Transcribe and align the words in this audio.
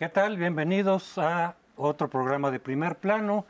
¿Qué 0.00 0.08
tal? 0.08 0.38
Bienvenidos 0.38 1.18
a 1.18 1.56
otro 1.76 2.08
programa 2.08 2.50
de 2.50 2.58
primer 2.58 2.96
plano. 2.96 3.44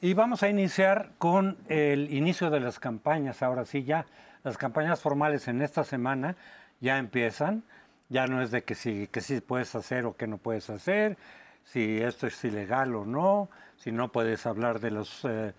Y 0.00 0.14
vamos 0.14 0.42
a 0.42 0.48
iniciar 0.48 1.12
con 1.16 1.58
el 1.68 2.12
inicio 2.12 2.50
de 2.50 2.58
las 2.58 2.80
campañas. 2.80 3.40
Ahora 3.40 3.64
sí, 3.64 3.84
ya 3.84 4.04
las 4.42 4.58
campañas 4.58 5.00
formales 5.00 5.46
en 5.46 5.62
esta 5.62 5.84
semana 5.84 6.34
ya 6.80 6.98
empiezan. 6.98 7.62
Ya 8.08 8.26
no 8.26 8.42
es 8.42 8.50
de 8.50 8.64
que 8.64 8.74
sí, 8.74 9.08
que 9.12 9.20
sí 9.20 9.40
puedes 9.40 9.76
hacer 9.76 10.06
o 10.06 10.16
que 10.16 10.26
no 10.26 10.38
puedes 10.38 10.68
hacer, 10.70 11.18
si 11.62 12.02
esto 12.02 12.26
es 12.26 12.44
ilegal 12.44 12.92
o 12.96 13.04
no, 13.04 13.48
si 13.76 13.92
no 13.92 14.10
puedes 14.10 14.44
hablar 14.44 14.80
de, 14.80 14.90
los, 14.90 15.24
eh, 15.24 15.54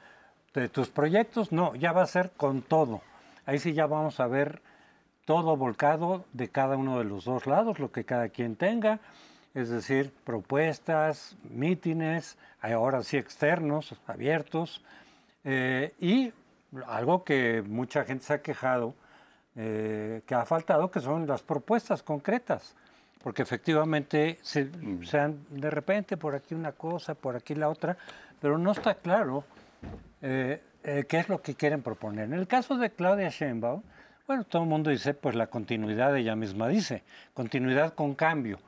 de 0.54 0.68
tus 0.68 0.90
proyectos. 0.90 1.54
No, 1.54 1.74
ya 1.74 1.94
va 1.94 2.02
a 2.02 2.06
ser 2.06 2.32
con 2.36 2.64
todo. 2.64 3.02
Ahí 3.46 3.60
sí 3.60 3.72
ya 3.72 3.86
vamos 3.86 4.20
a 4.20 4.28
ver 4.28 4.62
todo 5.24 5.56
volcado 5.56 6.26
de 6.34 6.50
cada 6.50 6.76
uno 6.76 6.98
de 6.98 7.06
los 7.06 7.24
dos 7.24 7.48
lados, 7.48 7.80
lo 7.80 7.94
que 7.94 8.04
cada 8.04 8.28
quien 8.28 8.58
tenga 8.58 9.00
es 9.58 9.70
decir, 9.70 10.14
propuestas, 10.24 11.36
mítines, 11.50 12.38
ahora 12.62 13.02
sí 13.02 13.18
externos, 13.18 13.96
abiertos, 14.06 14.84
eh, 15.44 15.96
y 16.00 16.32
algo 16.86 17.24
que 17.24 17.64
mucha 17.66 18.06
gente 18.06 18.24
se 18.24 18.34
ha 18.34 18.42
quejado, 18.44 18.94
eh, 19.56 20.22
que 20.28 20.36
ha 20.36 20.46
faltado, 20.46 20.92
que 20.92 21.00
son 21.00 21.26
las 21.26 21.42
propuestas 21.42 22.04
concretas, 22.04 22.76
porque 23.24 23.42
efectivamente 23.42 24.38
se, 24.44 24.70
dan 25.12 25.44
de 25.50 25.72
repente 25.72 26.18
por 26.18 26.36
aquí 26.36 26.54
una 26.54 26.74
cosa, 26.74 27.16
por 27.16 27.36
aquí 27.36 27.56
la 27.56 27.70
otra, 27.70 27.98
pero 28.40 28.60
no 28.60 28.74
está 28.74 28.94
claro 28.94 29.44
eh, 30.22 30.62
qué 30.84 31.18
es 31.18 31.30
lo 31.30 31.42
que 31.42 31.56
quieren 31.56 31.82
proponer. 31.82 32.26
En 32.26 32.36
el 32.36 32.46
caso 32.46 32.78
de 32.78 32.92
Claudia 32.92 33.30
Sheinbaum, 33.30 33.82
bueno, 34.28 34.44
todo 34.44 34.62
el 34.62 34.70
mundo 34.70 34.92
dice, 34.92 35.16
pues 35.16 35.34
la 35.34 35.48
continuidad, 35.48 36.16
ella 36.16 36.36
misma 36.36 36.68
dice, 36.68 37.02
continuidad 37.34 37.96
con 37.96 38.14
cambio 38.14 38.60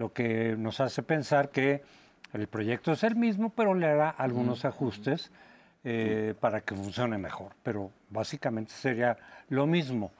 lo 0.00 0.14
que 0.14 0.56
nos 0.56 0.80
hace 0.80 1.02
pensar 1.02 1.50
que 1.50 1.82
el 2.32 2.46
proyecto 2.46 2.92
es 2.92 3.04
el 3.04 3.16
mismo, 3.16 3.50
pero 3.50 3.74
le 3.74 3.86
hará 3.86 4.08
algunos 4.08 4.64
ajustes 4.64 5.30
eh, 5.84 6.34
para 6.40 6.62
que 6.62 6.74
funcione 6.74 7.18
mejor. 7.18 7.52
Pero 7.62 7.90
básicamente 8.08 8.72
sería 8.72 9.18
lo 9.50 9.66
mismo. 9.66 10.10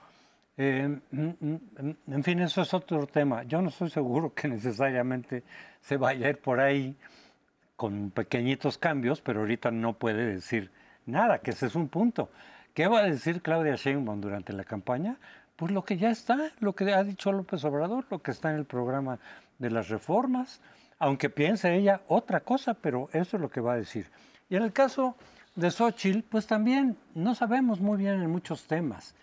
Eh, 0.58 1.00
mm, 1.10 1.28
mm, 1.40 1.96
en 2.08 2.22
fin, 2.22 2.40
eso 2.40 2.60
es 2.60 2.74
otro 2.74 3.06
tema. 3.06 3.44
Yo 3.44 3.62
no 3.62 3.70
estoy 3.70 3.88
seguro 3.88 4.34
que 4.34 4.48
necesariamente 4.48 5.44
se 5.80 5.96
vaya 5.96 6.26
a 6.26 6.30
ir 6.30 6.40
por 6.42 6.60
ahí 6.60 6.94
con 7.74 8.10
pequeñitos 8.10 8.76
cambios, 8.76 9.22
pero 9.22 9.40
ahorita 9.40 9.70
no 9.70 9.94
puede 9.94 10.26
decir 10.26 10.70
nada, 11.06 11.38
que 11.38 11.52
ese 11.52 11.68
es 11.68 11.74
un 11.74 11.88
punto. 11.88 12.28
¿Qué 12.74 12.86
va 12.86 12.98
a 13.00 13.04
decir 13.04 13.40
Claudia 13.40 13.76
Sheinbaum 13.76 14.20
durante 14.20 14.52
la 14.52 14.64
campaña? 14.64 15.16
Pues 15.56 15.72
lo 15.72 15.84
que 15.86 15.96
ya 15.96 16.10
está, 16.10 16.52
lo 16.60 16.74
que 16.74 16.92
ha 16.92 17.02
dicho 17.02 17.32
López 17.32 17.64
Obrador, 17.64 18.04
lo 18.10 18.18
que 18.18 18.30
está 18.30 18.50
en 18.50 18.56
el 18.56 18.66
programa 18.66 19.18
de 19.60 19.70
las 19.70 19.88
reformas, 19.88 20.60
aunque 20.98 21.30
piense 21.30 21.74
ella 21.74 22.00
otra 22.08 22.40
cosa, 22.40 22.74
pero 22.74 23.08
eso 23.12 23.36
es 23.36 23.40
lo 23.40 23.48
que 23.48 23.60
va 23.60 23.74
a 23.74 23.76
decir. 23.76 24.10
Y 24.48 24.56
en 24.56 24.64
el 24.64 24.72
caso 24.72 25.14
de 25.54 25.70
Xochitl, 25.70 26.22
pues 26.22 26.46
también 26.46 26.96
no 27.14 27.34
sabemos 27.34 27.80
muy 27.80 27.98
bien 27.98 28.20
en 28.20 28.30
muchos 28.30 28.66
temas. 28.66 29.14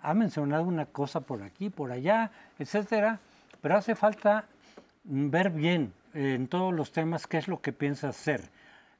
Ha 0.00 0.14
mencionado 0.14 0.64
una 0.64 0.86
cosa 0.86 1.20
por 1.20 1.42
aquí, 1.42 1.68
por 1.68 1.92
allá, 1.92 2.30
etcétera, 2.58 3.20
pero 3.60 3.76
hace 3.76 3.94
falta 3.94 4.46
ver 5.04 5.50
bien 5.50 5.92
en 6.14 6.48
todos 6.48 6.72
los 6.72 6.92
temas 6.92 7.26
qué 7.26 7.38
es 7.38 7.48
lo 7.48 7.60
que 7.60 7.72
piensa 7.72 8.08
hacer. 8.08 8.48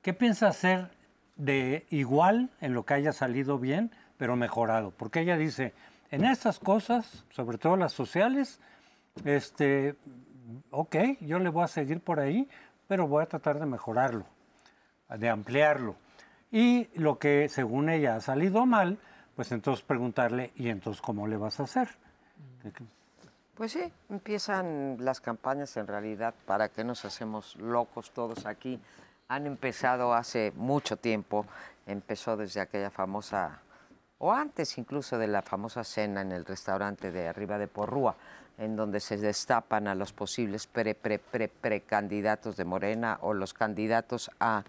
¿Qué 0.03 0.13
piensa 0.13 0.49
hacer 0.49 0.91
de 1.37 1.87
igual 1.91 2.51
en 2.61 2.75
lo 2.75 2.85
que 2.85 2.95
haya 2.95 3.13
salido 3.13 3.59
bien, 3.59 3.91
pero 4.19 4.37
mejorado? 4.37 4.91
Porque 4.91 5.21
ella 5.21 5.37
dice, 5.37 5.73
en 6.11 6.25
estas 6.25 6.59
cosas, 6.59 7.25
sobre 7.31 7.59
todo 7.59 7.77
las 7.77 7.93
sociales, 7.93 8.61
este, 9.25 9.97
ok, 10.71 10.97
yo 11.21 11.39
le 11.39 11.49
voy 11.49 11.65
a 11.65 11.69
seguir 11.69 12.01
por 12.01 12.21
ahí, 12.21 12.49
pero 12.89 13.07
voy 13.07 13.23
a 13.23 13.27
tratar 13.27 13.59
de 13.59 13.67
mejorarlo, 13.67 14.25
de 15.09 15.29
ampliarlo. 15.29 15.97
Y 16.51 16.89
lo 16.99 17.19
que 17.19 17.49
según 17.49 17.89
ella 17.89 18.17
ha 18.17 18.21
salido 18.21 18.67
mal, 18.67 18.99
pues 19.37 19.53
entonces 19.53 19.85
preguntarle, 19.85 20.53
¿y 20.57 20.69
entonces 20.69 21.01
cómo 21.01 21.27
le 21.27 21.37
vas 21.37 21.61
a 21.61 21.63
hacer? 21.63 21.89
Pues 23.55 23.73
sí, 23.73 23.93
empiezan 24.09 24.97
las 25.01 25.21
campañas 25.21 25.77
en 25.77 25.87
realidad, 25.87 26.35
¿para 26.47 26.69
qué 26.69 26.83
nos 26.83 27.05
hacemos 27.05 27.57
locos 27.57 28.11
todos 28.11 28.47
aquí? 28.47 28.81
Han 29.29 29.47
empezado 29.47 30.15
hace 30.15 30.53
mucho 30.57 30.97
tiempo, 30.97 31.47
empezó 31.87 32.37
desde 32.37 32.61
aquella 32.61 32.91
famosa, 32.91 33.61
o 34.19 34.33
antes 34.33 34.77
incluso 34.79 35.19
de 35.19 35.29
la 35.29 35.43
famosa 35.43 35.85
cena 35.85 36.23
en 36.23 36.33
el 36.33 36.45
restaurante 36.45 37.13
de 37.13 37.29
arriba 37.29 37.59
de 37.59 37.69
Porrúa, 37.69 38.17
en 38.61 38.77
donde 38.77 39.01
se 39.01 39.17
destapan 39.17 39.89
a 39.89 39.95
los 39.95 40.13
posibles 40.13 40.67
pre, 40.67 40.95
pre, 40.95 41.19
pre, 41.19 41.49
precandidatos 41.49 42.57
de 42.57 42.65
Morena 42.65 43.19
o 43.23 43.33
los 43.33 43.55
candidatos 43.55 44.31
a 44.39 44.65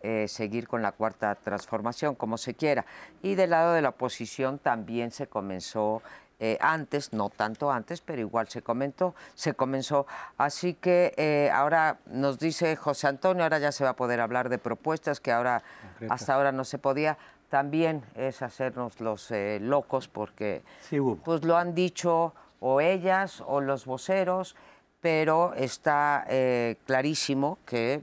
eh, 0.00 0.26
seguir 0.28 0.66
con 0.66 0.80
la 0.80 0.92
cuarta 0.92 1.34
transformación, 1.34 2.14
como 2.14 2.38
se 2.38 2.54
quiera. 2.54 2.86
Y 3.22 3.34
del 3.34 3.50
lado 3.50 3.74
de 3.74 3.82
la 3.82 3.90
oposición 3.90 4.58
también 4.58 5.10
se 5.10 5.26
comenzó 5.26 6.02
eh, 6.40 6.56
antes, 6.60 7.12
no 7.12 7.28
tanto 7.28 7.70
antes, 7.70 8.00
pero 8.00 8.20
igual 8.20 8.48
se 8.48 8.62
comentó, 8.62 9.14
se 9.34 9.52
comenzó. 9.52 10.06
Así 10.38 10.72
que 10.72 11.12
eh, 11.18 11.50
ahora 11.52 11.98
nos 12.06 12.38
dice 12.38 12.76
José 12.76 13.08
Antonio, 13.08 13.42
ahora 13.42 13.58
ya 13.58 13.72
se 13.72 13.84
va 13.84 13.90
a 13.90 13.96
poder 13.96 14.20
hablar 14.20 14.48
de 14.48 14.58
propuestas 14.58 15.20
que 15.20 15.32
ahora 15.32 15.62
hasta 16.08 16.34
ahora 16.34 16.50
no 16.50 16.64
se 16.64 16.78
podía. 16.78 17.18
También 17.50 18.04
es 18.14 18.40
hacernos 18.40 19.00
los 19.00 19.32
locos 19.60 20.06
porque 20.06 20.62
pues 21.24 21.44
lo 21.44 21.56
han 21.56 21.74
dicho 21.74 22.34
o 22.60 22.80
ellas 22.80 23.42
o 23.46 23.60
los 23.60 23.84
voceros, 23.84 24.56
pero 25.00 25.54
está 25.54 26.24
eh, 26.28 26.76
clarísimo 26.86 27.58
que 27.64 28.00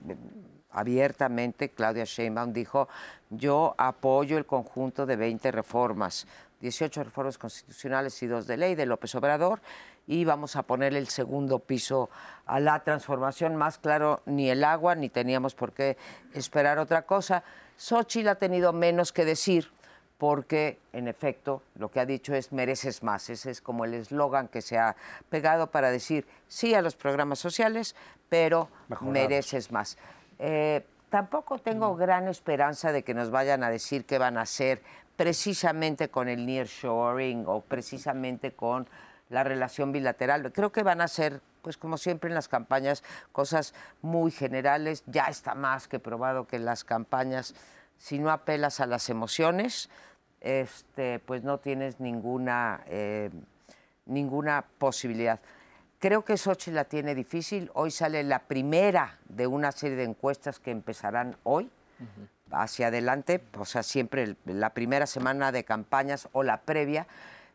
abiertamente 0.72 1.70
Claudia 1.70 2.04
Sheinbaum 2.04 2.54
dijo, 2.54 2.88
yo 3.30 3.76
apoyo 3.78 4.38
el 4.38 4.46
conjunto 4.46 5.06
de 5.06 5.16
20 5.16 5.52
reformas, 5.52 6.28
18 6.62 7.04
reformas 7.04 7.38
constitucionales 7.38 8.22
y 8.24 8.28
dos 8.28 8.48
de 8.48 8.58
ley 8.58 8.76
de 8.76 8.86
López 8.86 9.14
Obrador, 9.16 9.62
y 10.08 10.24
vamos 10.24 10.56
a 10.56 10.64
poner 10.64 10.94
el 10.94 11.08
segundo 11.08 11.60
piso 11.60 12.10
a 12.46 12.60
la 12.60 12.84
transformación. 12.84 13.56
Más 13.56 13.78
claro, 13.78 14.22
ni 14.26 14.50
el 14.50 14.64
agua, 14.64 14.96
ni 14.96 15.10
teníamos 15.10 15.56
por 15.56 15.74
qué 15.74 15.98
esperar 16.34 16.78
otra 16.78 17.04
cosa. 17.04 17.44
Xochitl 17.78 18.30
ha 18.30 18.36
tenido 18.36 18.72
menos 18.72 19.12
que 19.12 19.26
decir 19.26 19.72
porque 20.18 20.80
en 20.94 21.08
efecto 21.08 21.62
lo 21.76 21.92
que 21.92 22.00
ha 22.00 22.06
dicho 22.06 22.34
es 22.34 22.52
mereces 22.52 23.04
más. 23.04 23.30
Ese 23.30 23.52
es 23.52 23.62
como 23.62 23.86
el 23.86 23.94
eslogan 23.94 24.48
que 24.48 24.62
se 24.62 24.78
ha 24.78 24.96
pegado 25.30 25.68
para 25.68 25.92
decir 25.92 26.26
sí 26.48 26.74
a 26.74 26.82
los 26.82 26.96
programas 26.96 27.40
sociales, 27.40 27.96
pero 28.30 28.70
mereces 29.02 29.72
más. 29.72 29.98
Eh, 30.40 30.86
tampoco 31.10 31.60
tengo 31.60 31.94
mm. 31.94 31.98
gran 31.98 32.28
esperanza 32.28 32.92
de 32.92 33.04
que 33.04 33.14
nos 33.14 33.30
vayan 33.30 33.64
a 33.64 33.70
decir 33.70 34.06
qué 34.06 34.18
van 34.18 34.38
a 34.38 34.42
hacer 34.42 34.82
precisamente 35.16 36.10
con 36.10 36.28
el 36.28 36.46
nearshoring 36.46 37.46
o 37.48 37.62
precisamente 37.62 38.52
con 38.52 38.88
la 39.30 39.44
relación 39.44 39.92
bilateral. 39.92 40.52
Creo 40.52 40.72
que 40.72 40.84
van 40.84 41.02
a 41.02 41.08
ser, 41.08 41.42
pues 41.62 41.78
como 41.78 41.98
siempre 41.98 42.30
en 42.30 42.36
las 42.36 42.48
campañas, 42.48 43.04
cosas 43.32 43.74
muy 44.02 44.32
generales. 44.32 45.04
Ya 45.08 45.26
está 45.26 45.56
más 45.56 45.88
que 45.88 46.00
probado 46.00 46.48
que 46.48 46.60
las 46.60 46.84
campañas 46.84 47.56
si 47.98 48.20
no 48.20 48.32
apelas 48.32 48.80
a 48.80 48.86
las 48.86 49.10
emociones, 49.10 49.90
este, 50.42 51.20
pues 51.20 51.44
no 51.44 51.60
tienes 51.60 52.00
ninguna, 52.00 52.84
eh, 52.88 53.30
ninguna 54.06 54.66
posibilidad. 54.78 55.40
Creo 56.00 56.24
que 56.24 56.38
Sochi 56.38 56.72
la 56.72 56.86
tiene 56.86 57.16
difícil. 57.16 57.72
Hoy 57.74 57.90
sale 57.90 58.24
la 58.24 58.40
primera 58.40 59.18
de 59.28 59.48
una 59.48 59.72
serie 59.72 59.98
de 59.98 60.04
encuestas 60.04 60.60
que 60.60 60.72
empezarán 60.72 61.36
hoy 61.44 61.70
hacia 62.52 62.88
adelante. 62.88 63.42
O 63.58 63.66
sea, 63.66 63.82
siempre 63.82 64.36
la 64.46 64.72
primera 64.72 65.08
semana 65.08 65.52
de 65.52 65.64
campañas 65.64 66.30
o 66.32 66.44
la 66.44 66.62
previa 66.62 67.08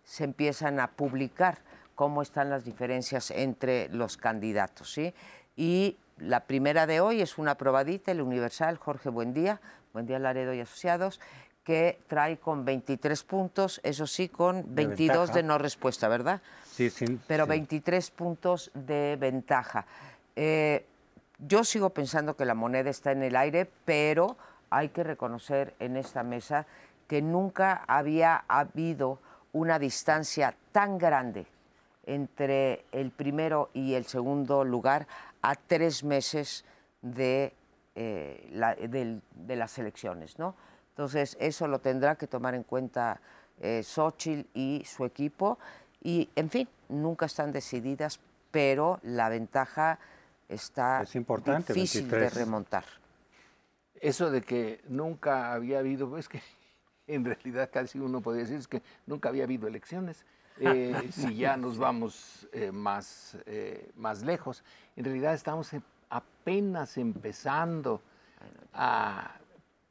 se 0.05 0.25
empiezan 0.25 0.81
a 0.81 0.89
publicar 0.89 1.59
cómo 1.95 2.23
están 2.23 2.51
las 2.51 2.65
diferencias 2.65 3.31
entre 3.31 3.89
los 3.91 4.17
candidatos. 4.17 4.93
¿sí? 4.93 5.15
Y 5.55 5.97
la 6.17 6.41
primera 6.41 6.87
de 6.87 7.01
hoy 7.01 7.21
es 7.21 7.39
una 7.39 7.57
probadita, 7.57 8.11
el 8.11 8.21
Universal, 8.21 8.79
Jorge 8.79 9.11
Buendía, 9.11 9.61
Buen 9.93 10.07
día 10.07 10.19
Laredo 10.19 10.55
y 10.55 10.61
Asociados, 10.61 11.21
que 11.65 12.01
trae 12.07 12.39
con 12.39 12.65
23 12.65 13.23
puntos, 13.25 13.81
eso 13.83 14.07
sí, 14.07 14.29
con 14.29 14.75
22 14.75 15.33
de, 15.33 15.43
no 15.43 15.59
respuesta, 15.59 16.09
¿verdad? 16.09 16.41
Sí, 16.65 16.91
sí. 16.91 17.19
Pero 17.27 17.47
23 17.47 18.11
puntos 18.11 18.71
de 18.75 19.17
ventaja. 19.21 19.87
Eh, 20.37 20.87
yo 21.39 21.65
sigo 21.65 21.91
pensando 21.91 22.37
que 22.37 22.45
la 22.45 22.55
moneda 22.55 22.91
está 22.91 23.13
en 23.13 23.23
el 23.23 23.35
aire, 23.35 23.69
pero 23.85 24.37
hay 24.71 24.91
que 24.91 25.03
reconocer 25.03 25.75
en 25.81 25.97
esta 25.97 26.23
mesa 26.23 26.67
que 27.09 27.21
nunca 27.21 27.85
había 27.89 28.45
habido 28.47 29.19
una 29.53 29.79
distancia 29.79 30.55
tan 30.71 30.99
grande 30.99 31.47
entre 32.07 32.85
el 32.93 33.11
primero 33.11 33.71
y 33.75 33.95
el 33.95 34.07
segundo 34.07 34.65
lugar 34.65 35.07
a 35.43 35.57
tres 35.57 36.05
meses 36.05 36.65
de 37.03 37.53
eh, 37.95 38.49
de, 38.89 39.57
las 39.57 39.79
elecciones, 39.79 40.39
¿no? 40.39 40.55
Entonces, 40.91 41.37
eso 41.41 41.67
lo 41.67 41.79
tendrá 41.79 42.17
que 42.17 42.27
tomar 42.27 42.55
en 42.55 42.63
cuenta 42.63 43.21
eh, 43.61 43.83
Xochitl 43.83 44.49
y 44.55 44.83
su 44.85 45.05
equipo. 45.05 45.59
Y, 46.03 46.29
en 46.37 46.51
fin, 46.51 46.69
nunca 46.89 47.27
están 47.27 47.53
decididas, 47.53 48.21
pero 48.51 49.01
la 49.03 49.29
ventaja 49.29 49.99
está 50.49 51.03
Es 51.03 51.15
importante, 51.15 51.73
difícil 51.73 52.03
23. 52.03 52.35
de 52.35 52.41
remontar. 52.41 52.85
Eso 54.01 54.31
de 54.31 54.41
que 54.41 54.81
nunca 54.89 55.53
había 55.53 55.79
habido, 55.79 56.17
es 56.17 56.29
que 56.29 56.41
en 57.07 57.25
realidad 57.25 57.71
casi 57.73 57.99
uno 57.99 58.21
podría 58.21 58.45
decir 58.45 58.59
es 58.59 58.69
que 58.69 58.83
nunca 59.07 59.29
había 59.29 59.45
habido 59.45 59.69
elecciones. 59.69 60.25
Eh, 60.63 61.09
si 61.11 61.37
ya 61.37 61.57
nos 61.57 61.79
vamos 61.79 62.47
eh, 62.53 62.71
más, 62.71 63.39
eh, 63.47 63.91
más 63.97 64.23
lejos, 64.23 64.63
en 64.95 65.05
realidad 65.05 65.33
estamos 65.33 65.73
apenas 66.11 66.99
empezando 66.99 68.03
a 68.75 69.37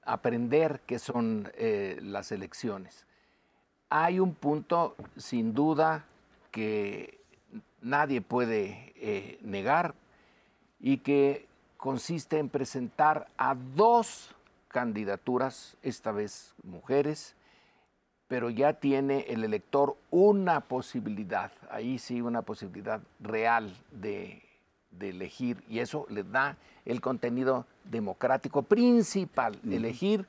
aprender 0.04 0.81
qué 0.86 1.00
son 1.00 1.51
eh, 1.56 2.00
las 2.01 2.31
elecciones. 2.31 3.06
Hay 3.89 4.19
un 4.19 4.36
punto, 4.36 4.95
sin 5.18 5.54
duda, 5.54 6.06
que 6.51 7.19
nadie 7.81 8.21
puede 8.21 8.94
eh, 8.95 9.39
negar 9.42 9.95
y 10.80 10.98
que 10.98 11.48
consiste 11.77 12.38
en 12.38 12.50
presentar 12.50 13.27
a 13.38 13.56
dos 13.56 14.36
candidaturas, 14.68 15.77
esta 15.81 16.12
vez 16.12 16.54
mujeres, 16.63 17.36
pero 18.27 18.51
ya 18.51 18.74
tiene 18.74 19.22
el 19.30 19.44
elector 19.44 19.95
una 20.12 20.62
posibilidad, 20.62 21.51
ahí 21.72 21.98
sí 21.98 22.22
una 22.22 22.44
posibilidad 22.44 23.01
real 23.19 23.75
de, 23.92 24.44
de 24.91 25.09
elegir 25.09 25.63
y 25.68 25.80
eso 25.80 26.06
le 26.09 26.24
da 26.24 26.57
el 26.86 27.01
contenido 27.01 27.65
democrático 27.83 28.63
principal, 28.63 29.59
elegir. 29.69 30.25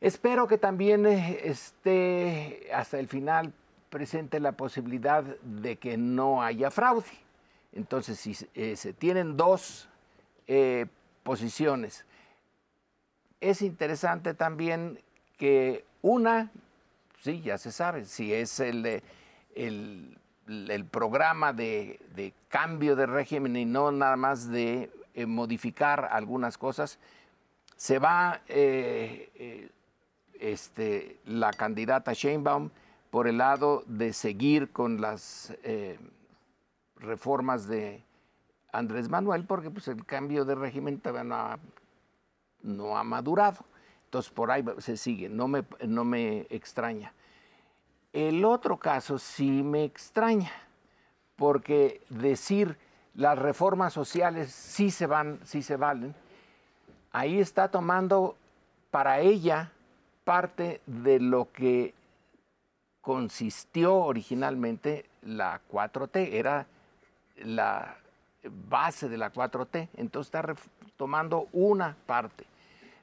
Espero 0.00 0.46
que 0.46 0.58
también 0.58 1.06
eh, 1.06 1.40
esté 1.44 2.68
hasta 2.72 2.98
el 2.98 3.08
final 3.08 3.52
presente 3.88 4.40
la 4.40 4.52
posibilidad 4.52 5.24
de 5.24 5.76
que 5.76 5.96
no 5.96 6.42
haya 6.42 6.70
fraude. 6.70 7.06
Entonces, 7.72 8.18
si 8.18 8.36
eh, 8.54 8.76
se 8.76 8.92
tienen 8.92 9.36
dos 9.36 9.88
eh, 10.46 10.86
posiciones, 11.22 12.04
es 13.40 13.62
interesante 13.62 14.34
también 14.34 15.00
que 15.36 15.84
una, 16.02 16.50
sí, 17.22 17.40
ya 17.40 17.58
se 17.58 17.70
sabe, 17.72 18.04
si 18.04 18.32
es 18.32 18.58
el, 18.60 18.84
eh, 18.84 19.02
el, 19.54 20.18
el 20.48 20.84
programa 20.86 21.52
de, 21.52 22.32
cambio 22.48 22.96
de 22.96 23.06
régimen 23.06 23.56
y 23.56 23.64
no 23.64 23.92
nada 23.92 24.16
más 24.16 24.48
de 24.48 24.90
eh, 25.14 25.26
modificar 25.26 26.08
algunas 26.10 26.56
cosas, 26.56 26.98
se 27.76 27.98
va 27.98 28.40
eh, 28.48 29.30
eh, 29.34 29.70
este, 30.40 31.20
la 31.26 31.52
candidata 31.52 32.12
Sheinbaum 32.12 32.70
por 33.10 33.28
el 33.28 33.38
lado 33.38 33.84
de 33.86 34.12
seguir 34.12 34.70
con 34.70 35.00
las 35.00 35.56
reformas 36.96 37.66
de 37.68 38.02
Andrés 38.72 39.08
Manuel, 39.08 39.44
porque 39.44 39.70
pues, 39.70 39.88
el 39.88 40.04
cambio 40.04 40.44
de 40.44 40.54
régimen 40.54 40.98
todavía 40.98 41.24
no 41.24 41.34
ha, 41.36 41.58
no 42.62 42.98
ha 42.98 43.04
madurado. 43.04 43.64
Entonces 44.04 44.32
por 44.32 44.50
ahí 44.50 44.64
se 44.78 44.96
sigue, 44.96 45.28
no 45.28 45.48
me, 45.48 45.64
no 45.86 46.04
me 46.04 46.46
extraña. 46.50 47.12
El 48.12 48.44
otro 48.44 48.78
caso 48.78 49.18
sí 49.18 49.62
me 49.62 49.84
extraña, 49.84 50.50
porque 51.36 52.02
decir 52.08 52.78
las 53.14 53.38
reformas 53.38 53.92
sociales 53.92 54.50
sí 54.50 54.90
se 54.90 55.06
van, 55.06 55.40
sí 55.44 55.62
se 55.62 55.76
valen, 55.76 56.14
ahí 57.12 57.38
está 57.38 57.68
tomando 57.68 58.36
para 58.90 59.20
ella 59.20 59.72
parte 60.24 60.80
de 60.86 61.20
lo 61.20 61.52
que 61.52 61.94
consistió 63.00 63.94
originalmente 63.96 65.06
la 65.22 65.60
4T, 65.70 66.32
era 66.32 66.66
la 67.36 67.96
base 68.68 69.08
de 69.08 69.18
la 69.18 69.32
4T, 69.32 69.88
entonces 69.96 70.34
está 70.34 70.54
tomando 70.96 71.48
una 71.52 71.96
parte. 72.06 72.46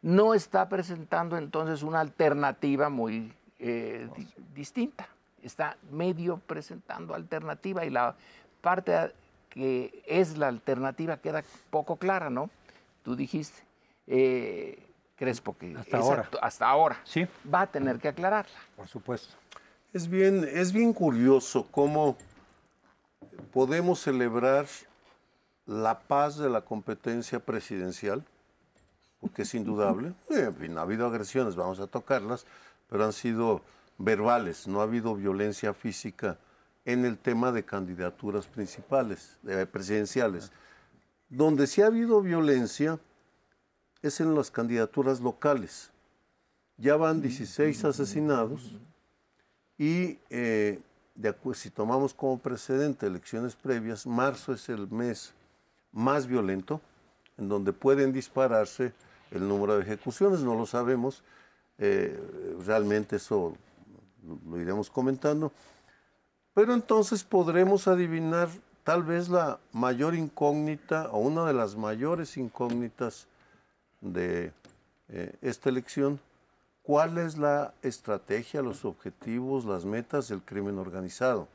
No 0.02 0.34
está 0.34 0.69
presentando 0.69 1.38
entonces 1.38 1.81
una 1.84 2.00
alternativa 2.00 2.90
muy 2.90 3.34
eh, 3.68 4.08
di- 4.16 4.28
distinta, 4.54 5.08
está 5.42 5.76
medio 5.92 6.38
presentando 6.38 7.16
alternativa 7.16 7.84
y 7.84 7.90
la 7.90 8.16
parte 8.62 9.12
que 9.50 10.04
es 10.06 10.38
la 10.38 10.50
alternativa 10.50 11.18
queda 11.18 11.44
poco 11.72 11.96
clara, 11.96 12.30
¿no? 12.30 12.50
Tú 13.04 13.16
dijiste, 13.16 13.64
eh, 14.08 14.78
Crespo, 15.16 15.58
que 15.58 15.76
Hasta 15.78 15.98
esa- 15.98 15.98
ahora. 15.98 16.30
hasta 16.42 16.68
ahora 16.68 17.00
Sí, 17.06 17.26
va 17.52 17.62
a 17.62 17.68
tener 17.68 17.98
que 18.00 18.10
aclararla. 18.10 18.54
por 18.76 18.88
supuesto. 18.88 19.34
Es 19.94 20.08
bien, 20.10 20.44
es 20.52 20.72
bien 20.74 20.92
curioso 20.94 21.66
cómo 21.72 22.18
podemos 23.54 24.00
celebrar 24.02 24.68
la 25.66 26.00
paz 26.02 26.38
de 26.38 26.50
la 26.50 26.62
competencia 26.62 27.40
presidencial, 27.40 28.24
porque 29.22 29.44
es 29.44 29.56
indudable. 29.56 30.10
Eh, 30.30 30.44
En 30.48 30.56
fin, 30.56 30.78
ha 30.78 30.82
habido 30.82 31.08
agresiones, 31.08 31.56
vamos 31.56 31.80
a 31.80 31.88
tocarlas, 31.88 32.46
pero 32.88 33.06
han 33.06 33.14
sido 33.14 33.62
verbales, 33.98 34.68
no 34.68 34.82
ha 34.82 34.84
habido 34.84 35.16
violencia 35.16 35.74
física 35.74 36.38
en 36.86 37.06
el 37.06 37.18
tema 37.18 37.52
de 37.52 37.64
candidaturas 37.64 38.48
principales, 38.48 39.40
eh, 39.48 39.66
presidenciales. 39.66 40.52
Donde 41.30 41.66
sí 41.68 41.82
ha 41.82 41.88
habido 41.88 42.22
violencia 42.22 43.00
es 44.02 44.20
en 44.20 44.36
las 44.36 44.52
candidaturas 44.52 45.20
locales. 45.20 45.92
Ya 46.78 46.96
van 46.96 47.22
16 47.22 47.86
asesinados. 47.86 48.78
Y 49.78 50.20
eh, 50.30 50.80
de 51.16 51.36
si 51.54 51.70
tomamos 51.70 52.14
como 52.14 52.38
precedente 52.38 53.08
elecciones 53.08 53.56
previas, 53.56 54.06
marzo 54.06 54.54
es 54.54 54.70
el 54.70 54.90
mes 54.90 55.34
más 55.92 56.28
violento, 56.28 56.81
en 57.38 57.50
donde 57.50 57.74
pueden 57.74 58.14
dispararse 58.14 58.94
el 59.31 59.48
número 59.48 59.76
de 59.76 59.84
ejecuciones, 59.84 60.42
no 60.42 60.56
lo 60.56 60.66
sabemos, 60.66 61.24
eh, 61.77 62.19
realmente 62.66 63.18
eso 63.18 63.56
lo, 64.45 64.60
iremos 64.60 64.89
comentando, 64.89 65.51
pero 66.54 66.74
entonces 66.74 67.24
podremos 67.24 67.88
adivinar 67.88 68.50
tal 68.83 69.04
vez 69.04 69.30
la 69.30 69.60
mayor 69.72 70.16
incógnita 70.16 71.10
o 71.12 71.19
una 71.19 71.45
de 71.45 71.54
las 71.54 71.75
mayores 71.75 72.38
incógnitas 72.38 73.27
de 74.02 74.52
eh, 75.09 75.35
esta 75.42 75.69
elección, 75.69 76.19
¿Cuál 76.85 77.18
es 77.18 77.35
la 77.35 77.73
estrategia, 77.81 78.61
los 78.61 78.85
objetivos, 78.85 79.66
las 79.66 79.85
metas 79.85 80.28
del 80.28 80.44
crimen 80.44 80.78
organizado? 80.78 81.47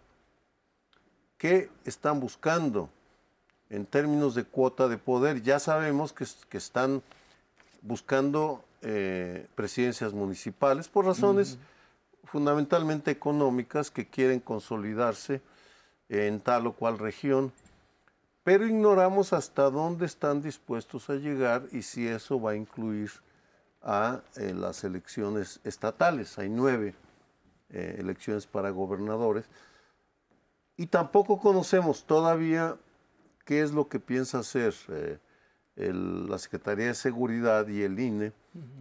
¿Qué 1.38 1.70
están 1.84 2.18
buscando 2.18 2.90
en 3.68 3.86
términos 3.86 4.34
de 4.34 4.42
cuota 4.42 4.88
de 4.88 4.98
poder? 4.98 5.40
Ya 5.42 5.60
sabemos 5.60 6.12
que, 6.12 6.26
que 6.48 6.58
están 6.58 7.00
buscando 7.80 8.64
eh, 8.82 9.46
presidencias 9.54 10.12
municipales 10.12 10.88
por 10.88 11.06
razones 11.06 11.58
fundamentalmente 12.24 13.10
económicas 13.10 13.90
que 13.90 14.06
quieren 14.06 14.40
consolidarse 14.40 15.40
en 16.08 16.40
tal 16.40 16.66
o 16.66 16.72
cual 16.72 16.98
región, 16.98 17.52
pero 18.42 18.66
ignoramos 18.66 19.32
hasta 19.32 19.70
dónde 19.70 20.06
están 20.06 20.42
dispuestos 20.42 21.10
a 21.10 21.14
llegar 21.14 21.66
y 21.72 21.82
si 21.82 22.06
eso 22.06 22.40
va 22.40 22.52
a 22.52 22.56
incluir 22.56 23.10
a 23.82 24.20
eh, 24.36 24.52
las 24.54 24.84
elecciones 24.84 25.60
estatales. 25.64 26.38
Hay 26.38 26.48
nueve 26.48 26.94
eh, 27.70 27.96
elecciones 27.98 28.46
para 28.46 28.70
gobernadores. 28.70 29.44
Y 30.76 30.86
tampoco 30.86 31.38
conocemos 31.38 32.04
todavía 32.04 32.76
qué 33.44 33.62
es 33.62 33.72
lo 33.72 33.88
que 33.88 34.00
piensa 34.00 34.38
hacer 34.38 34.74
eh, 34.88 35.18
el- 35.76 36.28
la 36.28 36.38
Secretaría 36.38 36.86
de 36.86 36.94
Seguridad 36.94 37.66
y 37.68 37.82
el 37.82 37.98
INE. 37.98 38.32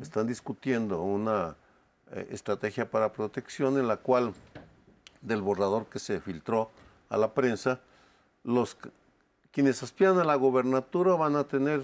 Están 0.02 0.28
discutiendo 0.28 1.02
una 1.02 1.56
eh, 2.12 2.28
estrategia 2.32 2.90
para 2.90 3.14
protección 3.14 3.78
en 3.78 3.88
la 3.88 3.98
cual, 3.98 4.34
del 5.22 5.42
borrador 5.44 5.86
que 5.86 6.00
se 6.00 6.20
filtró 6.20 6.72
a 7.10 7.18
la 7.18 7.34
prensa, 7.34 7.80
los 8.44 8.76
quienes 9.52 9.84
aspiran 9.84 10.18
a 10.18 10.24
la 10.24 10.36
gobernatura 10.36 11.14
van 11.16 11.36
a 11.36 11.44
tener 11.44 11.84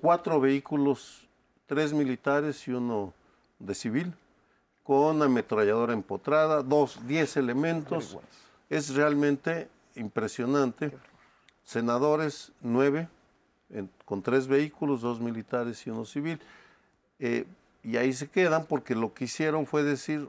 cuatro 0.00 0.40
vehículos 0.40 1.28
tres 1.66 1.92
militares 1.92 2.66
y 2.66 2.72
uno 2.72 3.14
de 3.60 3.74
civil, 3.74 4.12
con 4.82 5.22
ametralladora 5.22 5.92
empotrada, 5.92 6.62
dos, 6.62 6.98
diez 7.06 7.36
elementos. 7.36 8.18
Es 8.68 8.94
realmente 8.94 9.68
impresionante. 9.94 10.92
Senadores, 11.62 12.50
nueve, 12.60 13.08
en- 13.72 13.90
con 14.04 14.22
tres 14.22 14.46
vehículos, 14.46 15.00
dos 15.00 15.20
militares 15.20 15.86
y 15.86 15.90
uno 15.90 16.04
civil. 16.04 16.38
Eh, 17.18 17.46
y 17.82 17.96
ahí 17.96 18.12
se 18.12 18.28
quedan 18.28 18.66
porque 18.66 18.94
lo 18.94 19.12
que 19.12 19.24
hicieron 19.24 19.66
fue 19.66 19.82
decir 19.82 20.28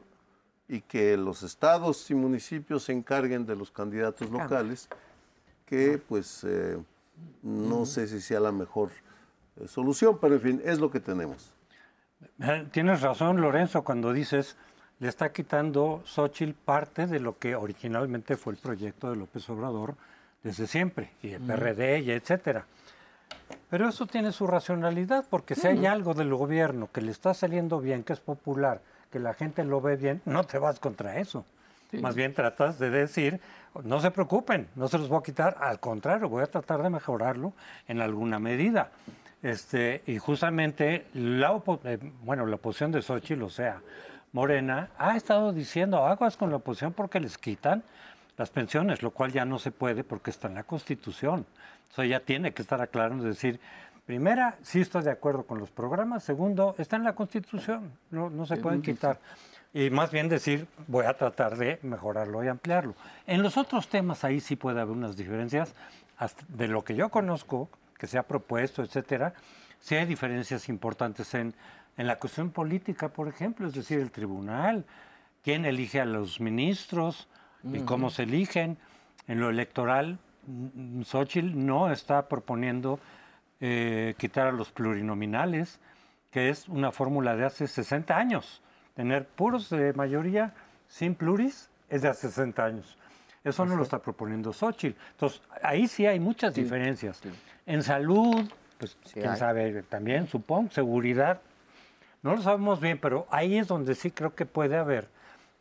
y 0.68 0.80
que 0.80 1.16
los 1.16 1.42
estados 1.42 2.10
y 2.10 2.14
municipios 2.14 2.84
se 2.84 2.92
encarguen 2.92 3.46
de 3.46 3.54
los 3.54 3.70
candidatos 3.70 4.30
locales, 4.30 4.88
que 5.66 5.98
pues 6.08 6.42
eh, 6.44 6.78
no 7.42 7.84
sé 7.86 8.08
si 8.08 8.20
sea 8.20 8.40
la 8.40 8.50
mejor 8.52 8.90
eh, 9.60 9.68
solución, 9.68 10.18
pero 10.20 10.34
en 10.34 10.40
fin, 10.40 10.62
es 10.64 10.78
lo 10.80 10.90
que 10.90 11.00
tenemos. 11.00 11.52
Tienes 12.72 13.02
razón, 13.02 13.40
Lorenzo, 13.40 13.82
cuando 13.84 14.12
dices 14.12 14.56
le 15.00 15.08
está 15.08 15.32
quitando 15.32 16.02
Xochitl 16.06 16.52
parte 16.64 17.06
de 17.06 17.20
lo 17.20 17.36
que 17.38 17.54
originalmente 17.56 18.36
fue 18.36 18.54
el 18.54 18.58
proyecto 18.58 19.10
de 19.10 19.16
López 19.16 19.48
Obrador 19.50 19.96
desde 20.42 20.66
siempre, 20.66 21.10
y 21.22 21.30
el 21.30 21.42
PRD 21.42 22.00
y 22.00 22.10
etcétera. 22.12 22.64
Pero 23.70 23.88
eso 23.88 24.06
tiene 24.06 24.32
su 24.32 24.46
racionalidad, 24.46 25.24
porque 25.28 25.54
si 25.54 25.66
hay 25.66 25.86
algo 25.86 26.14
del 26.14 26.32
gobierno 26.34 26.88
que 26.92 27.00
le 27.00 27.10
está 27.10 27.34
saliendo 27.34 27.80
bien, 27.80 28.04
que 28.04 28.12
es 28.12 28.20
popular, 28.20 28.80
que 29.10 29.18
la 29.18 29.34
gente 29.34 29.64
lo 29.64 29.80
ve 29.80 29.96
bien, 29.96 30.22
no 30.24 30.44
te 30.44 30.58
vas 30.58 30.78
contra 30.78 31.18
eso. 31.18 31.44
Más 32.00 32.14
bien 32.14 32.34
tratas 32.34 32.78
de 32.78 32.90
decir, 32.90 33.40
no 33.84 34.00
se 34.00 34.10
preocupen, 34.10 34.68
no 34.74 34.88
se 34.88 34.98
los 34.98 35.08
voy 35.08 35.18
a 35.18 35.22
quitar, 35.22 35.56
al 35.60 35.80
contrario, 35.80 36.28
voy 36.28 36.42
a 36.42 36.46
tratar 36.46 36.82
de 36.82 36.90
mejorarlo 36.90 37.52
en 37.86 38.00
alguna 38.00 38.38
medida. 38.38 38.90
Este, 39.42 40.02
y 40.06 40.18
justamente 40.18 41.06
la, 41.12 41.60
eh, 41.84 41.98
bueno, 42.22 42.46
la 42.46 42.56
oposición 42.56 42.92
de 42.92 43.02
Xochitl, 43.02 43.42
o 43.42 43.50
sea, 43.50 43.80
Morena, 44.32 44.88
ha 44.98 45.16
estado 45.16 45.52
diciendo 45.52 46.04
aguas 46.04 46.36
con 46.36 46.50
la 46.50 46.56
oposición 46.56 46.92
porque 46.92 47.20
les 47.20 47.38
quitan 47.38 47.84
las 48.36 48.50
pensiones, 48.50 49.02
lo 49.02 49.10
cual 49.10 49.32
ya 49.32 49.44
no 49.44 49.58
se 49.58 49.70
puede 49.70 50.04
porque 50.04 50.30
está 50.30 50.48
en 50.48 50.54
la 50.54 50.64
Constitución. 50.64 51.46
Sea, 51.94 52.04
ya 52.04 52.20
tiene 52.20 52.52
que 52.52 52.62
estar 52.62 52.80
aclarando, 52.80 53.24
decir, 53.24 53.60
primera, 54.06 54.56
sí 54.62 54.80
estoy 54.80 55.02
de 55.04 55.12
acuerdo 55.12 55.44
con 55.44 55.58
los 55.58 55.70
programas, 55.70 56.24
segundo, 56.24 56.74
está 56.78 56.96
en 56.96 57.04
la 57.04 57.14
Constitución, 57.14 57.92
no, 58.10 58.30
no 58.30 58.46
se 58.46 58.56
pueden 58.56 58.82
quitar. 58.82 59.20
Y 59.72 59.90
más 59.90 60.10
bien 60.10 60.28
decir, 60.28 60.66
voy 60.86 61.06
a 61.06 61.14
tratar 61.14 61.56
de 61.56 61.78
mejorarlo 61.82 62.44
y 62.44 62.48
ampliarlo. 62.48 62.94
En 63.26 63.42
los 63.42 63.56
otros 63.56 63.88
temas 63.88 64.24
ahí 64.24 64.40
sí 64.40 64.56
puede 64.56 64.80
haber 64.80 64.96
unas 64.96 65.16
diferencias, 65.16 65.74
de 66.48 66.68
lo 66.68 66.84
que 66.84 66.94
yo 66.94 67.08
conozco, 67.08 67.68
que 67.98 68.06
se 68.06 68.18
ha 68.18 68.22
propuesto, 68.22 68.82
etcétera, 68.82 69.34
sí 69.80 69.96
hay 69.96 70.06
diferencias 70.06 70.68
importantes 70.68 71.34
en, 71.34 71.54
en 71.96 72.06
la 72.06 72.18
cuestión 72.18 72.50
política, 72.50 73.08
por 73.08 73.28
ejemplo, 73.28 73.66
es 73.66 73.74
decir, 73.74 73.98
el 73.98 74.10
tribunal, 74.10 74.84
quién 75.42 75.64
elige 75.64 76.00
a 76.00 76.04
los 76.04 76.40
ministros, 76.40 77.28
y 77.72 77.80
cómo 77.80 78.10
se 78.10 78.24
eligen. 78.24 78.76
En 79.26 79.40
lo 79.40 79.50
electoral, 79.50 80.18
Xochitl 81.04 81.52
no 81.54 81.90
está 81.90 82.28
proponiendo 82.28 83.00
eh, 83.60 84.14
quitar 84.18 84.48
a 84.48 84.52
los 84.52 84.70
plurinominales, 84.70 85.80
que 86.30 86.50
es 86.50 86.68
una 86.68 86.92
fórmula 86.92 87.36
de 87.36 87.44
hace 87.44 87.66
60 87.66 88.16
años. 88.16 88.60
Tener 88.94 89.26
puros 89.26 89.70
de 89.70 89.92
mayoría 89.94 90.52
sin 90.88 91.14
pluris 91.14 91.70
es 91.88 92.02
de 92.02 92.08
hace 92.08 92.28
60 92.28 92.64
años. 92.64 92.98
Eso 93.42 93.64
no 93.66 93.76
lo 93.76 93.82
está 93.82 93.98
proponiendo 93.98 94.52
Xochitl. 94.52 94.98
Entonces, 95.12 95.42
ahí 95.62 95.86
sí 95.86 96.06
hay 96.06 96.18
muchas 96.18 96.54
diferencias. 96.54 97.20
En 97.66 97.82
salud, 97.82 98.50
pues 98.78 98.96
quién 99.12 99.36
sabe 99.36 99.82
también, 99.84 100.26
supongo, 100.28 100.70
seguridad. 100.70 101.40
No 102.22 102.34
lo 102.34 102.42
sabemos 102.42 102.80
bien, 102.80 102.98
pero 102.98 103.26
ahí 103.30 103.58
es 103.58 103.68
donde 103.68 103.94
sí 103.94 104.10
creo 104.10 104.34
que 104.34 104.46
puede 104.46 104.76
haber 104.76 105.08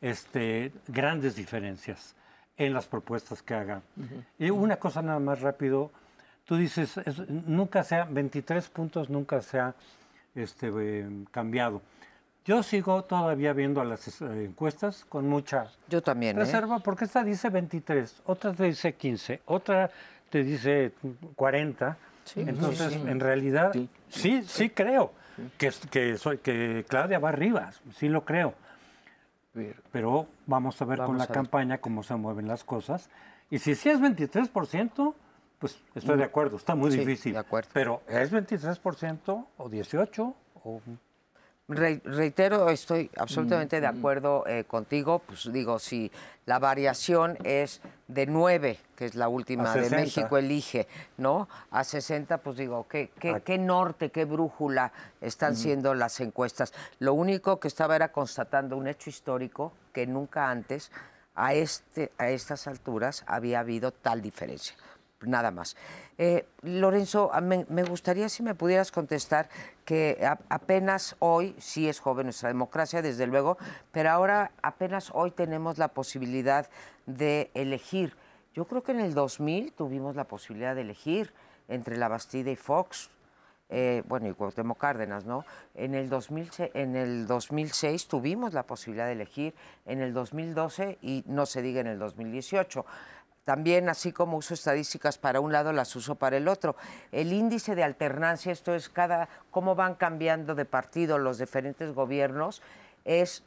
este, 0.03 0.73
grandes 0.87 1.35
diferencias 1.35 2.13
en 2.57 2.73
las 2.73 2.85
propuestas 2.85 3.41
que 3.41 3.55
haga. 3.55 3.81
Y 4.37 4.49
una 4.49 4.75
cosa 4.75 5.01
nada 5.01 5.19
más 5.19 5.41
rápido, 5.41 5.91
tú 6.45 6.57
dices, 6.57 6.99
nunca 7.29 7.83
se 7.83 7.95
ha, 7.95 8.03
23 8.03 8.67
puntos 8.67 9.09
nunca 9.09 9.41
se 9.41 9.59
ha 9.59 9.73
este, 10.35 10.71
eh, 10.75 11.09
cambiado. 11.31 11.81
Yo 12.45 12.61
sigo 12.61 13.05
todavía 13.05 13.53
viendo 13.53 13.81
las 13.85 14.21
eh, 14.21 14.43
encuestas 14.43 15.05
con 15.05 15.29
mucha 15.29 15.71
Yo 15.87 16.03
también, 16.03 16.35
¿eh? 16.35 16.41
reserva, 16.41 16.79
porque 16.79 17.05
esta 17.05 17.23
dice 17.23 17.49
23, 17.49 18.23
otra 18.25 18.53
te 18.53 18.65
dice 18.65 18.93
15, 18.95 19.41
otra 19.45 19.89
te 20.29 20.43
dice 20.43 20.91
40. 21.35 21.97
Entonces, 22.35 22.93
en 22.93 23.19
realidad, 23.19 23.73
sí, 24.09 24.43
sí, 24.45 24.69
creo 24.69 25.13
que, 25.57 25.71
que, 25.89 26.17
soy, 26.17 26.39
que 26.39 26.85
Claudia 26.87 27.19
va 27.19 27.29
arriba, 27.29 27.71
sí 27.97 28.09
lo 28.09 28.25
creo. 28.25 28.53
Pero 29.91 30.27
vamos 30.47 30.81
a 30.81 30.85
ver 30.85 30.99
con 30.99 31.17
la 31.17 31.27
campaña 31.27 31.77
cómo 31.79 32.03
se 32.03 32.15
mueven 32.15 32.47
las 32.47 32.63
cosas. 32.63 33.09
Y 33.49 33.59
si 33.59 33.75
sí 33.75 33.89
es 33.89 33.99
23%, 33.99 35.13
pues 35.59 35.79
estoy 35.93 36.17
de 36.17 36.23
mm. 36.23 36.27
acuerdo, 36.27 36.57
está 36.57 36.75
muy 36.75 36.89
difícil. 36.89 37.37
Pero 37.73 38.01
¿es 38.07 38.31
23% 38.31 39.45
o 39.57 39.69
18%? 39.69 40.33
O 40.63 40.81
reitero, 41.75 42.69
estoy 42.69 43.09
absolutamente 43.17 43.81
de 43.81 43.87
acuerdo 43.87 44.45
eh, 44.47 44.63
contigo. 44.65 45.19
Pues 45.19 45.51
digo, 45.51 45.79
si 45.79 46.11
la 46.45 46.59
variación 46.59 47.37
es 47.43 47.81
de 48.07 48.25
9, 48.25 48.79
que 48.95 49.05
es 49.05 49.15
la 49.15 49.27
última 49.27 49.73
de 49.73 49.89
México 49.89 50.37
elige, 50.37 50.87
¿no? 51.17 51.47
A 51.71 51.83
60, 51.83 52.37
pues 52.39 52.57
digo, 52.57 52.87
¿qué, 52.87 53.09
qué, 53.45 53.57
norte, 53.57 54.09
qué 54.09 54.25
brújula 54.25 54.91
están 55.21 55.55
siendo 55.55 55.93
las 55.93 56.19
encuestas? 56.19 56.73
Lo 56.99 57.13
único 57.13 57.59
que 57.59 57.67
estaba 57.67 57.95
era 57.95 58.11
constatando 58.11 58.77
un 58.77 58.87
hecho 58.87 59.09
histórico 59.09 59.73
que 59.91 60.07
nunca 60.07 60.49
antes, 60.49 60.91
a, 61.35 61.53
este, 61.53 62.11
a 62.17 62.29
estas 62.29 62.67
alturas, 62.67 63.23
había 63.27 63.59
habido 63.59 63.91
tal 63.91 64.21
diferencia 64.21 64.75
nada 65.27 65.51
más. 65.51 65.75
Eh, 66.17 66.45
Lorenzo, 66.61 67.31
me, 67.41 67.83
gustaría 67.83 68.29
si 68.29 68.43
me 68.43 68.55
pudieras 68.55 68.91
contestar 68.91 69.49
que 69.85 70.25
apenas 70.49 71.15
hoy, 71.19 71.55
sí 71.59 71.89
es 71.89 71.99
joven 71.99 72.27
nuestra 72.27 72.49
democracia, 72.49 73.01
desde 73.01 73.27
luego, 73.27 73.57
pero 73.91 74.11
ahora 74.11 74.51
apenas 74.61 75.11
hoy 75.13 75.31
tenemos 75.31 75.77
la 75.77 75.89
posibilidad 75.89 76.69
de 77.05 77.51
elegir. 77.53 78.15
Yo 78.53 78.65
creo 78.65 78.83
que 78.83 78.91
en 78.91 78.99
el 78.99 79.13
2000 79.13 79.73
tuvimos 79.73 80.15
la 80.15 80.25
posibilidad 80.25 80.75
de 80.75 80.81
elegir 80.81 81.33
entre 81.67 81.97
la 81.97 82.07
Bastida 82.07 82.51
y 82.51 82.55
Fox, 82.55 83.09
eh, 83.69 84.03
bueno, 84.07 84.27
y 84.27 84.33
Cuauhtémoc 84.33 84.77
Cárdenas, 84.77 85.25
¿no? 85.25 85.45
En 85.73 85.95
el, 85.95 86.07
2006, 86.07 86.71
en 86.75 86.95
el 86.95 87.25
2006 87.25 88.07
tuvimos 88.07 88.53
la 88.53 88.63
posibilidad 88.63 89.07
de 89.07 89.13
elegir, 89.13 89.55
en 89.87 90.01
el 90.01 90.13
2012 90.13 90.99
y 91.01 91.23
no 91.25 91.47
se 91.47 91.63
diga 91.63 91.81
en 91.81 91.87
el 91.87 91.97
2018. 91.97 92.85
También, 93.45 93.89
así 93.89 94.13
como 94.13 94.37
uso 94.37 94.53
estadísticas 94.53 95.17
para 95.17 95.41
un 95.41 95.51
lado, 95.51 95.73
las 95.73 95.95
uso 95.95 96.15
para 96.15 96.37
el 96.37 96.47
otro. 96.47 96.77
El 97.11 97.33
índice 97.33 97.75
de 97.75 97.83
alternancia, 97.83 98.53
esto 98.53 98.73
es 98.73 98.87
cada 98.87 99.27
cómo 99.51 99.75
van 99.75 99.95
cambiando 99.95 100.55
de 100.55 100.63
partido 100.63 101.17
los 101.17 101.39
diferentes 101.39 101.93
gobiernos, 101.93 102.61
es, 103.03 103.43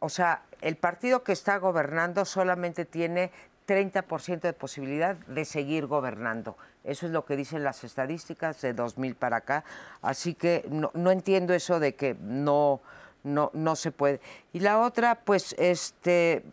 o 0.00 0.10
sea, 0.10 0.42
el 0.60 0.76
partido 0.76 1.22
que 1.22 1.32
está 1.32 1.56
gobernando 1.56 2.26
solamente 2.26 2.84
tiene 2.84 3.30
30% 3.66 4.40
de 4.40 4.52
posibilidad 4.52 5.16
de 5.16 5.44
seguir 5.46 5.86
gobernando. 5.86 6.58
Eso 6.84 7.06
es 7.06 7.12
lo 7.12 7.24
que 7.24 7.36
dicen 7.36 7.64
las 7.64 7.84
estadísticas 7.84 8.60
de 8.60 8.74
2000 8.74 9.14
para 9.14 9.38
acá. 9.38 9.64
Así 10.02 10.34
que 10.34 10.66
no, 10.70 11.10
entiendo 11.10 11.54
eso 11.54 11.80
de 11.80 11.94
que 11.94 12.16
no, 12.20 12.80
no, 13.24 13.50
no 13.54 13.76
se 13.76 13.92
puede. 13.92 14.20
Y 14.52 14.60
la 14.60 14.80
otra, 14.80 15.16
pues, 15.24 15.54
este 15.58 16.44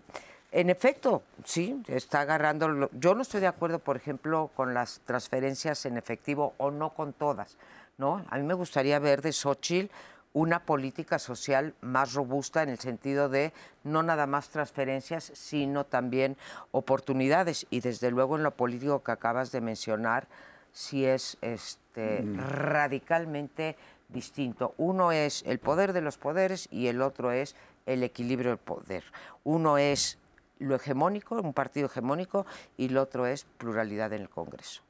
en 0.56 0.70
efecto, 0.70 1.22
sí, 1.44 1.84
está 1.88 2.22
agarrando. 2.22 2.90
Yo 2.94 3.14
no 3.14 3.24
estoy 3.24 3.42
de 3.42 3.48
acuerdo, 3.48 3.80
por 3.80 3.98
ejemplo, 3.98 4.52
con 4.56 4.74
las 4.74 5.02
transferencias 5.06 5.86
en 5.86 5.98
efectivo 5.98 6.54
o 6.56 6.72
no 6.72 6.92
con 6.92 7.12
todas. 7.12 7.58
¿no? 7.98 8.24
A 8.30 8.38
mí 8.38 8.44
me 8.44 8.54
gustaría 8.54 8.98
ver 9.00 9.22
de 9.22 9.34
Xochitl 9.34 9.94
una 10.32 10.64
política 10.64 11.20
social 11.20 11.74
más 11.82 12.14
robusta 12.14 12.64
en 12.64 12.70
el 12.70 12.80
sentido 12.80 13.28
de 13.28 13.52
no 13.84 14.02
nada 14.02 14.28
más 14.28 14.48
transferencias, 14.48 15.30
sino 15.34 15.86
también 15.86 16.38
oportunidades. 16.72 17.68
Y 17.70 17.82
desde 17.82 18.10
luego 18.10 18.38
en 18.38 18.44
lo 18.44 18.52
político 18.52 19.04
que 19.04 19.12
acabas 19.12 19.52
de 19.52 19.60
mencionar, 19.60 20.26
sí 20.72 21.06
es 21.06 21.38
este, 21.42 22.22
mm. 22.22 22.40
radicalmente 22.40 23.76
distinto. 24.08 24.74
Uno 24.78 25.12
es 25.12 25.44
el 25.46 25.60
poder 25.60 25.92
de 25.92 26.00
los 26.00 26.18
poderes 26.18 26.70
y 26.72 26.88
el 26.88 27.02
otro 27.02 27.34
es 27.34 27.58
el 27.86 28.04
equilibrio 28.04 28.52
del 28.52 28.58
poder. 28.60 29.04
Uno 29.44 29.78
es 29.78 30.18
lo 30.60 30.76
hegemónico, 30.76 31.42
un 31.42 31.54
partido 31.54 31.88
hegemónico, 31.88 32.46
y 32.78 32.90
lo 32.90 33.02
otro 33.02 33.26
es 33.26 33.46
pluralidad 33.58 34.14
en 34.14 34.22
el 34.22 34.30
Congreso. 34.30 34.82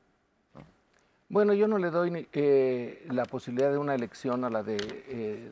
Bueno, 1.28 1.54
yo 1.54 1.68
no 1.68 1.80
le 1.80 1.90
doy 1.90 2.28
eh, 2.34 3.06
la 3.10 3.26
posibilidad 3.26 3.72
de 3.72 3.78
una 3.78 3.96
elección 3.96 4.44
a 4.44 4.50
la 4.50 4.62
de, 4.62 4.78
eh, 5.08 5.52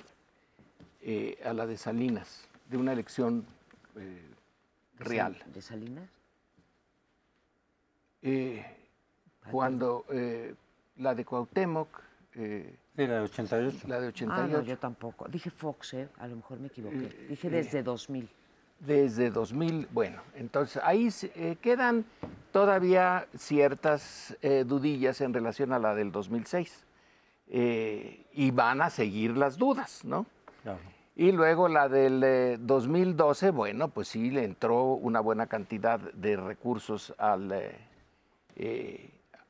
eh, 1.02 1.42
a 1.44 1.54
la 1.54 1.66
de 1.66 1.78
Salinas, 1.78 2.48
de 2.70 2.78
una 2.78 2.94
elección 2.94 3.46
real. 5.00 5.42
¿De 5.48 5.62
Salinas? 5.62 6.10
cuando 9.52 10.06
la 10.98 11.14
de 11.14 11.26
Cuauhtémoc... 11.26 11.90
sí, 12.34 13.08
la 13.08 13.16
de 13.16 13.22
88. 13.22 13.88
La 13.88 14.00
de 14.00 14.08
88. 14.08 14.32
Ah, 14.32 14.48
no, 14.48 14.64
yo 14.64 14.78
tampoco. 14.78 15.28
Dije 15.28 15.50
Fox, 15.50 15.96
a 16.18 16.28
lo 16.28 16.38
mejor 16.38 16.60
me 16.60 16.68
equivoqué. 16.68 17.26
Dije 17.28 17.50
desde 17.50 17.84
2000 17.84 18.30
desde 18.86 19.30
2000. 19.30 19.88
Bueno, 19.92 20.22
entonces 20.36 20.82
ahí 20.84 21.10
eh, 21.36 21.58
quedan 21.62 22.06
todavía 22.52 23.28
ciertas 23.38 24.38
eh, 24.42 24.64
dudillas 24.66 25.22
en 25.22 25.34
relación 25.34 25.74
a 25.74 25.80
la 25.80 25.96
del 25.96 26.12
2006. 26.12 26.84
Eh, 27.50 28.26
y 28.34 28.52
van 28.52 28.82
a 28.82 28.90
seguir 28.90 29.38
las 29.38 29.58
dudas, 29.58 30.04
¿no? 30.06 30.26
Y 31.16 31.32
luego 31.32 31.68
la 31.68 31.88
del 31.88 32.58
2012, 32.66 33.52
bueno, 33.52 33.90
pues 33.90 34.08
sí 34.08 34.32
le 34.32 34.46
entró 34.46 34.94
una 34.94 35.20
buena 35.20 35.46
cantidad 35.46 36.00
de 36.00 36.38
recursos 36.38 37.14
al, 37.20 37.54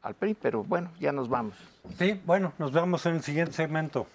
al 0.02 0.14
PRI, 0.16 0.34
pero 0.34 0.66
bueno, 0.66 0.92
ya 1.00 1.14
nos 1.14 1.30
vamos. 1.30 1.56
Sí, 1.98 2.20
bueno, 2.26 2.52
nos 2.58 2.74
vemos 2.74 3.06
en 3.06 3.16
el 3.16 3.24
siguiente 3.24 3.54
segmento. 3.54 4.08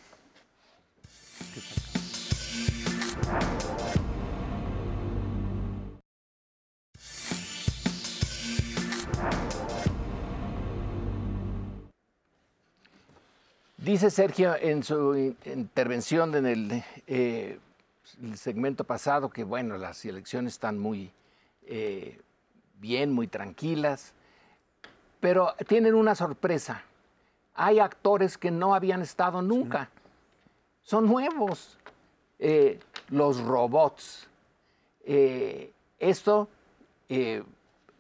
Dice 13.89 14.11
Sergio 14.11 14.55
en 14.55 14.83
su 14.83 15.15
intervención 15.47 16.35
en 16.35 16.45
el, 16.45 16.85
eh, 17.07 17.59
el, 18.23 18.37
segmento 18.37 18.85
pasado 18.85 19.31
que, 19.31 19.45
bueno, 19.45 19.79
las 19.79 20.05
elecciones 20.05 20.53
están 20.53 20.79
muy 20.79 21.11
eh, 21.67 22.21
bien, 22.79 23.15
muy 23.15 23.29
tranquilas, 23.29 24.13
pero 25.21 25.55
tienen 25.67 25.95
una 25.95 26.15
sorpresa. 26.15 26.83
Hay 27.55 27.79
actores 27.79 28.37
que 28.37 28.51
no 28.51 28.75
habían 28.75 29.01
estado 29.01 29.41
nunca. 29.41 29.89
Son 30.83 31.07
nuevos. 31.07 31.79
Eh, 32.39 32.79
los 33.09 33.41
robots. 33.41 34.29
esto 35.99 36.47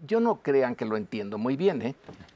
yo 0.07 0.21
no 0.21 0.37
crean 0.37 0.77
que 0.77 0.85
lo 0.85 0.97
entiendo 0.97 1.39
muy 1.39 1.57
bien, 1.57 1.83
¿eh? 1.83 1.95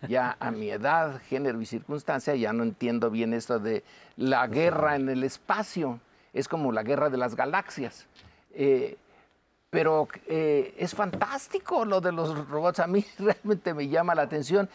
Ya 0.09 0.37
a 0.40 0.50
mi 0.50 0.71
edad, 0.71 1.21
género 1.28 1.61
y 1.61 1.66
circunstancia, 1.66 2.35
ya 2.35 2.52
no 2.52 2.64
entiendo 2.64 3.11
bien 3.11 3.33
esto 3.33 3.59
de 3.59 3.85
la 4.16 4.47
guerra 4.49 4.97
en 4.97 5.09
el 5.09 5.23
espacio. 5.23 6.00
Es 6.33 6.49
como 6.49 6.73
la 6.73 6.83
guerra 6.83 7.09
de 7.09 7.19
las 7.19 7.37
galaxias. 7.37 8.07
Eh, 8.52 8.97
pero 9.71 10.09
eh, 10.26 10.75
es 10.76 10.95
fantástico 10.95 11.85
lo 11.85 12.00
de 12.00 12.12
los 12.12 12.49
robots. 12.49 12.81
A 12.81 12.87
mí 12.87 13.04
realmente 13.19 13.75
me 13.75 13.88
llama 13.88 14.14
la 14.14 14.23
atención. 14.23 14.69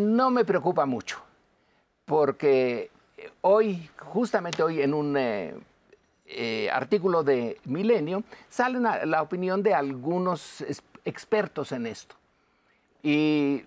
no 0.00 0.30
me 0.30 0.44
preocupa 0.44 0.86
mucho, 0.86 1.18
porque 2.06 2.90
hoy, 3.42 3.90
justamente 3.98 4.62
hoy, 4.62 4.80
en 4.80 4.94
un 4.94 5.18
artículo 6.72 7.22
de 7.22 7.60
Milenio, 7.64 8.24
sale 8.48 8.80
la 8.80 9.20
opinión 9.20 9.62
de 9.62 9.74
algunos 9.74 10.64
expertos 11.04 11.72
en 11.72 11.86
esto. 11.86 12.21
Y 13.02 13.64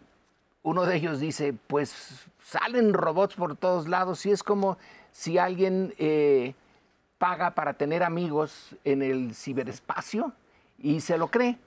uno 0.63 0.86
de 0.86 0.96
ellos 0.96 1.20
dice, 1.20 1.54
pues 1.68 2.27
salen 2.42 2.94
robots 2.94 3.36
por 3.36 3.56
todos 3.56 3.88
lados 3.88 4.25
y 4.25 4.32
es 4.32 4.44
como 4.44 4.77
si 5.12 5.38
alguien 5.38 5.94
eh, 5.98 6.54
paga 7.18 7.51
para 7.51 7.74
tener 7.74 8.04
amigos 8.04 8.75
en 8.84 9.01
el 9.01 9.34
ciberespacio 9.34 10.34
y 10.80 11.01
se 11.01 11.18
lo 11.18 11.30
cree. 11.30 11.58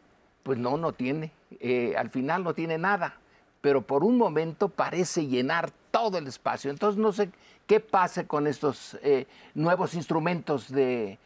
Pues 0.42 0.58
no, 0.58 0.76
no 0.76 0.92
tiene. 0.92 1.32
Eh, 1.60 1.94
al 1.96 2.10
final 2.10 2.44
no 2.44 2.54
tiene 2.54 2.78
nada, 2.78 3.16
pero 3.60 3.82
por 3.82 4.04
un 4.04 4.16
momento 4.16 4.68
parece 4.68 5.26
llenar 5.26 5.70
todo 5.90 6.18
el 6.18 6.26
espacio. 6.26 6.70
Entonces 6.70 6.98
no 6.98 7.12
sé 7.12 7.30
qué 7.66 7.80
pase 7.80 8.26
con 8.26 8.46
estos 8.46 8.98
eh, 9.02 9.26
nuevos 9.54 9.94
instrumentos 9.94 10.70
de, 10.70 11.18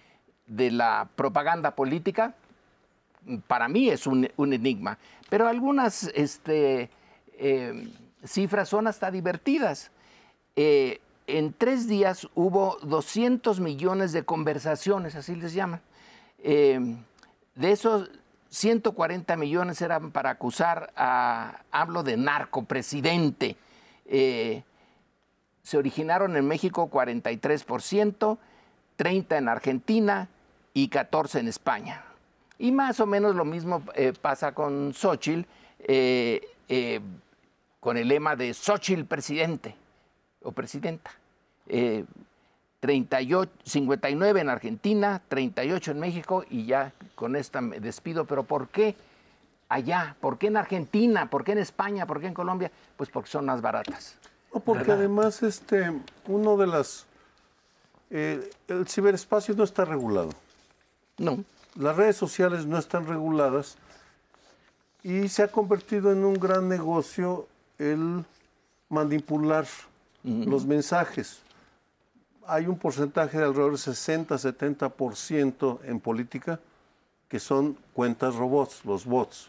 la 0.47 1.09
propaganda 1.17 1.73
política. 1.73 2.35
Para 3.47 3.69
mí 3.69 3.89
es 3.89 4.07
un 4.07 4.29
enigma. 4.37 4.99
Pero 5.33 5.49
algunas 5.49 6.11
este, 6.15 6.91
em, 7.39 7.91
cifras 8.23 8.69
son 8.69 8.87
hasta 8.87 9.11
divertidas. 9.11 9.91
Eh, 10.57 11.01
en 11.27 11.55
tres 11.55 11.89
días 11.89 12.29
hubo 12.35 12.77
200 12.83 13.59
millones 13.59 14.13
de 14.13 14.25
conversaciones, 14.25 15.15
así 15.15 15.35
les 15.35 15.55
llaman. 15.55 15.81
Em, 16.43 16.99
de 17.55 17.73
esos 17.73 18.11
140 18.51 19.35
millones 19.39 19.81
eran 19.81 20.11
para 20.11 20.29
acusar 20.29 20.93
a, 20.97 21.63
hablo 21.71 22.03
de 22.03 22.19
narcopresidente. 22.19 23.57
Eh, 24.05 24.65
se 25.63 25.79
originaron 25.79 26.37
en 26.37 26.47
México 26.47 26.91
43%, 26.91 28.37
30 28.97 29.39
en 29.39 29.49
Argentina 29.49 30.29
y 30.75 30.89
14 30.89 31.39
en 31.39 31.49
España. 31.49 32.05
Y 32.63 32.71
más 32.71 33.01
o 33.01 33.07
menos 33.07 33.35
lo 33.35 33.45
mismo 33.45 33.83
eh, 33.97 34.13
pasa 34.13 34.55
con 34.55 34.95
Xochitl, 34.95 35.43
eh, 35.81 36.41
eh, 36.69 37.01
con 37.81 37.97
el 37.97 38.07
lema 38.07 38.37
de 38.37 38.55
Xochitl 38.55 39.05
presidente 39.05 39.75
o 40.45 40.53
presidenta. 40.53 41.11
38, 41.67 43.53
59 43.65 44.41
en 44.41 44.49
Argentina, 44.49 45.21
38 45.27 45.91
en 45.91 45.99
México 45.99 46.45
y 46.51 46.67
ya 46.67 46.93
con 47.17 47.35
esta 47.35 47.61
me 47.61 47.81
despido. 47.81 48.27
Pero 48.27 48.45
¿por 48.45 48.69
qué 48.69 48.95
allá? 49.69 50.15
¿Por 50.21 50.39
qué 50.39 50.47
en 50.47 50.57
Argentina? 50.57 51.29
¿Por 51.29 51.43
qué 51.43 51.53
en 51.53 51.59
España? 51.59 52.07
¿Por 52.07 52.21
qué 52.21 52.29
en 52.29 52.35
Colombia? 52.35 52.71
Pues 52.97 53.11
porque 53.11 53.29
son 53.29 53.47
más 53.47 53.61
baratas. 53.61 54.17
No, 54.55 54.61
porque 54.61 54.93
además 54.93 55.43
este, 55.43 55.93
uno 56.29 56.57
de 56.57 56.67
las... 56.69 57.07
el 58.09 58.87
ciberespacio 58.87 59.53
no 59.57 59.65
está 59.65 59.85
regulado. 59.85 60.31
No 61.19 61.45
las 61.77 61.97
redes 61.97 62.17
sociales 62.17 62.67
no 62.67 62.79
están 62.79 63.07
reguladas 63.07 63.77
y 65.03 65.29
se 65.29 65.43
ha 65.43 65.49
convertido 65.49 66.13
en 66.13 66.25
un 66.25 66.35
gran 66.35 66.69
negocio 66.69 67.49
el 67.79 68.25
manipular 68.89 69.67
los 70.23 70.65
mensajes. 70.67 71.43
Hay 72.47 72.67
un 72.67 72.79
porcentaje 72.79 73.39
de 73.39 73.45
alrededor 73.45 73.73
de 73.73 73.79
60-70% 73.79 75.81
en 75.85 76.01
política 76.01 76.61
que 77.29 77.41
son 77.41 77.79
cuentas 77.95 78.37
robots, 78.37 78.85
los 78.85 79.07
bots. 79.07 79.49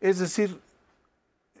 Es 0.00 0.18
decir, 0.18 0.60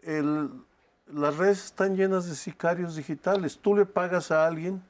las 0.02 1.36
redes 1.36 1.64
están 1.64 1.96
llenas 1.96 2.26
de 2.26 2.34
sicarios 2.34 2.96
digitales. 2.96 3.58
Tú 3.58 3.74
le 3.74 3.86
pagas 3.86 4.30
a 4.30 4.46
alguien 4.46 4.82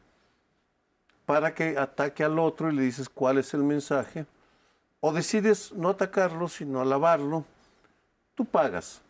para 1.25 1.55
que 1.55 1.79
ataque 1.79 2.25
al 2.25 2.39
otro 2.39 2.71
y 2.71 2.75
le 2.75 2.83
dices 2.83 3.09
cuál 3.09 3.39
es 3.39 3.55
el 3.55 3.63
mensaje 3.63 4.27
o 5.01 5.13
decides 5.13 5.73
no 5.73 5.89
atacarlo, 5.89 6.49
sino 6.49 6.81
alabarlo, 6.81 7.45
tú 8.35 8.45
pagas. 8.45 9.01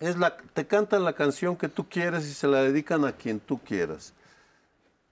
Es 0.00 0.16
la, 0.16 0.36
te 0.36 0.66
cantan 0.66 1.04
la 1.04 1.14
canción 1.14 1.56
que 1.56 1.68
tú 1.68 1.88
quieres 1.88 2.26
y 2.26 2.34
se 2.34 2.46
la 2.46 2.62
dedican 2.62 3.04
a 3.04 3.12
quien 3.12 3.40
tú 3.40 3.58
quieras. 3.58 4.12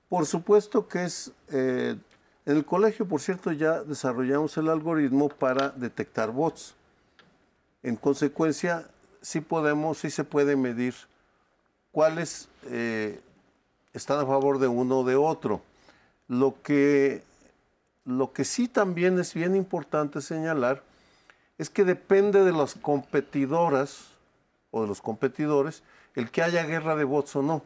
Por 0.09 0.27
supuesto 0.27 0.87
que 0.87 1.05
es, 1.05 1.33
eh, 1.49 1.97
en 2.45 2.57
el 2.57 2.65
colegio, 2.65 3.07
por 3.07 3.21
cierto, 3.21 3.51
ya 3.51 3.83
desarrollamos 3.83 4.57
el 4.57 4.69
algoritmo 4.69 5.29
para 5.29 5.71
detectar 5.71 6.31
bots. 6.31 6.77
En 7.83 7.97
consecuencia, 7.97 8.89
sí 9.21 9.41
podemos, 9.41 9.99
sí 9.99 10.11
se 10.11 10.23
puede 10.23 10.55
medir 10.55 10.95
cuáles 11.91 12.49
eh, 12.67 13.21
están 13.93 14.21
a 14.21 14.27
favor 14.27 14.61
de 14.61 14.69
uno 14.69 15.01
o 15.01 15.05
de 15.05 15.17
otro. 15.17 15.63
Lo 16.29 16.55
que 16.63 17.25
lo 18.07 18.33
que 18.33 18.45
sí 18.45 18.69
también 18.69 19.19
es 19.19 19.35
bien 19.35 19.57
importante 19.57 20.21
señalar 20.21 20.83
es 21.59 21.69
que 21.69 21.85
depende 21.85 22.45
de 22.45 22.53
las 22.53 22.77
competidoras 22.77 24.13
o 24.71 24.83
de 24.83 24.87
los 24.87 25.03
competidores 25.03 25.83
el 26.15 26.31
que 26.31 26.43
haya 26.43 26.65
guerra 26.65 26.95
de 26.95 27.03
bots 27.03 27.35
o 27.35 27.43
no. 27.43 27.63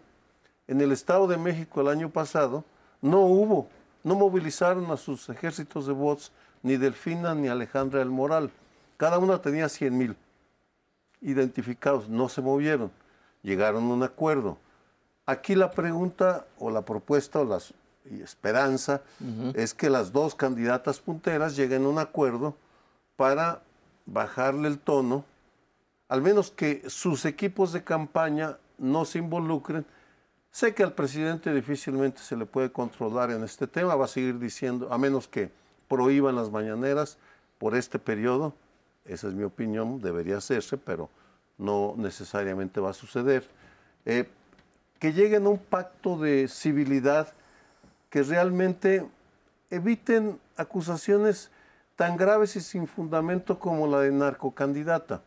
En 0.67 0.81
el 0.81 0.93
Estado 0.93 1.27
de 1.27 1.37
México 1.37 1.83
el 1.83 1.89
año 1.89 2.09
pasado 2.09 2.65
no 3.03 3.21
hubo, 3.21 3.69
no 4.03 4.15
movilizaron 4.15 4.91
a 4.91 4.97
sus 4.97 5.29
ejércitos 5.29 5.87
de 5.87 5.93
bots 5.93 6.33
ni 6.63 6.79
Delfina 6.79 7.35
ni 7.35 7.49
Alejandra 7.49 7.99
del 7.99 8.11
Moral. 8.11 8.51
Cada 8.97 9.19
una 9.19 9.43
tenía 9.43 9.69
100 9.69 9.99
mil 9.99 10.17
identificados, 11.21 12.09
no 12.09 12.31
se 12.31 12.41
movieron, 12.41 12.91
llegaron 13.43 13.85
a 13.91 13.95
un 13.95 14.03
acuerdo. 14.03 14.57
Aquí 15.27 15.55
la 15.55 15.71
pregunta 15.71 16.47
o 16.59 16.71
la 16.71 16.83
propuesta 16.83 17.41
o 17.41 17.45
las 17.45 17.75
y 18.11 18.23
esperanza 18.23 19.03
es 19.55 19.75
que 19.75 19.89
las 19.89 20.13
dos 20.13 20.35
candidatas 20.35 20.99
punteras 20.99 21.57
lleguen 21.57 21.85
a 21.85 21.89
un 21.89 21.99
acuerdo 21.99 22.57
para 23.17 23.63
bajarle 24.07 24.69
el 24.69 24.79
tono, 24.79 25.25
al 26.09 26.23
menos 26.23 26.51
que 26.51 26.83
sus 26.89 27.25
equipos 27.25 27.73
de 27.73 27.85
campaña 27.85 28.59
no 28.79 29.05
se 29.05 29.19
involucren. 29.19 29.87
Sé 30.51 30.75
que 30.75 30.83
al 30.83 30.93
presidente 30.93 31.55
difícilmente 31.55 32.21
se 32.21 32.37
le 32.37 32.47
puede 32.47 32.73
controlar 32.73 33.31
en 33.31 33.45
este 33.45 33.67
tema, 33.67 33.95
va 33.95 34.07
a 34.07 34.09
seguir 34.09 34.39
diciendo, 34.39 34.93
a 34.93 34.99
menos 34.99 35.29
que 35.29 35.51
prohíban 35.87 36.35
las 36.35 36.51
mañaneras 36.51 37.19
por 37.59 37.77
este 37.77 37.99
periodo, 37.99 38.55
esa 39.05 39.29
es 39.29 39.35
mi 39.35 39.45
opinión, 39.45 40.01
debería 40.01 40.39
hacerse, 40.39 40.77
pero 40.77 41.09
no 41.59 41.95
necesariamente 41.97 42.81
va 42.81 42.91
a 42.91 42.95
suceder. 42.95 43.49
Eh, 44.05 44.29
que 44.99 45.13
lleguen 45.13 45.47
a 45.47 45.51
un 45.51 45.59
pacto 45.59 46.19
de 46.19 46.49
civilidad 46.49 47.33
que 48.11 48.23
realmente 48.25 49.07
eviten 49.71 50.39
acusaciones 50.57 51.51
tan 51.97 52.17
graves 52.17 52.57
y 52.57 52.61
sin 52.61 52.87
fundamento 52.87 53.59
como 53.59 53.87
la 53.87 54.01
de 54.01 54.11
narcocandidata. 54.11 55.23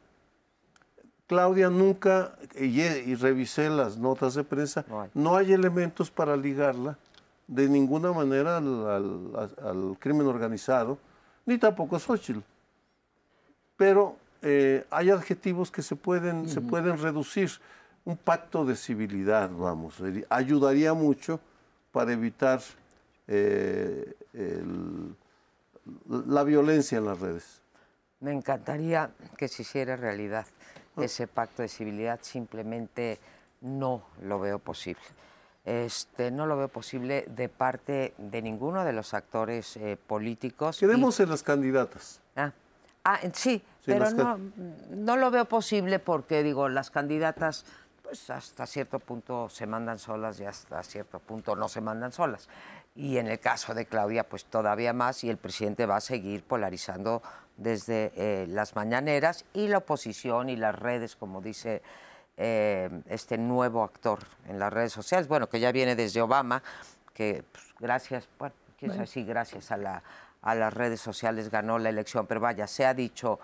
Claudia 1.27 1.69
nunca, 1.69 2.35
y, 2.59 3.15
revisé 3.15 3.69
las 3.69 3.97
notas 3.97 4.35
de 4.35 4.43
prensa, 4.43 4.85
no 5.13 5.35
hay. 5.35 5.53
elementos 5.53 6.11
para 6.11 6.35
ligarla 6.35 6.97
de 7.47 7.69
ninguna 7.69 8.11
manera 8.11 8.57
al, 8.57 9.97
crimen 9.99 10.27
organizado, 10.27 10.97
ni 11.45 11.57
tampoco 11.57 11.95
a 11.95 11.99
Xochitl. 11.99 12.39
Pero 13.77 14.17
eh, 14.41 14.85
hay 14.91 15.09
adjetivos 15.09 15.71
que 15.71 15.81
se 15.81 15.95
pueden, 15.95 16.49
se 16.49 16.61
pueden 16.61 16.97
reducir. 16.97 17.49
Un 18.05 18.17
pacto 18.17 18.65
de 18.65 18.75
civilidad, 18.75 19.49
vamos, 19.49 19.95
ayudaría 20.29 20.93
mucho 20.93 21.39
para 21.93 22.11
evitar 22.11 22.59
eh, 23.27 24.15
la 26.09 26.43
violencia 26.43 26.97
en 26.97 27.05
las 27.05 27.19
redes. 27.19 27.61
Me 28.19 28.33
encantaría 28.33 29.11
que 29.37 29.47
se 29.47 29.61
hiciera 29.61 29.95
realidad 29.95 30.45
ah. 30.97 31.03
ese 31.03 31.27
pacto 31.27 31.61
de 31.61 31.69
civilidad, 31.69 32.19
simplemente 32.21 33.19
no 33.61 34.03
lo 34.23 34.39
veo 34.39 34.59
posible. 34.59 35.03
Este, 35.65 36.29
no 36.31 36.45
lo 36.45 36.57
veo 36.57 36.67
posible 36.67 37.25
de 37.29 37.47
parte 37.47 38.13
de 38.17 38.41
ninguno 38.41 38.83
de 38.83 38.91
los 38.91 39.13
actores 39.13 39.77
eh, 39.77 39.97
políticos. 40.07 40.79
Quedemos 40.79 41.19
en 41.21 41.29
las 41.29 41.43
candidatas. 41.43 42.19
Ah, 42.35 42.51
ah 43.05 43.19
sí, 43.31 43.63
pero 43.85 44.09
no, 44.11 44.39
no 44.89 45.15
lo 45.15 45.31
veo 45.31 45.45
posible 45.45 45.99
porque, 45.99 46.43
digo, 46.43 46.67
las 46.67 46.89
candidatas 46.89 47.65
pues 48.13 48.29
hasta 48.29 48.67
cierto 48.67 48.99
punto 48.99 49.49
se 49.49 49.65
mandan 49.65 49.97
solas 49.97 50.39
y 50.39 50.45
hasta 50.45 50.83
cierto 50.83 51.17
punto 51.17 51.55
no 51.55 51.67
se 51.67 51.81
mandan 51.81 52.11
solas. 52.11 52.47
Y 52.93 53.17
en 53.17 53.25
el 53.25 53.39
caso 53.39 53.73
de 53.73 53.87
Claudia, 53.87 54.29
pues 54.29 54.45
todavía 54.45 54.93
más, 54.93 55.23
y 55.23 55.31
el 55.31 55.37
presidente 55.37 55.87
va 55.87 55.95
a 55.95 55.99
seguir 55.99 56.43
polarizando 56.43 57.23
desde 57.57 58.11
eh, 58.15 58.45
las 58.47 58.75
mañaneras 58.75 59.45
y 59.51 59.67
la 59.67 59.79
oposición 59.79 60.49
y 60.49 60.55
las 60.55 60.77
redes, 60.77 61.15
como 61.15 61.41
dice 61.41 61.81
eh, 62.37 63.01
este 63.07 63.39
nuevo 63.39 63.83
actor 63.83 64.19
en 64.47 64.59
las 64.59 64.71
redes 64.71 64.93
sociales, 64.93 65.27
bueno, 65.27 65.49
que 65.49 65.59
ya 65.59 65.71
viene 65.71 65.95
desde 65.95 66.21
Obama, 66.21 66.61
que 67.15 67.43
pues, 67.51 67.65
gracias, 67.79 68.29
bueno, 68.37 68.53
quién 68.77 69.25
gracias 69.25 69.71
a, 69.71 69.77
la, 69.77 70.03
a 70.43 70.53
las 70.53 70.71
redes 70.71 71.01
sociales 71.01 71.49
ganó 71.49 71.79
la 71.79 71.89
elección, 71.89 72.27
pero 72.27 72.41
vaya, 72.41 72.67
se 72.67 72.85
ha 72.85 72.93
dicho, 72.93 73.39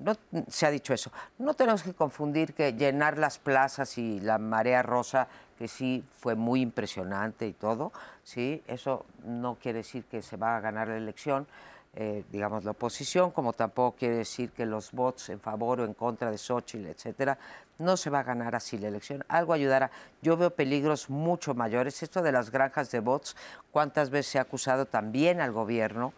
no 0.00 0.16
se 0.48 0.66
ha 0.66 0.70
dicho 0.70 0.92
eso. 0.92 1.12
No 1.38 1.54
tenemos 1.54 1.82
que 1.82 1.94
confundir 1.94 2.54
que 2.54 2.72
llenar 2.72 3.18
las 3.18 3.38
plazas 3.38 3.98
y 3.98 4.20
la 4.20 4.38
marea 4.38 4.82
rosa, 4.82 5.28
que 5.58 5.68
sí 5.68 6.04
fue 6.18 6.34
muy 6.34 6.62
impresionante 6.62 7.46
y 7.46 7.52
todo, 7.52 7.92
sí, 8.24 8.62
eso 8.66 9.04
no 9.24 9.56
quiere 9.56 9.78
decir 9.78 10.04
que 10.04 10.22
se 10.22 10.36
va 10.36 10.56
a 10.56 10.60
ganar 10.60 10.88
la 10.88 10.96
elección. 10.96 11.46
Eh, 11.92 12.24
digamos, 12.30 12.62
la 12.62 12.70
oposición, 12.70 13.32
como 13.32 13.52
tampoco 13.52 13.96
quiere 13.98 14.14
decir 14.18 14.52
que 14.52 14.64
los 14.64 14.92
votos 14.92 15.28
en 15.28 15.40
favor 15.40 15.80
o 15.80 15.84
en 15.84 15.92
contra 15.92 16.30
de 16.30 16.38
Xochitl, 16.38 16.86
etcétera, 16.86 17.36
no 17.78 17.96
se 17.96 18.10
va 18.10 18.20
a 18.20 18.22
ganar 18.22 18.54
así 18.54 18.78
la 18.78 18.86
elección. 18.86 19.24
Algo 19.26 19.52
ayudará. 19.52 19.90
Yo 20.22 20.36
veo 20.36 20.50
peligros 20.50 21.10
mucho 21.10 21.52
mayores. 21.52 22.04
Esto 22.04 22.22
de 22.22 22.30
las 22.30 22.50
granjas 22.50 22.92
de 22.92 23.00
votos, 23.00 23.36
¿cuántas 23.72 24.10
veces 24.10 24.30
se 24.30 24.38
ha 24.38 24.42
acusado 24.42 24.86
también 24.86 25.40
al 25.40 25.50
gobierno 25.50 26.12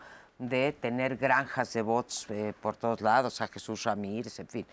de 0.49 0.73
tener 0.73 1.17
granjas 1.17 1.73
de 1.73 1.83
votos 1.83 2.27
eh, 2.31 2.53
por 2.61 2.77
todos 2.77 3.01
lados, 3.01 3.41
a 3.41 3.49
Jesús 3.49 3.85
Ramírez, 3.85 4.39
en 4.41 4.49
fin? 4.49 4.67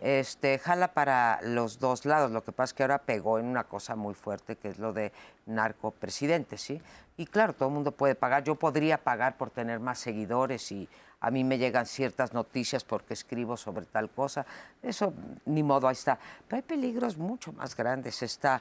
este, 0.00 0.58
jala 0.58 0.92
para 0.92 1.40
los 1.42 1.78
dos 1.78 2.04
lados. 2.04 2.30
Lo 2.30 2.44
que 2.44 2.52
pasa 2.52 2.70
es 2.70 2.74
que 2.74 2.82
ahora 2.82 2.98
pegó 2.98 3.38
en 3.38 3.46
una 3.46 3.64
cosa 3.64 3.96
muy 3.96 4.14
fuerte, 4.14 4.56
que 4.56 4.68
es 4.68 4.78
lo 4.78 4.92
de 4.92 5.12
narcopresidente, 5.46 6.58
¿sí? 6.58 6.80
Y 7.16 7.26
claro, 7.26 7.54
todo 7.54 7.68
el 7.68 7.74
mundo 7.74 7.92
puede 7.92 8.14
pagar. 8.14 8.44
Yo 8.44 8.56
podría 8.56 9.02
pagar 9.02 9.36
por 9.36 9.50
tener 9.50 9.80
más 9.80 9.98
seguidores 9.98 10.70
y 10.70 10.88
a 11.20 11.30
mí 11.30 11.44
me 11.44 11.56
llegan 11.56 11.86
ciertas 11.86 12.34
noticias 12.34 12.84
porque 12.84 13.14
escribo 13.14 13.56
sobre 13.56 13.86
tal 13.86 14.10
cosa. 14.10 14.44
Eso, 14.82 15.14
ni 15.46 15.62
modo, 15.62 15.88
ahí 15.88 15.94
está. 15.94 16.18
Pero 16.46 16.58
hay 16.58 16.62
peligros 16.62 17.16
mucho 17.16 17.52
más 17.52 17.74
grandes. 17.74 18.22
Está 18.22 18.60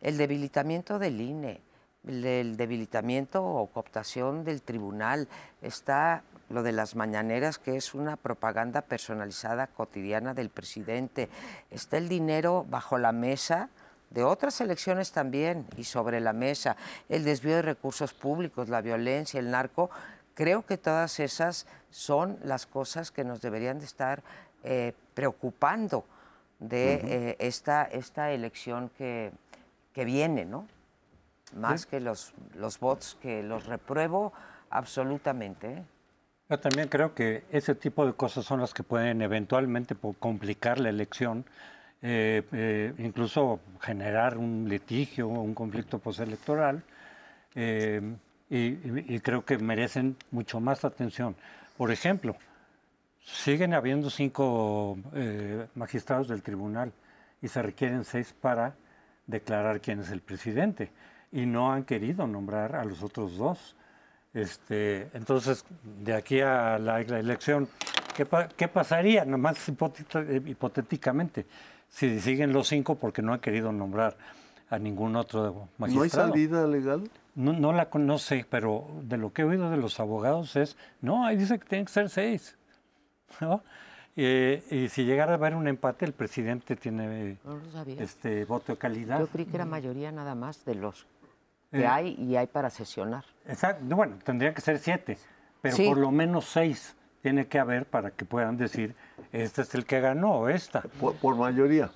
el 0.00 0.16
debilitamiento 0.16 0.98
del 0.98 1.20
INE, 1.20 1.60
el 2.06 2.56
debilitamiento 2.56 3.44
o 3.44 3.66
cooptación 3.68 4.44
del 4.44 4.62
tribunal. 4.62 5.28
Está 5.62 6.22
lo 6.48 6.62
de 6.62 6.72
las 6.72 6.96
mañaneras, 6.96 7.58
que 7.58 7.76
es 7.76 7.94
una 7.94 8.16
propaganda 8.16 8.82
personalizada 8.82 9.68
cotidiana 9.68 10.34
del 10.34 10.50
presidente. 10.50 11.28
Está 11.70 11.98
el 11.98 12.08
dinero 12.08 12.66
bajo 12.68 12.98
la 12.98 13.12
mesa 13.12 13.70
de 14.10 14.24
otras 14.24 14.60
elecciones 14.60 15.12
también 15.12 15.66
y 15.76 15.84
sobre 15.84 16.20
la 16.20 16.32
mesa, 16.32 16.76
el 17.08 17.24
desvío 17.24 17.56
de 17.56 17.62
recursos 17.62 18.12
públicos, 18.12 18.68
la 18.68 18.80
violencia, 18.80 19.38
el 19.38 19.50
narco. 19.50 19.90
Creo 20.34 20.66
que 20.66 20.78
todas 20.78 21.20
esas 21.20 21.66
son 21.90 22.38
las 22.42 22.66
cosas 22.66 23.12
que 23.12 23.24
nos 23.24 23.40
deberían 23.40 23.78
de 23.78 23.84
estar 23.84 24.22
eh, 24.64 24.94
preocupando 25.14 26.04
de 26.58 26.94
eh, 26.94 27.36
esta, 27.38 27.84
esta 27.84 28.32
elección 28.32 28.90
que, 28.98 29.30
que 29.94 30.04
viene, 30.04 30.44
¿no? 30.44 30.66
Más 31.54 31.86
que 31.86 32.00
los, 32.00 32.32
los 32.54 32.78
votos 32.78 33.16
que 33.20 33.42
los 33.42 33.66
repruebo 33.66 34.32
absolutamente. 34.70 35.72
¿eh? 35.72 35.84
Yo 36.50 36.58
también 36.58 36.88
creo 36.88 37.14
que 37.14 37.44
ese 37.52 37.76
tipo 37.76 38.04
de 38.04 38.12
cosas 38.14 38.44
son 38.44 38.60
las 38.60 38.74
que 38.74 38.82
pueden 38.82 39.22
eventualmente 39.22 39.94
complicar 40.18 40.80
la 40.80 40.88
elección, 40.88 41.44
eh, 42.02 42.42
eh, 42.50 42.92
incluso 42.98 43.60
generar 43.80 44.36
un 44.36 44.66
litigio 44.68 45.28
o 45.28 45.42
un 45.42 45.54
conflicto 45.54 46.00
postelectoral, 46.00 46.82
eh, 47.54 48.00
y, 48.48 49.20
creo 49.20 49.44
que 49.44 49.58
merecen 49.58 50.16
mucho 50.32 50.58
más 50.58 50.84
atención. 50.84 51.36
Por 51.76 51.92
ejemplo, 51.92 52.34
siguen 53.22 53.72
habiendo 53.72 54.10
cinco 54.10 54.98
magistrados 55.76 56.26
del 56.26 56.42
tribunal 56.42 56.92
y 57.40 57.46
se 57.46 57.62
requieren 57.62 58.04
seis 58.04 58.34
para 58.40 58.74
declarar 59.28 59.80
quién 59.80 60.00
es 60.00 60.10
el 60.10 60.20
presidente, 60.20 60.90
y 61.32 61.46
no 61.46 61.72
han 61.72 61.84
querido 61.84 62.26
nombrar 62.26 62.76
a 62.76 62.84
los 62.84 63.02
otros 63.02 63.36
dos. 63.36 63.76
Este, 64.32 65.08
entonces, 65.14 65.64
de 65.82 66.14
aquí 66.14 66.40
a 66.40 66.78
la, 66.78 67.00
elección, 67.00 67.68
¿qué, 68.16 68.26
¿qué, 68.56 68.68
pasaría, 68.68 69.24
nomás 69.24 69.68
hipotéticamente, 69.68 71.46
si 71.88 72.20
siguen 72.20 72.52
los 72.52 72.68
cinco 72.68 72.94
porque 72.94 73.22
no 73.22 73.32
han 73.32 73.40
querido 73.40 73.72
nombrar 73.72 74.16
a 74.68 74.78
ningún 74.78 75.16
otro 75.16 75.68
magistrado? 75.78 76.28
¿No 76.28 76.34
hay 76.34 76.48
salida 76.48 76.66
legal? 76.66 77.10
No, 77.34 77.52
no 77.52 77.72
la 77.72 77.90
conoce, 77.90 78.46
pero 78.48 78.88
de 79.02 79.16
lo 79.16 79.32
que 79.32 79.42
he 79.42 79.44
oído 79.44 79.70
de 79.70 79.76
los 79.76 79.98
abogados 79.98 80.56
es, 80.56 80.76
no, 81.00 81.26
ahí 81.26 81.36
dice 81.36 81.58
que 81.58 81.66
tienen 81.66 81.86
que 81.86 81.92
ser 81.92 82.08
seis. 82.08 82.56
Eh, 84.16 84.64
y 84.70 84.88
si 84.88 85.04
llegara 85.04 85.32
a 85.32 85.34
haber 85.36 85.54
un 85.54 85.68
empate, 85.68 86.04
el 86.04 86.12
presidente 86.12 86.74
tiene 86.74 87.38
este 87.98 88.44
voto 88.44 88.72
de 88.72 88.78
calidad. 88.78 89.20
Yo 89.20 89.28
creí 89.28 89.46
que 89.46 89.54
era 89.54 89.64
mayoría 89.64 90.10
nada 90.10 90.34
más 90.34 90.64
de 90.64 90.74
los 90.74 91.06
que 91.70 91.80
eh, 91.80 91.86
hay 91.86 92.14
y 92.18 92.36
hay 92.36 92.46
para 92.46 92.70
sesionar. 92.70 93.24
Exacto, 93.46 93.84
bueno, 93.96 94.18
tendría 94.24 94.52
que 94.54 94.60
ser 94.60 94.78
siete, 94.78 95.18
pero 95.60 95.76
por 95.76 95.98
lo 95.98 96.10
menos 96.10 96.46
seis 96.46 96.96
tiene 97.22 97.46
que 97.46 97.58
haber 97.58 97.86
para 97.86 98.10
que 98.10 98.24
puedan 98.24 98.56
decir, 98.56 98.94
este 99.32 99.62
es 99.62 99.74
el 99.74 99.84
que 99.84 100.00
ganó 100.00 100.32
o 100.32 100.48
esta. 100.48 100.82
Por, 100.82 101.36
mayoría, 101.36 101.90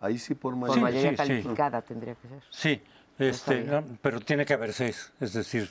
ahí 0.00 0.18
sí 0.18 0.34
por 0.34 0.56
mayoría. 0.56 0.82
Por 0.82 0.92
mayoría 0.92 1.16
calificada 1.16 1.82
tendría 1.82 2.14
que 2.14 2.28
ser. 2.28 2.42
Sí, 2.50 2.82
este, 3.18 3.82
pero 4.02 4.20
tiene 4.20 4.44
que 4.44 4.54
haber 4.54 4.72
seis, 4.72 5.12
es 5.20 5.32
decir, 5.32 5.70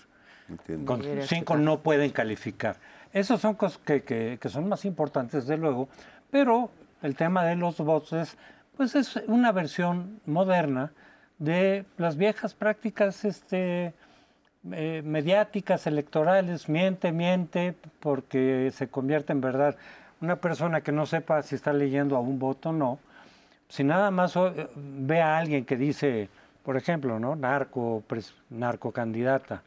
con 0.86 1.04
cinco 1.24 1.58
no 1.58 1.80
pueden 1.82 2.12
calificar. 2.12 2.78
Esas 3.14 3.40
son 3.40 3.56
cosas 3.56 3.78
que, 3.78 4.04
que, 4.04 4.38
que, 4.42 4.50
son 4.50 4.68
más 4.68 4.84
importantes, 4.84 5.48
de 5.48 5.58
luego, 5.58 5.88
pero 6.32 6.70
el 7.02 7.16
tema 7.16 7.46
de 7.46 7.56
los 7.56 7.78
votos 7.78 8.38
pues 8.76 8.96
es 8.96 9.16
una 9.28 9.52
versión 9.52 10.20
moderna 10.26 10.92
de 11.38 11.86
las 11.98 12.18
viejas 12.18 12.54
prácticas 12.54 13.26
este, 13.26 13.94
eh, 14.72 15.02
mediáticas, 15.04 15.86
electorales, 15.88 16.70
miente, 16.70 17.12
miente, 17.12 17.76
porque 18.00 18.72
se 18.74 18.88
convierte 18.88 19.34
en 19.34 19.42
verdad. 19.42 19.76
Una 20.22 20.38
persona 20.38 20.82
que 20.82 20.92
no 20.92 21.06
sepa 21.06 21.42
si 21.44 21.56
está 21.56 21.74
leyendo 21.74 22.16
a 22.16 22.20
un 22.20 22.40
voto 22.40 22.70
o 22.70 22.74
no, 22.74 23.00
si 23.68 23.84
nada 23.84 24.12
más 24.12 24.36
eh, 24.36 24.68
ve 24.76 25.22
a 25.22 25.38
alguien 25.38 25.66
que 25.66 25.76
dice, 25.76 26.30
por 26.64 26.78
ejemplo, 26.78 27.20
¿no? 27.20 27.36
narco, 27.36 28.04
narco 28.50 28.92
candidata, 28.92 29.62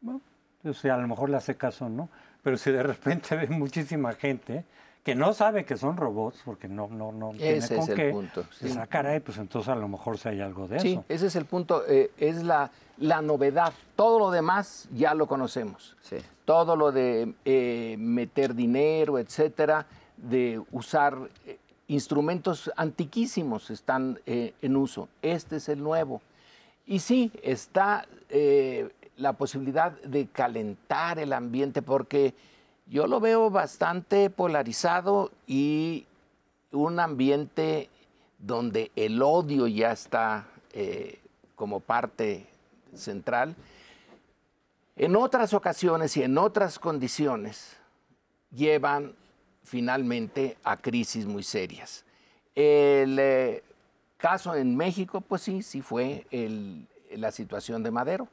bueno, 0.00 0.20
pues, 0.62 0.84
a 0.84 0.96
lo 0.96 1.08
mejor 1.08 1.30
le 1.30 1.36
hace 1.36 1.56
caso, 1.56 1.88
¿no? 1.88 2.08
Pero 2.42 2.56
si 2.56 2.70
de 2.70 2.82
repente 2.82 3.34
ve 3.36 3.48
muchísima 3.48 4.12
gente 4.12 4.64
que 5.06 5.14
no 5.14 5.32
sabe 5.34 5.64
que 5.64 5.76
son 5.76 5.96
robots, 5.96 6.42
porque 6.44 6.66
no, 6.66 6.88
no, 6.88 7.12
no 7.12 7.30
tiene 7.30 7.64
con 7.64 7.78
es 7.78 7.88
el 7.90 8.10
punto. 8.10 8.44
Sí. 8.58 8.66
Esa 8.66 8.88
cara, 8.88 9.20
pues 9.20 9.38
entonces 9.38 9.68
a 9.68 9.76
lo 9.76 9.86
mejor 9.86 10.18
si 10.18 10.30
hay 10.30 10.40
algo 10.40 10.66
de 10.66 10.78
eso. 10.78 10.82
Sí, 10.82 11.00
ese 11.08 11.28
es 11.28 11.36
el 11.36 11.44
punto, 11.44 11.84
eh, 11.86 12.10
es 12.18 12.42
la, 12.42 12.72
la 12.98 13.22
novedad. 13.22 13.72
Todo 13.94 14.18
lo 14.18 14.32
demás 14.32 14.88
ya 14.92 15.14
lo 15.14 15.28
conocemos. 15.28 15.96
Sí. 16.00 16.16
Todo 16.44 16.74
lo 16.74 16.90
de 16.90 17.32
eh, 17.44 17.94
meter 18.00 18.56
dinero, 18.56 19.20
etcétera, 19.20 19.86
de 20.16 20.60
usar 20.72 21.16
eh, 21.46 21.56
instrumentos 21.86 22.72
antiquísimos 22.74 23.70
están 23.70 24.18
en 24.26 24.76
uso. 24.76 25.08
Este 25.22 25.58
es 25.58 25.68
el 25.68 25.84
nuevo. 25.84 26.20
Y 26.84 26.98
sí, 26.98 27.30
está 27.44 28.08
la 29.18 29.34
posibilidad 29.34 29.92
de 30.02 30.26
calentar 30.26 31.20
el 31.20 31.32
ambiente 31.32 31.80
porque 31.80 32.34
yo 32.86 33.06
lo 33.06 33.20
veo 33.20 33.50
bastante 33.50 34.30
polarizado 34.30 35.32
y 35.46 36.06
un 36.70 37.00
ambiente 37.00 37.90
donde 38.38 38.92
el 38.94 39.20
odio 39.22 39.66
ya 39.66 39.92
está 39.92 40.46
eh, 40.72 41.18
como 41.54 41.80
parte 41.80 42.46
central. 42.94 43.56
En 44.94 45.16
otras 45.16 45.52
ocasiones 45.52 46.16
y 46.16 46.22
en 46.22 46.38
otras 46.38 46.78
condiciones 46.78 47.76
llevan 48.50 49.14
finalmente 49.64 50.56
a 50.62 50.76
crisis 50.76 51.26
muy 51.26 51.42
serias. 51.42 52.04
El 52.54 53.18
eh, 53.18 53.64
caso 54.16 54.54
en 54.54 54.76
México, 54.76 55.20
pues 55.20 55.42
sí, 55.42 55.62
sí 55.62 55.82
fue 55.82 56.24
la 57.10 57.32
situación 57.32 57.82
de 57.82 57.90
Madero 57.90 58.28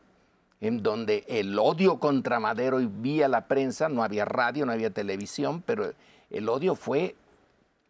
en 0.64 0.82
donde 0.82 1.26
el 1.28 1.60
odio 1.60 2.00
contra 2.00 2.40
Madero 2.40 2.80
y 2.80 2.86
vía 2.86 3.28
la 3.28 3.48
prensa, 3.48 3.90
no 3.90 4.02
había 4.02 4.24
radio, 4.24 4.66
no 4.66 4.72
había 4.72 4.90
televisión, 4.90 5.62
pero 5.62 5.92
el 6.30 6.48
odio 6.48 6.74
fue, 6.76 7.18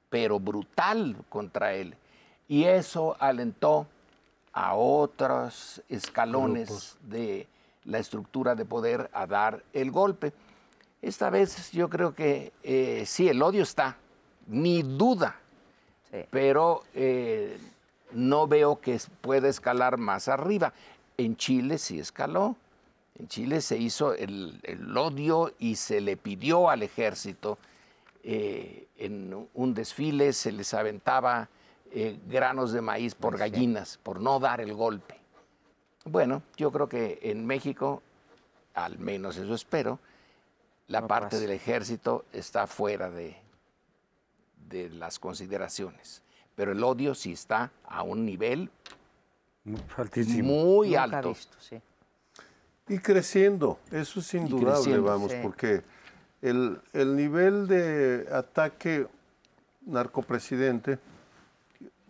pero 0.09 0.39
brutal 0.39 1.15
contra 1.29 1.75
él. 1.75 1.95
Y 2.47 2.63
eso 2.63 3.15
alentó 3.19 3.85
a 4.53 4.73
otros 4.73 5.83
escalones 5.87 6.97
de 7.03 7.45
la 7.85 7.99
estructura 7.99 8.55
de 8.55 8.65
poder 8.65 9.07
a 9.13 9.27
dar 9.27 9.63
el 9.71 9.91
golpe. 9.91 10.33
Esta 10.99 11.29
vez 11.29 11.71
yo 11.73 11.91
creo 11.91 12.15
que 12.15 12.53
eh, 12.63 13.03
sí, 13.05 13.29
el 13.29 13.43
odio 13.43 13.61
está, 13.61 13.97
ni 14.47 14.81
duda, 14.81 15.35
pero 16.31 16.81
eh, 16.95 17.55
no 18.13 18.47
veo 18.47 18.81
que 18.81 18.99
pueda 19.21 19.47
escalar 19.47 19.99
más 19.99 20.27
arriba. 20.27 20.73
En 21.17 21.37
Chile 21.37 21.77
sí 21.77 21.99
escaló. 21.99 22.55
En 23.19 23.27
Chile 23.27 23.61
se 23.61 23.77
hizo 23.77 24.13
el, 24.13 24.59
odio 24.97 25.53
y 25.59 25.75
se 25.75 26.01
le 26.01 26.17
pidió 26.17 26.69
al 26.69 26.83
ejército 26.83 27.57
eh, 28.23 28.87
en 28.97 29.47
un 29.53 29.73
desfile, 29.73 30.33
se 30.33 30.51
les 30.51 30.73
aventaba 30.73 31.49
eh, 31.91 32.19
granos 32.27 32.71
de 32.71 32.81
maíz 32.81 33.13
por 33.13 33.37
gallinas, 33.37 33.99
por 34.01 34.19
no 34.19 34.39
dar 34.39 34.61
el 34.61 34.73
golpe. 34.73 35.19
Bueno, 36.05 36.41
yo 36.57 36.71
creo 36.71 36.89
que 36.89 37.19
en 37.21 37.45
México, 37.45 38.01
al 38.73 38.97
menos 38.97 39.37
eso 39.37 39.53
espero, 39.53 39.99
la 40.87 41.07
parte 41.07 41.39
del 41.39 41.51
ejército 41.51 42.25
está 42.33 42.67
fuera 42.67 43.09
de, 43.09 43.37
de 44.69 44.89
las 44.89 45.19
consideraciones. 45.19 46.23
Pero 46.55 46.71
el 46.71 46.83
odio 46.83 47.15
sí 47.15 47.31
está 47.31 47.71
a 47.85 48.03
un 48.03 48.25
nivel 48.25 48.69
muy, 49.63 50.95
alto. 50.95 51.35
Y 52.87 52.99
creciendo, 52.99 53.79
eso 53.91 54.19
es 54.19 54.33
indudable, 54.33 54.99
vamos, 54.99 55.33
porque 55.41 55.83
el, 56.41 56.79
el 56.91 57.15
nivel 57.15 57.67
de 57.67 58.27
ataque 58.31 59.07
narcopresidente 59.85 60.99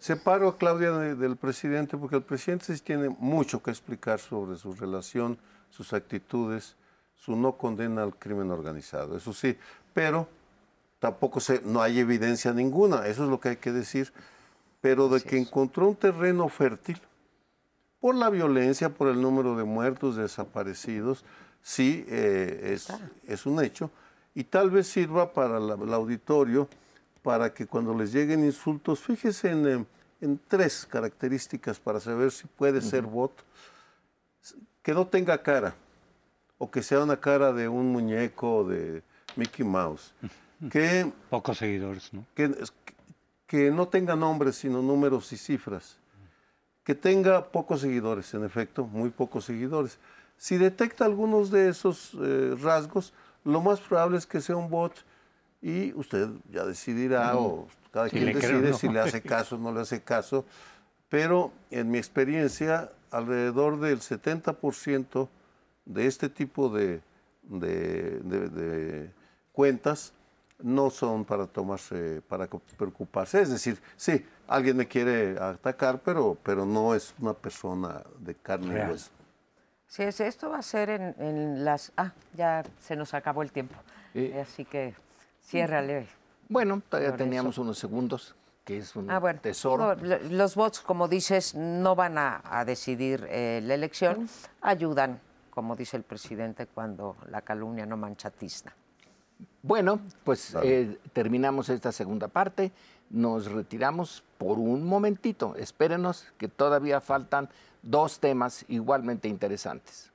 Separo 0.03 0.49
a 0.49 0.57
Claudia 0.57 0.91
del 0.91 1.37
presidente 1.37 1.95
porque 1.97 2.17
el 2.17 2.23
presidente 2.23 2.75
sí 2.75 2.83
tiene 2.83 3.07
mucho 3.07 3.63
que 3.63 3.71
explicar 3.71 4.19
sobre 4.19 4.57
su 4.57 4.73
relación, 4.73 5.37
sus 5.69 5.93
actitudes, 5.93 6.75
su 7.15 7.37
no 7.37 7.53
condena 7.53 8.03
al 8.03 8.13
crimen 8.13 8.51
organizado, 8.51 9.15
eso 9.15 9.31
sí, 9.31 9.57
pero 9.93 10.27
tampoco 10.99 11.39
se, 11.39 11.61
no 11.61 11.81
hay 11.81 11.99
evidencia 11.99 12.51
ninguna, 12.51 13.07
eso 13.07 13.23
es 13.23 13.29
lo 13.29 13.39
que 13.39 13.47
hay 13.47 13.55
que 13.55 13.71
decir, 13.71 14.11
pero 14.81 15.07
de 15.07 15.21
que 15.21 15.37
encontró 15.37 15.87
un 15.87 15.95
terreno 15.95 16.49
fértil 16.49 16.99
por 18.03 18.15
la 18.15 18.29
violencia, 18.29 18.89
por 18.89 19.07
el 19.07 19.21
número 19.21 19.55
de 19.55 19.63
muertos, 19.63 20.17
desaparecidos, 20.17 21.23
sí 21.61 22.03
eh, 22.09 22.73
es, 22.73 22.89
es, 23.25 23.45
un 23.45 23.63
hecho, 23.63 23.89
y 24.35 24.43
tal 24.43 24.69
vez 24.71 24.87
sirva 24.87 25.31
para 25.31 25.57
el 25.57 25.93
auditorio 25.93 26.67
para 27.21 27.53
que 27.53 27.65
cuando 27.65 27.97
les 27.97 28.11
lleguen 28.11 28.43
insultos, 28.43 28.99
fíjese 28.99 29.51
en, 29.51 29.87
en 30.19 30.39
tres 30.49 30.85
características 30.85 31.79
para 31.79 32.01
saber 32.01 32.31
si 32.31 32.45
puede 32.45 32.81
ser 32.81 33.03
bot. 33.03 33.31
Que 34.81 34.93
no 34.93 35.07
tenga 35.07 35.41
cara, 35.41 35.73
o 36.57 36.69
que 36.69 36.83
sea 36.83 37.01
una 37.01 37.15
cara 37.15 37.53
de 37.53 37.69
un 37.69 37.89
muñeco 37.93 38.65
de 38.65 39.01
Mickey 39.37 39.65
Mouse. 39.65 40.13
Que, 40.69 41.09
Pocos 41.29 41.57
seguidores, 41.57 42.13
¿no? 42.13 42.25
Que, 42.35 42.53
que 43.47 43.71
no 43.71 43.87
tenga 43.87 44.13
nombres, 44.17 44.57
sino 44.57 44.81
números 44.81 45.31
y 45.31 45.37
cifras. 45.37 46.02
Que 46.83 46.95
tenga 46.95 47.45
pocos 47.45 47.81
seguidores, 47.81 48.33
en 48.33 48.43
efecto, 48.43 48.85
muy 48.85 49.09
pocos 49.09 49.45
seguidores. 49.45 49.97
Si 50.37 50.57
detecta 50.57 51.05
algunos 51.05 51.51
de 51.51 51.69
esos 51.69 52.11
eh, 52.21 52.55
rasgos, 52.61 53.13
lo 53.43 53.61
más 53.61 53.79
probable 53.79 54.17
es 54.17 54.25
que 54.25 54.41
sea 54.41 54.55
un 54.55 54.69
bot 54.69 54.93
y 55.61 55.93
usted 55.93 56.27
ya 56.51 56.65
decidirá 56.65 57.37
o 57.37 57.67
cada 57.91 58.09
quien 58.09 58.33
decide 58.33 58.73
si 58.73 58.89
le 58.89 58.99
hace 58.99 59.21
caso 59.21 59.55
o 59.55 59.59
no 59.59 59.71
le 59.71 59.81
hace 59.81 60.01
caso, 60.01 60.45
pero 61.09 61.51
en 61.71 61.91
mi 61.91 61.97
experiencia 61.97 62.91
alrededor 63.11 63.79
del 63.79 63.99
70% 63.99 65.29
de 65.85 66.07
este 66.07 66.27
tipo 66.27 66.69
de, 66.69 67.01
de, 67.43 69.11
cuentas 69.51 70.13
no 70.59 70.89
son 70.89 71.23
para 71.23 71.45
tomarse, 71.45 72.21
para 72.27 72.47
preocuparse. 72.47 73.41
Es 73.41 73.49
decir, 73.49 73.79
sí, 73.95 74.25
alguien 74.47 74.77
me 74.77 74.87
quiere 74.87 75.37
atacar, 75.39 75.99
pero, 75.99 76.37
pero 76.43 76.65
no 76.65 76.95
es 76.95 77.13
una 77.19 77.33
persona 77.33 78.01
de 78.19 78.35
carne 78.35 78.79
y 78.85 78.91
hueso. 78.91 79.11
Sí, 79.87 80.03
esto 80.03 80.49
va 80.49 80.57
a 80.57 80.63
ser 80.63 80.89
en, 80.89 81.63
las... 81.63 81.91
Ah, 81.97 82.13
ya 82.33 82.63
se 82.79 82.95
nos 82.95 83.13
acabó 83.13 83.43
el 83.43 83.51
tiempo. 83.51 83.75
Así 84.41 84.65
que 84.65 84.95
Ciérrale. 85.45 86.07
Bueno, 86.49 86.81
todavía 86.87 87.15
teníamos 87.15 87.57
unos 87.57 87.77
segundos, 87.77 88.35
que 88.63 88.77
es 88.77 88.95
un 88.95 89.09
ah, 89.09 89.33
tesoro. 89.41 89.95
los 89.95 90.55
votos, 90.55 90.81
como 90.81 91.07
dices, 91.07 91.55
no 91.55 91.95
van 91.95 92.17
a, 92.17 92.63
decidir 92.65 93.27
eh, 93.29 93.61
la 93.63 93.73
elección, 93.73 94.29
ayudan, 94.61 95.19
como 95.49 95.75
dice 95.75 95.97
el 95.97 96.03
presidente, 96.03 96.67
cuando 96.67 97.17
la 97.29 97.41
calumnia 97.41 97.85
no 97.85 97.97
mancha 97.97 98.31
Bueno, 99.61 99.99
pues 100.23 100.55
eh, 100.63 100.97
terminamos 101.13 101.69
esta 101.69 101.91
segunda 101.91 102.27
parte. 102.27 102.71
Nos 103.09 103.51
retiramos 103.51 104.23
por 104.43 104.59
un 104.59 104.83
momentito. 104.83 105.55
Espérenos 105.55 106.25
que 106.37 106.49
todavía 106.49 106.99
faltan 106.99 107.47
dos 107.81 108.19
temas 108.19 108.65
igualmente 108.67 109.29
interesantes. 109.29 110.11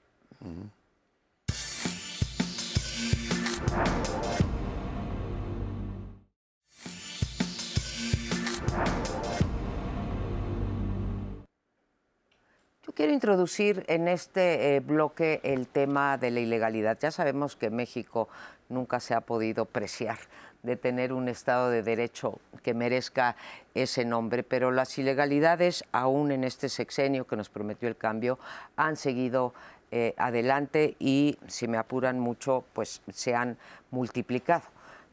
quiero 12.99 13.13
introducir 13.13 13.85
en 13.87 14.09
este 14.09 14.75
eh, 14.75 14.81
bloque 14.81 15.41
el 15.45 15.69
tema 15.69 16.19
de 16.19 16.33
la 16.33 16.41
ilegalidad. 16.41 16.99
Ya 17.01 17.13
sabemos 17.13 17.55
que 17.55 17.71
México 17.71 18.29
nunca 18.69 18.99
se 18.99 19.15
ha 19.15 19.21
podido 19.21 19.67
preciar 19.67 20.19
de 20.63 20.77
tener 20.77 21.13
un 21.13 21.29
Estado 21.29 21.71
de 21.71 21.83
Derecho 21.83 22.41
que 22.63 22.75
merezca 22.75 23.37
ese 23.75 24.05
nombre, 24.05 24.43
pero 24.43 24.71
las 24.71 24.99
ilegalidades, 24.99 25.85
aún 25.93 26.33
en 26.33 26.45
este 26.45 26.69
sexenio 26.69 27.27
que 27.27 27.37
nos 27.37 27.49
prometió 27.49 27.89
el 27.89 27.97
cambio, 27.97 28.39
han 28.77 28.97
seguido 28.97 29.55
eh, 29.91 30.15
adelante 30.19 30.97
y, 30.99 31.39
si 31.47 31.69
me 31.69 31.79
apuran 31.79 32.19
mucho, 32.19 32.65
pues 32.73 33.01
se 33.13 33.35
han 33.35 33.57
multiplicado 33.91 34.65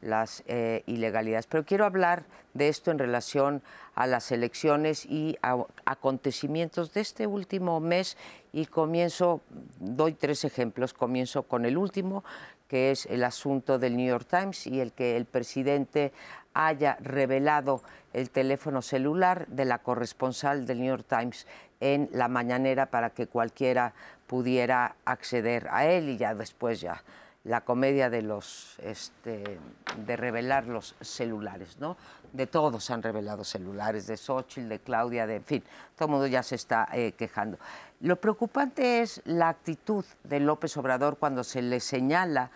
las 0.01 0.43
eh, 0.47 0.83
ilegalidades. 0.85 1.47
Pero 1.47 1.65
quiero 1.65 1.85
hablar 1.85 2.25
de 2.53 2.67
esto 2.67 2.91
en 2.91 2.99
relación 2.99 3.61
a 3.95 4.07
las 4.07 4.31
elecciones 4.31 5.05
y 5.05 5.37
acontecimientos 5.85 6.93
de 6.93 7.01
este 7.01 7.27
último 7.27 7.79
mes 7.79 8.17
y 8.51 8.65
comienzo, 8.65 9.41
doy 9.79 10.13
tres 10.13 10.43
ejemplos, 10.45 10.93
comienzo 10.93 11.43
con 11.43 11.65
el 11.65 11.77
último, 11.77 12.23
que 12.67 12.91
es 12.91 13.05
el 13.07 13.23
asunto 13.23 13.79
del 13.79 13.97
New 13.97 14.07
York 14.07 14.27
Times 14.29 14.67
y 14.67 14.79
el 14.81 14.91
que 14.91 15.17
el 15.17 15.25
presidente 15.25 16.11
haya 16.53 16.97
revelado 17.01 17.81
el 18.13 18.29
teléfono 18.29 18.81
celular 18.81 19.45
de 19.47 19.65
la 19.65 19.79
corresponsal 19.79 20.65
del 20.65 20.79
New 20.79 20.87
York 20.87 21.05
Times 21.07 21.45
en 21.79 22.09
la 22.13 22.27
mañanera 22.27 22.87
para 22.87 23.09
que 23.09 23.27
cualquiera 23.27 23.93
pudiera 24.27 24.95
acceder 25.05 25.67
a 25.69 25.85
él 25.85 26.09
y 26.09 26.17
ya 26.17 26.33
después 26.33 26.81
ya 26.81 27.03
la 27.45 27.61
comedia 27.61 28.09
de 28.09 28.23
los 28.23 28.75
este, 28.79 29.59
de 29.97 30.17
revelar 30.17 30.65
los 30.65 30.95
celulares, 30.99 31.77
¿no? 31.79 31.95
De 32.33 32.47
todos 32.47 32.89
han 32.89 33.03
revelado 33.03 33.43
celulares, 33.43 34.07
de 34.07 34.17
Xochitl, 34.17 34.67
de 34.67 34.79
Claudia, 34.79 35.27
de 35.27 35.35
en 35.35 35.45
fin, 35.45 35.63
todo 35.95 36.07
el 36.07 36.11
mundo 36.11 36.27
ya 36.27 36.41
se 36.41 36.55
está 36.55 36.87
eh, 36.91 37.11
quejando. 37.11 37.59
Lo 38.01 38.17
preocupante 38.17 39.01
es 39.01 39.21
la 39.25 39.49
actitud 39.49 40.05
de 40.23 40.39
López 40.39 40.75
Obrador 40.77 41.17
cuando 41.17 41.43
se 41.43 41.61
le 41.61 41.79
señala 41.79 42.51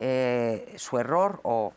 eh, 0.00 0.74
su 0.76 0.98
error 0.98 1.40
o 1.44 1.72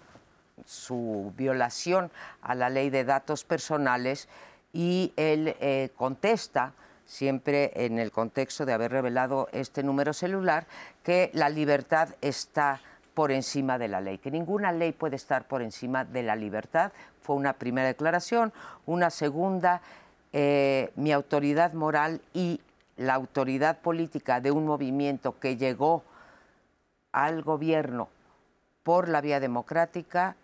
su 0.65 1.34
violación 1.38 2.12
a 2.41 2.56
la 2.56 2.69
ley 2.69 2.89
de 2.89 3.04
datos 3.04 3.43
personales 3.43 4.28
y 4.73 5.13
él 5.15 5.56
eh, 5.60 5.89
contesta 5.95 6.73
siempre 7.06 7.71
en 7.86 7.99
el 7.99 8.12
contexto 8.12 8.65
de 8.65 8.73
haber 8.73 8.91
revelado 8.91 9.47
este 9.51 9.84
número 9.84 10.12
celular, 10.12 10.65
que 11.04 11.30
la 11.34 11.49
libertad 11.49 12.10
está 12.21 12.82
por 13.13 13.32
encima 13.32 13.78
de 13.78 13.88
la 13.88 14.01
ley, 14.01 14.17
que 14.17 14.32
ninguna 14.32 14.71
ley 14.71 14.91
puede 14.91 15.15
estar 15.15 15.47
por 15.47 15.62
encima 15.62 16.04
de 16.04 16.23
la 16.23 16.36
libertad. 16.36 16.91
Fue 17.21 17.36
una 17.36 17.54
primera 17.54 17.88
declaración. 17.88 18.51
Una 18.86 19.10
segunda, 19.10 19.82
eh, 20.34 20.91
mi 20.95 21.13
autoridad 21.13 21.73
moral 21.73 22.21
y 22.34 22.60
la 22.97 23.13
autoridad 23.13 23.79
política 23.79 24.41
de 24.41 24.51
un 24.51 24.65
movimiento 24.65 25.39
que 25.39 25.58
llegó 25.58 26.03
al 27.12 27.43
gobierno 27.43 28.10
por 28.84 29.10
la 29.10 29.21
vía 29.21 29.39
democrática, 29.39 30.36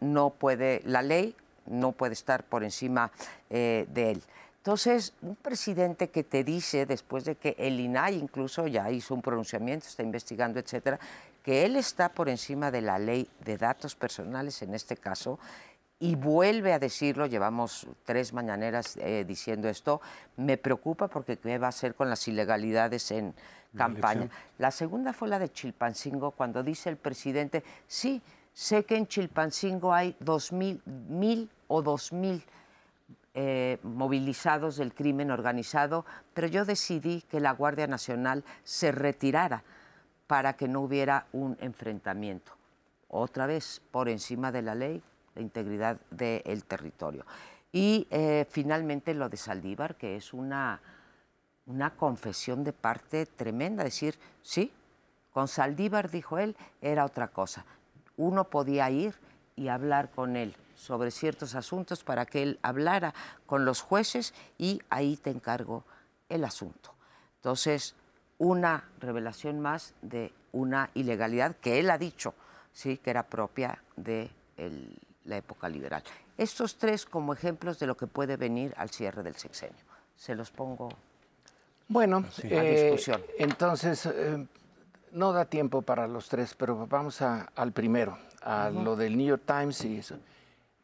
no 0.00 0.30
puede, 0.30 0.82
la 0.84 1.02
ley 1.02 1.36
no 1.66 1.92
puede 1.92 2.14
estar 2.14 2.44
por 2.44 2.64
encima 2.64 3.10
eh, 3.50 3.86
de 3.90 4.12
él. 4.12 4.22
Entonces, 4.58 5.14
un 5.22 5.34
presidente 5.34 6.10
que 6.10 6.22
te 6.22 6.44
dice, 6.44 6.86
después 6.86 7.24
de 7.24 7.34
que 7.34 7.56
el 7.58 7.80
INAI 7.80 8.16
incluso 8.16 8.68
ya 8.68 8.90
hizo 8.90 9.14
un 9.14 9.22
pronunciamiento, 9.22 9.86
está 9.86 10.02
investigando, 10.02 10.60
etcétera, 10.60 11.00
que 11.42 11.64
él 11.64 11.76
está 11.76 12.10
por 12.10 12.28
encima 12.28 12.70
de 12.70 12.80
la 12.80 12.98
ley 12.98 13.28
de 13.44 13.58
datos 13.58 13.96
personales 13.96 14.62
en 14.62 14.74
este 14.74 14.96
caso, 14.96 15.40
y 16.02 16.16
vuelve 16.16 16.72
a 16.72 16.80
decirlo, 16.80 17.26
llevamos 17.26 17.86
tres 18.04 18.32
mañaneras 18.32 18.96
eh, 18.96 19.24
diciendo 19.24 19.68
esto, 19.68 20.00
me 20.36 20.56
preocupa 20.56 21.06
porque 21.06 21.36
qué 21.36 21.58
va 21.58 21.66
a 21.66 21.68
hacer 21.68 21.94
con 21.94 22.10
las 22.10 22.26
ilegalidades 22.26 23.12
en 23.12 23.32
campaña. 23.76 24.28
La 24.58 24.72
segunda 24.72 25.12
fue 25.12 25.28
la 25.28 25.38
de 25.38 25.52
Chilpancingo, 25.52 26.32
cuando 26.32 26.64
dice 26.64 26.90
el 26.90 26.96
presidente, 26.96 27.62
sí, 27.86 28.20
sé 28.52 28.84
que 28.84 28.96
en 28.96 29.06
Chilpancingo 29.06 29.94
hay 29.94 30.16
dos 30.18 30.50
mil, 30.50 30.82
mil 31.08 31.48
o 31.68 31.82
dos 31.82 32.12
mil 32.12 32.42
eh, 33.34 33.78
movilizados 33.84 34.78
del 34.78 34.94
crimen 34.94 35.30
organizado, 35.30 36.04
pero 36.34 36.48
yo 36.48 36.64
decidí 36.64 37.22
que 37.30 37.38
la 37.38 37.52
Guardia 37.52 37.86
Nacional 37.86 38.42
se 38.64 38.90
retirara 38.90 39.62
para 40.26 40.54
que 40.54 40.66
no 40.66 40.80
hubiera 40.80 41.26
un 41.32 41.56
enfrentamiento. 41.60 42.50
Otra 43.08 43.46
vez, 43.46 43.80
por 43.92 44.08
encima 44.08 44.50
de 44.50 44.62
la 44.62 44.74
ley, 44.74 45.00
la 45.34 45.42
integridad 45.42 46.00
del 46.10 46.64
territorio. 46.64 47.24
Y 47.72 48.06
eh, 48.10 48.46
finalmente 48.50 49.14
lo 49.14 49.28
de 49.28 49.36
Saldívar, 49.36 49.96
que 49.96 50.16
es 50.16 50.32
una, 50.34 50.80
una 51.66 51.90
confesión 51.96 52.64
de 52.64 52.72
parte 52.72 53.26
tremenda, 53.26 53.82
decir, 53.82 54.18
sí, 54.42 54.72
con 55.32 55.48
Saldívar, 55.48 56.10
dijo 56.10 56.38
él, 56.38 56.56
era 56.82 57.04
otra 57.04 57.28
cosa. 57.28 57.64
Uno 58.16 58.44
podía 58.44 58.90
ir 58.90 59.14
y 59.56 59.68
hablar 59.68 60.10
con 60.10 60.36
él 60.36 60.54
sobre 60.74 61.10
ciertos 61.10 61.54
asuntos 61.54 62.04
para 62.04 62.26
que 62.26 62.42
él 62.42 62.58
hablara 62.62 63.14
con 63.46 63.64
los 63.64 63.80
jueces 63.80 64.34
y 64.58 64.80
ahí 64.90 65.16
te 65.16 65.30
encargo 65.30 65.84
el 66.28 66.44
asunto. 66.44 66.94
Entonces, 67.36 67.94
una 68.38 68.88
revelación 68.98 69.60
más 69.60 69.94
de 70.02 70.32
una 70.52 70.90
ilegalidad 70.94 71.56
que 71.56 71.78
él 71.78 71.90
ha 71.90 71.98
dicho, 71.98 72.34
sí, 72.72 72.98
que 72.98 73.10
era 73.10 73.22
propia 73.24 73.82
de 73.96 74.30
la 75.24 75.36
época 75.36 75.68
liberal. 75.68 76.02
Estos 76.36 76.76
tres 76.76 77.04
como 77.04 77.32
ejemplos 77.32 77.78
de 77.78 77.86
lo 77.86 77.96
que 77.96 78.06
puede 78.06 78.36
venir 78.36 78.74
al 78.76 78.90
cierre 78.90 79.22
del 79.22 79.36
sexenio. 79.36 79.84
Se 80.16 80.34
los 80.34 80.50
pongo 80.50 80.88
bueno, 81.88 82.18
a 82.18 82.46
eh, 82.46 82.84
discusión. 82.84 83.20
entonces, 83.38 84.06
eh, 84.06 84.46
no 85.12 85.32
da 85.32 85.44
tiempo 85.44 85.82
para 85.82 86.08
los 86.08 86.28
tres, 86.28 86.54
pero 86.54 86.86
vamos 86.86 87.20
al 87.20 87.72
primero, 87.72 88.18
a 88.42 88.70
lo 88.70 88.96
del 88.96 89.16
New 89.16 89.26
York 89.26 89.42
Times 89.46 89.84
y 89.84 89.98
eso 89.98 90.16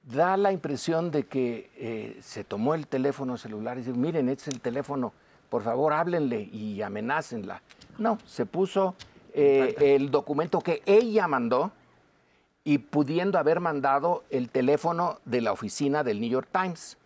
da 0.02 0.38
la 0.38 0.52
impresión 0.52 1.10
de 1.10 1.24
que 1.24 1.70
eh, 1.76 2.18
se 2.22 2.42
tomó 2.42 2.74
el 2.74 2.86
teléfono 2.86 3.36
celular 3.36 3.76
y 3.76 3.80
dice, 3.82 3.92
miren, 3.92 4.30
este 4.30 4.48
es 4.48 4.56
el 4.56 4.60
teléfono, 4.62 5.12
por 5.50 5.62
favor 5.62 5.92
háblenle 5.92 6.40
y 6.40 6.80
amenácenla. 6.80 7.60
No, 7.98 8.18
se 8.24 8.46
puso 8.46 8.94
el 9.34 10.10
documento 10.10 10.60
que 10.60 10.82
ella 10.86 11.28
mandó 11.28 11.72
y 12.68 12.76
pudiendo 12.76 13.38
haber 13.38 13.60
mandado 13.60 14.24
el 14.28 14.50
teléfono 14.50 15.20
de 15.24 15.40
la 15.40 15.52
oficina 15.52 16.04
del 16.04 16.20
New 16.20 16.28
York 16.28 16.50
Times. 16.52 16.98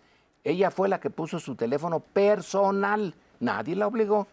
Ella 0.43 0.73
fue 0.73 0.89
la 0.89 0.99
que 0.99 1.09
puso 1.09 1.39
su 1.39 1.55
teléfono 1.55 2.01
personal, 2.01 3.15
nadie 3.39 3.77
la 3.77 3.87
obligó. 3.87 4.27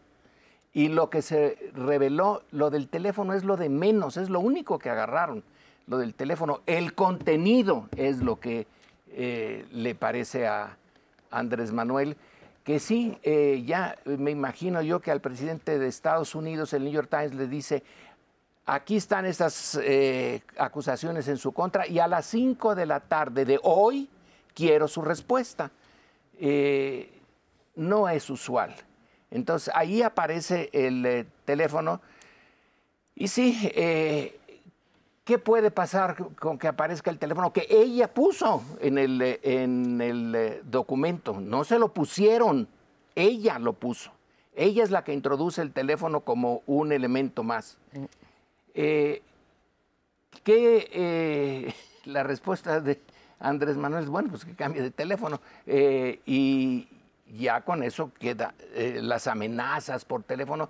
Y 0.73 0.87
lo 0.87 1.11
que 1.11 1.21
se 1.21 1.71
reveló, 1.75 2.41
lo 2.49 2.71
del 2.71 2.87
teléfono 2.89 3.35
es 3.35 3.43
lo 3.43 3.57
de 3.57 3.69
menos, 3.69 4.17
es 4.17 4.31
lo 4.31 4.39
único 4.39 4.79
que 4.79 4.89
agarraron 4.89 5.43
lo 5.85 5.99
del 5.99 6.15
teléfono. 6.15 6.61
El 6.65 6.95
contenido 6.95 7.89
es 7.95 8.23
lo 8.23 8.39
que 8.39 8.65
eh, 9.11 9.67
le 9.71 9.93
parece 9.93 10.47
a 10.47 10.77
Andrés 11.29 11.71
Manuel, 11.71 12.17
que 12.63 12.79
sí, 12.79 13.19
eh, 13.21 13.61
ya 13.67 13.95
me 14.05 14.31
imagino 14.31 14.81
yo 14.81 14.99
que 14.99 15.11
al 15.11 15.21
presidente 15.21 15.77
de 15.77 15.89
Estados 15.89 16.33
Unidos, 16.33 16.73
el 16.73 16.85
New 16.85 16.93
York 16.93 17.09
Times, 17.11 17.35
le 17.35 17.47
dice, 17.47 17.83
aquí 18.73 18.97
están 18.97 19.25
estas 19.25 19.79
eh, 19.81 20.41
acusaciones 20.57 21.27
en 21.27 21.37
su 21.37 21.51
contra 21.51 21.87
y 21.87 21.99
a 21.99 22.07
las 22.07 22.25
5 22.27 22.75
de 22.75 22.85
la 22.85 22.99
tarde 22.99 23.45
de 23.45 23.59
hoy 23.63 24.09
quiero 24.53 24.87
su 24.87 25.01
respuesta. 25.01 25.71
no 27.75 28.09
es 28.09 28.29
usual. 28.29 28.75
Entonces 29.31 29.73
ahí 29.75 30.01
aparece 30.01 30.69
el 30.73 31.27
teléfono 31.45 32.01
y 33.15 33.27
sí, 33.27 33.71
¿Qué 35.29 35.37
puede 35.37 35.69
pasar 35.69 36.15
con 36.39 36.57
que 36.57 36.67
aparezca 36.67 37.11
el 37.11 37.19
teléfono 37.19 37.53
que 37.53 37.67
ella 37.69 38.11
puso 38.11 38.63
en 38.81 38.97
el, 38.97 39.21
en 39.43 40.01
el 40.01 40.33
eh, 40.33 40.61
documento? 40.63 41.39
No 41.39 41.63
se 41.63 41.77
lo 41.77 41.93
pusieron, 41.93 42.67
ella 43.13 43.59
lo 43.59 43.73
puso. 43.73 44.11
Ella 44.55 44.83
es 44.83 44.89
la 44.89 45.03
que 45.03 45.13
introduce 45.13 45.61
el 45.61 45.71
teléfono 45.71 46.21
como 46.21 46.63
un 46.65 46.91
elemento 46.91 47.43
más. 47.43 47.77
Eh, 48.81 49.21
¿Qué 50.43 50.89
eh, 50.91 51.73
la 52.05 52.23
respuesta 52.23 52.79
de 52.79 53.01
Andrés 53.39 53.77
Manuel 53.77 54.03
es, 54.03 54.09
bueno, 54.09 54.29
pues 54.29 54.45
que 54.45 54.55
cambie 54.55 54.81
de 54.81 54.91
teléfono. 54.91 55.41
y 55.65 56.87
ya 57.27 57.61
con 57.61 57.83
eso 57.83 58.11
queda 58.19 58.53
las 58.75 59.27
amenazas 59.27 60.03
por 60.03 60.23
teléfono 60.23 60.69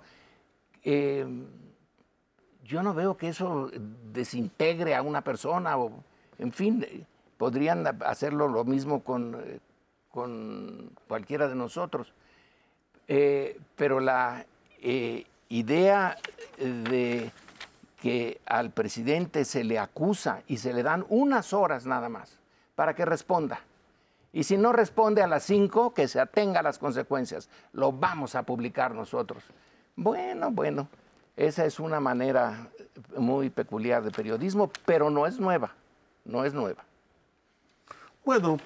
yo 2.70 2.84
no 2.84 2.94
veo 2.94 3.16
que 3.16 3.28
eso 3.28 3.68
desintegre 4.12 4.94
a 4.94 5.02
una 5.02 5.22
persona 5.22 5.76
o, 5.76 6.04
en 6.38 6.52
fin, 6.52 6.86
podrían 7.36 7.84
hacerlo 8.04 8.46
lo 8.46 8.64
mismo 8.64 9.02
con, 9.02 9.34
eh, 9.34 9.58
con 10.08 10.92
cualquiera 11.08 11.48
de 11.48 11.56
nosotros. 11.56 12.12
Eh, 13.08 13.58
pero 13.74 13.98
la 13.98 14.46
eh, 14.80 15.24
idea 15.48 16.16
de 16.58 17.32
que 18.00 18.40
al 18.46 18.70
presidente 18.70 19.44
se 19.44 19.62
le 19.62 19.78
acusa 19.78 20.42
y 20.46 20.56
se 20.56 20.72
le 20.72 20.82
dan 20.82 21.04
unas 21.08 21.52
horas 21.52 21.86
nada 21.86 22.08
más 22.08 22.38
para 22.74 22.94
que 22.94 23.04
responda. 23.04 23.60
Y 24.32 24.44
si 24.44 24.56
no 24.56 24.72
responde 24.72 25.22
a 25.22 25.26
las 25.26 25.42
cinco, 25.42 25.92
que 25.92 26.08
se 26.08 26.20
atenga 26.20 26.60
a 26.60 26.62
las 26.62 26.78
consecuencias. 26.78 27.50
Lo 27.72 27.92
vamos 27.92 28.34
a 28.34 28.44
publicar 28.44 28.94
nosotros. 28.94 29.42
Bueno, 29.96 30.50
bueno, 30.50 30.88
esa 31.36 31.64
es 31.64 31.78
una 31.78 32.00
manera 32.00 32.68
muy 33.16 33.50
peculiar 33.50 34.02
de 34.02 34.10
periodismo, 34.10 34.70
pero 34.86 35.10
no 35.10 35.26
es 35.26 35.38
nueva, 35.38 35.72
no 36.24 36.44
es 36.44 36.54
nueva. 36.54 36.84
Bueno, 38.24 38.58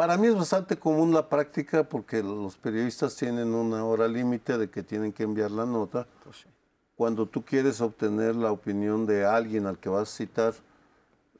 para 0.00 0.16
mí 0.16 0.28
es 0.28 0.34
bastante 0.34 0.78
común 0.78 1.12
la 1.12 1.28
práctica 1.28 1.84
porque 1.84 2.22
los 2.22 2.56
periodistas 2.56 3.14
tienen 3.16 3.52
una 3.52 3.84
hora 3.84 4.08
límite 4.08 4.56
de 4.56 4.70
que 4.70 4.82
tienen 4.82 5.12
que 5.12 5.24
enviar 5.24 5.50
la 5.50 5.66
nota. 5.66 6.06
Pues 6.24 6.46
Cuando 6.96 7.26
tú 7.26 7.44
quieres 7.44 7.82
obtener 7.82 8.34
la 8.34 8.50
opinión 8.50 9.04
de 9.04 9.26
alguien 9.26 9.66
al 9.66 9.76
que 9.76 9.90
vas 9.90 10.10
a 10.10 10.16
citar, 10.16 10.54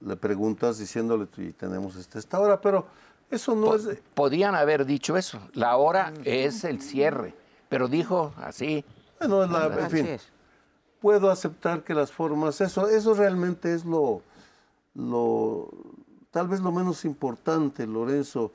le 0.01 0.15
preguntas 0.15 0.77
diciéndole, 0.77 1.27
y 1.39 1.53
tenemos 1.53 1.97
esta, 1.97 2.19
esta 2.19 2.39
hora, 2.39 2.61
pero 2.61 2.85
eso 3.31 3.55
no 3.55 3.75
es... 3.75 3.89
Podían 4.13 4.55
haber 4.55 4.85
dicho 4.85 5.17
eso, 5.17 5.41
la 5.55 5.79
hora 5.79 6.13
es 6.25 6.63
el 6.65 6.83
cierre. 6.83 7.33
Pero 7.71 7.89
dijo 7.89 8.35
así. 8.37 8.85
Bueno, 9.21 9.43
en 9.45 9.91
fin, 9.91 10.07
puedo 11.01 11.31
aceptar 11.31 11.83
que 11.83 11.95
las 11.95 12.13
formas, 12.13 12.61
eso, 12.61 12.91
eso 12.91 13.15
realmente 13.15 13.73
es 13.73 13.87
lo, 13.87 14.21
lo, 14.93 15.71
tal 16.31 16.49
vez 16.49 16.61
lo 16.61 16.73
menos 16.73 17.05
importante, 17.05 17.87
Lorenzo. 17.87 18.53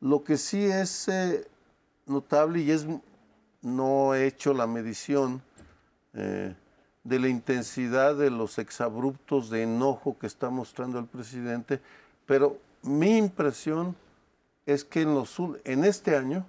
Lo 0.00 0.24
que 0.24 0.36
sí 0.36 0.64
es 0.64 1.08
eh, 1.08 1.46
notable 2.06 2.60
y 2.60 2.70
es, 2.70 2.86
no 3.62 4.14
he 4.14 4.26
hecho 4.26 4.54
la 4.54 4.66
medición 4.66 5.42
eh, 6.14 6.54
de 7.04 7.18
la 7.18 7.28
intensidad 7.28 8.16
de 8.16 8.30
los 8.30 8.58
exabruptos 8.58 9.50
de 9.50 9.62
enojo 9.62 10.18
que 10.18 10.26
está 10.26 10.50
mostrando 10.50 10.98
el 10.98 11.06
presidente, 11.06 11.80
pero 12.26 12.58
mi 12.82 13.16
impresión 13.16 13.96
es 14.66 14.84
que 14.84 15.02
en, 15.02 15.14
los, 15.14 15.36
en 15.64 15.84
este 15.84 16.16
año, 16.16 16.46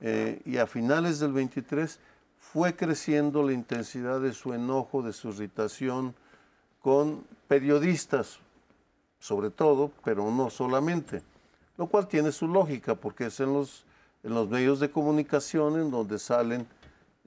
eh, 0.00 0.42
y 0.44 0.58
a 0.58 0.66
finales 0.66 1.20
del 1.20 1.32
23 1.32 1.98
fue 2.38 2.74
creciendo 2.74 3.42
la 3.42 3.52
intensidad 3.52 4.20
de 4.20 4.32
su 4.32 4.52
enojo, 4.52 5.02
de 5.02 5.12
su 5.12 5.28
irritación 5.28 6.14
con 6.80 7.24
periodistas, 7.46 8.40
sobre 9.22 9.50
todo, 9.50 9.92
pero 10.04 10.28
no 10.32 10.50
solamente, 10.50 11.22
lo 11.78 11.86
cual 11.86 12.08
tiene 12.08 12.32
su 12.32 12.48
lógica, 12.48 12.96
porque 12.96 13.26
es 13.26 13.38
en 13.38 13.52
los, 13.52 13.84
en 14.24 14.34
los 14.34 14.48
medios 14.48 14.80
de 14.80 14.90
comunicación 14.90 15.80
en 15.80 15.92
donde 15.92 16.18
salen 16.18 16.66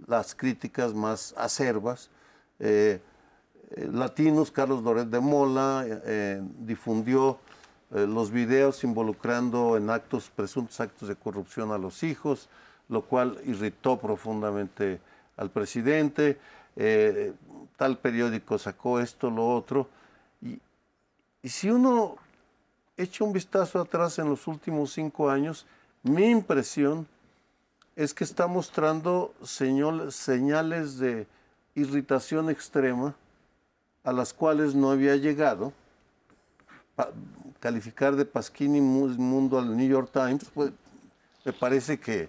las 0.05 0.35
críticas 0.35 0.93
más 0.93 1.33
acerbas. 1.37 2.09
Eh, 2.59 2.99
eh, 3.71 3.89
latinos, 3.93 4.51
Carlos 4.51 4.83
Loret 4.83 5.07
de 5.07 5.21
Mola, 5.21 5.85
difundió 6.59 7.39
los 7.91 8.29
videos 8.29 8.83
involucrando 8.83 9.77
en 9.77 9.89
actos, 9.89 10.29
presuntos 10.29 10.79
actos 10.81 11.07
de 11.07 11.15
corrupción 11.15 11.71
a 11.71 11.77
los 11.77 12.03
hijos, 12.03 12.49
lo 12.89 13.03
cual 13.03 13.39
irritó 13.45 13.97
profundamente 13.97 14.99
al 15.37 15.49
presidente. 15.49 16.37
Eh, 16.75 17.33
tal 17.77 17.97
periódico 17.99 18.57
sacó 18.57 18.99
esto, 18.99 19.29
lo 19.29 19.47
otro. 19.47 19.87
Y, 21.45 21.49
si 21.49 21.69
uno 21.69 22.15
echa 22.97 23.23
un 23.23 23.31
vistazo 23.31 23.79
atrás 23.79 24.17
en 24.17 24.27
los 24.27 24.47
últimos 24.47 24.93
cinco 24.93 25.29
años, 25.29 25.67
mi 26.01 26.25
impresión 26.31 27.07
es 27.95 28.15
que 28.15 28.23
está 28.23 28.47
mostrando 28.47 29.31
señales 29.43 30.97
de 30.97 31.27
irritación 31.75 32.49
extrema 32.49 33.13
a 34.03 34.11
las 34.11 34.33
cuales 34.33 34.73
no 34.73 34.89
había 34.89 35.17
llegado. 35.17 35.71
calificar 37.59 38.15
de 38.15 38.25
Pasquini 38.25 38.81
Mundo 38.81 39.59
al 39.59 39.77
New 39.77 39.87
York 39.87 40.09
Times, 40.11 40.49
pues, 40.51 40.71
me 41.45 41.53
parece 41.53 41.99
que 41.99 42.27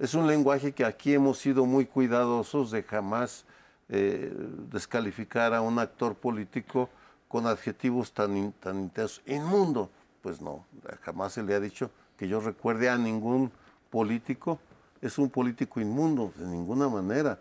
es 0.00 0.12
un 0.12 0.26
lenguaje 0.26 0.72
que 0.72 0.84
aquí 0.84 1.14
hemos 1.14 1.38
sido 1.38 1.66
muy 1.66 1.86
cuidadosos 1.86 2.72
de 2.72 2.82
jamás 2.82 3.44
eh, 3.88 4.32
descalificar 4.72 5.54
a 5.54 5.60
un 5.60 5.78
actor 5.78 6.16
político 6.16 6.90
con 7.28 7.46
adjetivos 7.46 8.12
tan, 8.12 8.52
tan 8.52 8.78
intensos. 8.80 9.22
Inmundo, 9.26 9.90
pues 10.22 10.40
no, 10.40 10.64
jamás 11.02 11.32
se 11.34 11.42
le 11.42 11.54
ha 11.54 11.60
dicho 11.60 11.90
que 12.16 12.28
yo 12.28 12.40
recuerde 12.40 12.88
a 12.88 12.96
ningún 12.96 13.50
político, 13.90 14.58
es 15.00 15.18
un 15.18 15.30
político 15.30 15.80
inmundo, 15.80 16.32
de 16.36 16.46
ninguna 16.46 16.88
manera. 16.88 17.38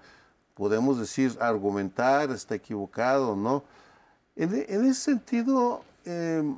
Podemos 0.54 1.00
decir, 1.00 1.38
argumentar, 1.40 2.32
está 2.32 2.56
equivocado, 2.56 3.36
¿no? 3.36 3.64
En, 4.36 4.54
ese 4.54 4.94
sentido, 4.94 5.84
em, 6.04 6.58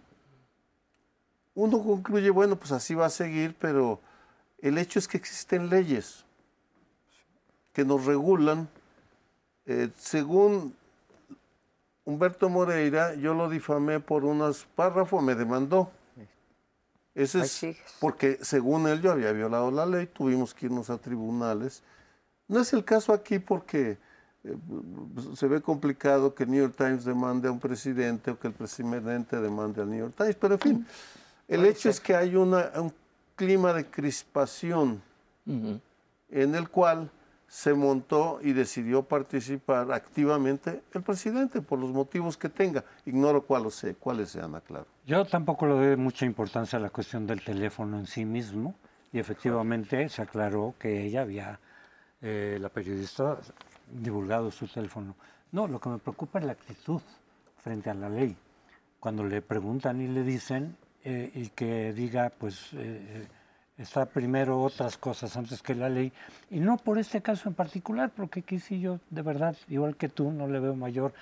uno 1.53 1.83
concluye, 1.83 2.29
bueno, 2.29 2.55
pues 2.55 2.71
así 2.71 2.95
va 2.95 3.05
a 3.05 3.09
seguir, 3.09 3.55
pero 3.59 3.99
el 4.59 4.77
hecho 4.77 4.99
es 4.99 5.07
que 5.07 5.17
existen 5.17 5.69
leyes 5.69 6.25
que 7.73 7.85
nos 7.85 8.05
regulan. 8.05 8.67
Eh, 9.65 9.89
según 9.97 10.75
Humberto 12.07 12.47
Moreira, 12.47 13.15
yo 13.15 13.33
lo 13.33 13.49
difamé 13.49 13.99
por 13.99 14.23
unos 14.23 14.65
párrafos, 14.75 15.21
me 15.21 15.35
demandó. 15.35 15.91
Ese 17.13 17.41
es 17.41 17.65
porque 17.99 18.39
según 18.41 18.87
él 18.87 19.01
yo 19.01 19.11
había 19.11 19.33
violado 19.33 19.69
la 19.71 19.85
ley, 19.85 20.05
tuvimos 20.07 20.53
que 20.53 20.67
irnos 20.67 20.89
a 20.89 20.97
tribunales. 20.97 21.83
No 22.47 22.61
es 22.61 22.71
el 22.71 22.85
caso 22.85 23.11
aquí 23.11 23.39
porque 23.39 23.97
eh, 24.45 24.55
se 25.35 25.47
ve 25.47 25.61
complicado 25.61 26.33
que 26.33 26.43
el 26.43 26.51
New 26.51 26.61
York 26.61 26.75
Times 26.77 27.03
demande 27.03 27.49
a 27.49 27.51
un 27.51 27.59
presidente 27.59 28.31
o 28.31 28.39
que 28.39 28.47
el 28.47 28.53
presidente 28.53 29.41
demande 29.41 29.81
al 29.81 29.89
New 29.89 29.99
York 29.99 30.13
Times, 30.15 30.35
pero 30.35 30.53
en 30.53 30.59
fin, 30.61 30.87
el 31.49 31.65
hecho 31.65 31.89
es 31.89 31.99
que 31.99 32.15
hay 32.15 32.37
una, 32.37 32.71
un 32.75 32.93
clima 33.35 33.73
de 33.73 33.85
crispación 33.85 35.01
en 35.45 36.55
el 36.55 36.69
cual 36.69 37.11
se 37.47 37.73
montó 37.73 38.39
y 38.41 38.51
decidió 38.53 39.03
participar 39.03 39.91
activamente 39.91 40.81
el 40.93 41.01
presidente 41.01 41.61
por 41.61 41.79
los 41.79 41.91
motivos 41.91 42.37
que 42.37 42.49
tenga. 42.49 42.83
Ignoro 43.05 43.43
cuáles, 43.43 43.75
sé, 43.75 43.95
cuáles 43.95 44.29
sean, 44.29 44.53
aclaro. 44.55 44.85
Yo 45.05 45.25
tampoco 45.25 45.65
le 45.65 45.73
doy 45.73 45.95
mucha 45.95 46.25
importancia 46.25 46.77
a 46.77 46.81
la 46.81 46.89
cuestión 46.89 47.25
del 47.25 47.41
teléfono 47.41 47.97
en 47.97 48.05
sí 48.05 48.25
mismo 48.25 48.75
y 49.13 49.19
efectivamente 49.19 50.09
se 50.09 50.21
aclaró 50.21 50.75
que 50.77 51.05
ella 51.05 51.21
había, 51.21 51.59
eh, 52.21 52.57
la 52.59 52.67
periodista, 52.67 53.37
divulgado 53.89 54.51
su 54.51 54.67
teléfono. 54.67 55.15
No, 55.53 55.67
lo 55.67 55.79
que 55.79 55.89
me 55.89 55.97
preocupa 55.99 56.39
es 56.39 56.45
la 56.45 56.51
actitud 56.51 57.01
frente 57.63 57.89
a 57.89 57.93
la 57.93 58.09
ley. 58.09 58.35
Cuando 58.99 59.23
le 59.23 59.41
preguntan 59.41 60.01
y 60.01 60.07
le 60.07 60.23
dicen 60.23 60.75
eh, 61.05 61.31
y 61.33 61.47
que 61.49 61.93
diga, 61.93 62.29
pues 62.37 62.71
eh, 62.73 63.27
está 63.77 64.05
primero 64.05 64.61
otras 64.61 64.97
cosas 64.97 65.35
antes 65.37 65.61
que 65.61 65.75
la 65.75 65.89
ley, 65.89 66.11
y 66.49 66.59
no 66.59 66.77
por 66.77 66.97
este 66.97 67.21
caso 67.21 67.47
en 67.49 67.55
particular, 67.55 68.11
porque 68.15 68.39
aquí 68.41 68.59
sí 68.59 68.79
yo 68.79 68.99
de 69.09 69.21
verdad, 69.21 69.55
igual 69.69 69.95
que 69.95 70.09
tú, 70.09 70.31
no 70.31 70.47
le 70.47 70.59
veo 70.59 70.75
mayor, 70.75 71.13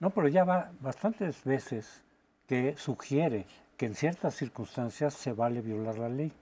no, 0.00 0.10
pero 0.10 0.28
ya 0.28 0.44
va 0.44 0.72
bastantes 0.80 1.44
veces 1.44 2.02
que 2.48 2.74
sugiere 2.76 3.46
que 3.76 3.86
en 3.86 3.94
ciertas 3.94 4.34
circunstancias 4.34 5.14
se 5.14 5.32
vale 5.32 5.60
violar 5.60 5.98
la 5.98 6.08
ley. 6.08 6.32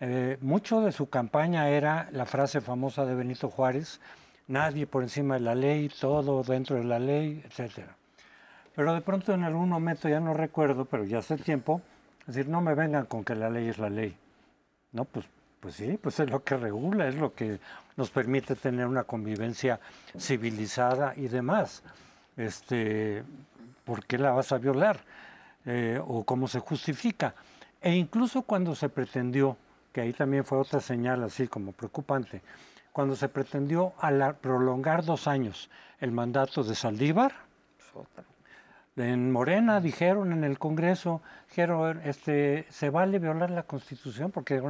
Eh, 0.00 0.36
mucho 0.40 0.80
de 0.80 0.92
su 0.92 1.08
campaña 1.08 1.68
era 1.68 2.08
la 2.12 2.26
frase 2.26 2.60
famosa 2.60 3.04
de 3.04 3.14
Benito 3.14 3.50
Juárez, 3.50 4.00
nadie 4.48 4.86
por 4.86 5.02
encima 5.02 5.34
de 5.34 5.40
la 5.40 5.54
ley, 5.54 5.90
todo 6.00 6.42
dentro 6.42 6.76
de 6.76 6.84
la 6.84 6.98
ley, 6.98 7.42
etcétera. 7.46 7.96
Pero 8.74 8.94
de 8.94 9.00
pronto 9.00 9.32
en 9.32 9.44
algún 9.44 9.68
momento, 9.68 10.08
ya 10.08 10.20
no 10.20 10.34
recuerdo, 10.34 10.84
pero 10.84 11.04
ya 11.04 11.18
hace 11.18 11.36
tiempo, 11.36 11.82
es 12.20 12.34
decir, 12.34 12.48
no 12.48 12.60
me 12.60 12.74
vengan 12.74 13.06
con 13.06 13.24
que 13.24 13.34
la 13.34 13.50
ley 13.50 13.68
es 13.68 13.78
la 13.78 13.90
ley. 13.90 14.16
No, 14.92 15.04
pues, 15.04 15.26
pues 15.60 15.74
sí, 15.74 15.98
pues 16.00 16.18
es 16.20 16.30
lo 16.30 16.42
que 16.42 16.56
regula, 16.56 17.08
es 17.08 17.14
lo 17.14 17.34
que 17.34 17.58
nos 17.96 18.10
permite 18.10 18.54
tener 18.54 18.86
una 18.86 19.04
convivencia 19.04 19.80
civilizada 20.18 21.14
y 21.16 21.28
demás. 21.28 21.82
Este, 22.36 23.22
¿Por 23.84 24.04
qué 24.04 24.18
la 24.18 24.30
vas 24.30 24.52
a 24.52 24.58
violar? 24.58 25.00
Eh, 25.66 26.00
¿O 26.06 26.24
cómo 26.24 26.48
se 26.48 26.60
justifica? 26.60 27.34
E 27.80 27.94
incluso 27.94 28.42
cuando 28.42 28.74
se 28.74 28.88
pretendió, 28.88 29.56
que 29.92 30.00
ahí 30.00 30.12
también 30.12 30.44
fue 30.44 30.58
otra 30.58 30.80
señal 30.80 31.22
así 31.24 31.48
como 31.48 31.72
preocupante, 31.72 32.42
cuando 32.92 33.14
se 33.14 33.28
pretendió 33.28 33.92
prolongar 34.40 35.04
dos 35.04 35.28
años 35.28 35.70
el 36.00 36.10
mandato 36.10 36.64
de 36.64 36.74
Saldívar, 36.74 37.32
en 38.98 39.30
Morena 39.30 39.80
dijeron 39.80 40.32
en 40.32 40.44
el 40.44 40.58
Congreso, 40.58 41.22
dijeron, 41.48 42.00
este, 42.04 42.66
se 42.68 42.90
vale 42.90 43.18
violar 43.18 43.50
la 43.50 43.62
Constitución 43.62 44.30
porque 44.30 44.60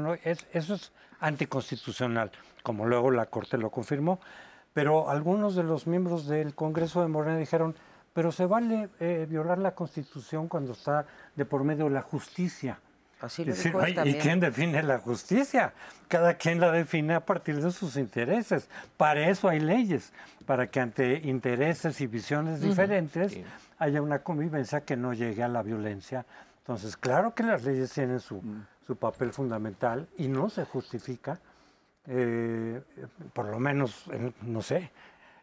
eso 0.52 0.74
es 0.74 0.92
anticonstitucional, 1.20 2.30
como 2.62 2.86
luego 2.86 3.10
la 3.10 3.26
Corte 3.26 3.58
lo 3.58 3.70
confirmó. 3.70 4.20
Pero 4.74 5.10
algunos 5.10 5.56
de 5.56 5.64
los 5.64 5.86
miembros 5.86 6.28
del 6.28 6.54
Congreso 6.54 7.02
de 7.02 7.08
Morena 7.08 7.38
dijeron, 7.38 7.74
pero 8.12 8.32
se 8.32 8.46
vale 8.46 8.90
eh, 9.00 9.26
violar 9.28 9.58
la 9.58 9.74
Constitución 9.74 10.48
cuando 10.48 10.72
está 10.72 11.06
de 11.34 11.44
por 11.44 11.64
medio 11.64 11.88
la 11.88 12.02
justicia. 12.02 12.80
Así 13.20 13.44
lo 13.44 13.52
dijo 13.52 13.80
¿Y 14.04 14.14
quién 14.14 14.38
define 14.38 14.82
la 14.82 14.98
justicia? 14.98 15.72
Cada 16.06 16.34
quien 16.34 16.60
la 16.60 16.70
define 16.70 17.14
a 17.14 17.20
partir 17.20 17.60
de 17.60 17.72
sus 17.72 17.96
intereses. 17.96 18.68
Para 18.96 19.28
eso 19.28 19.48
hay 19.48 19.60
leyes, 19.60 20.12
para 20.46 20.68
que 20.68 20.80
ante 20.80 21.20
intereses 21.24 22.00
y 22.00 22.06
visiones 22.06 22.60
diferentes 22.60 23.36
haya 23.78 24.02
una 24.02 24.20
convivencia 24.20 24.82
que 24.82 24.96
no 24.96 25.12
llegue 25.14 25.42
a 25.42 25.48
la 25.48 25.62
violencia. 25.62 26.24
Entonces, 26.58 26.96
claro 26.96 27.34
que 27.34 27.42
las 27.42 27.64
leyes 27.64 27.92
tienen 27.92 28.20
su, 28.20 28.40
mm. 28.40 28.94
papel 28.98 29.32
fundamental 29.32 30.08
y 30.16 30.28
no 30.28 30.48
se 30.48 30.64
justifica, 30.64 31.40
eh, 32.06 32.80
por 33.32 33.46
lo 33.46 33.58
menos, 33.58 34.04
no 34.42 34.62
sé, 34.62 34.90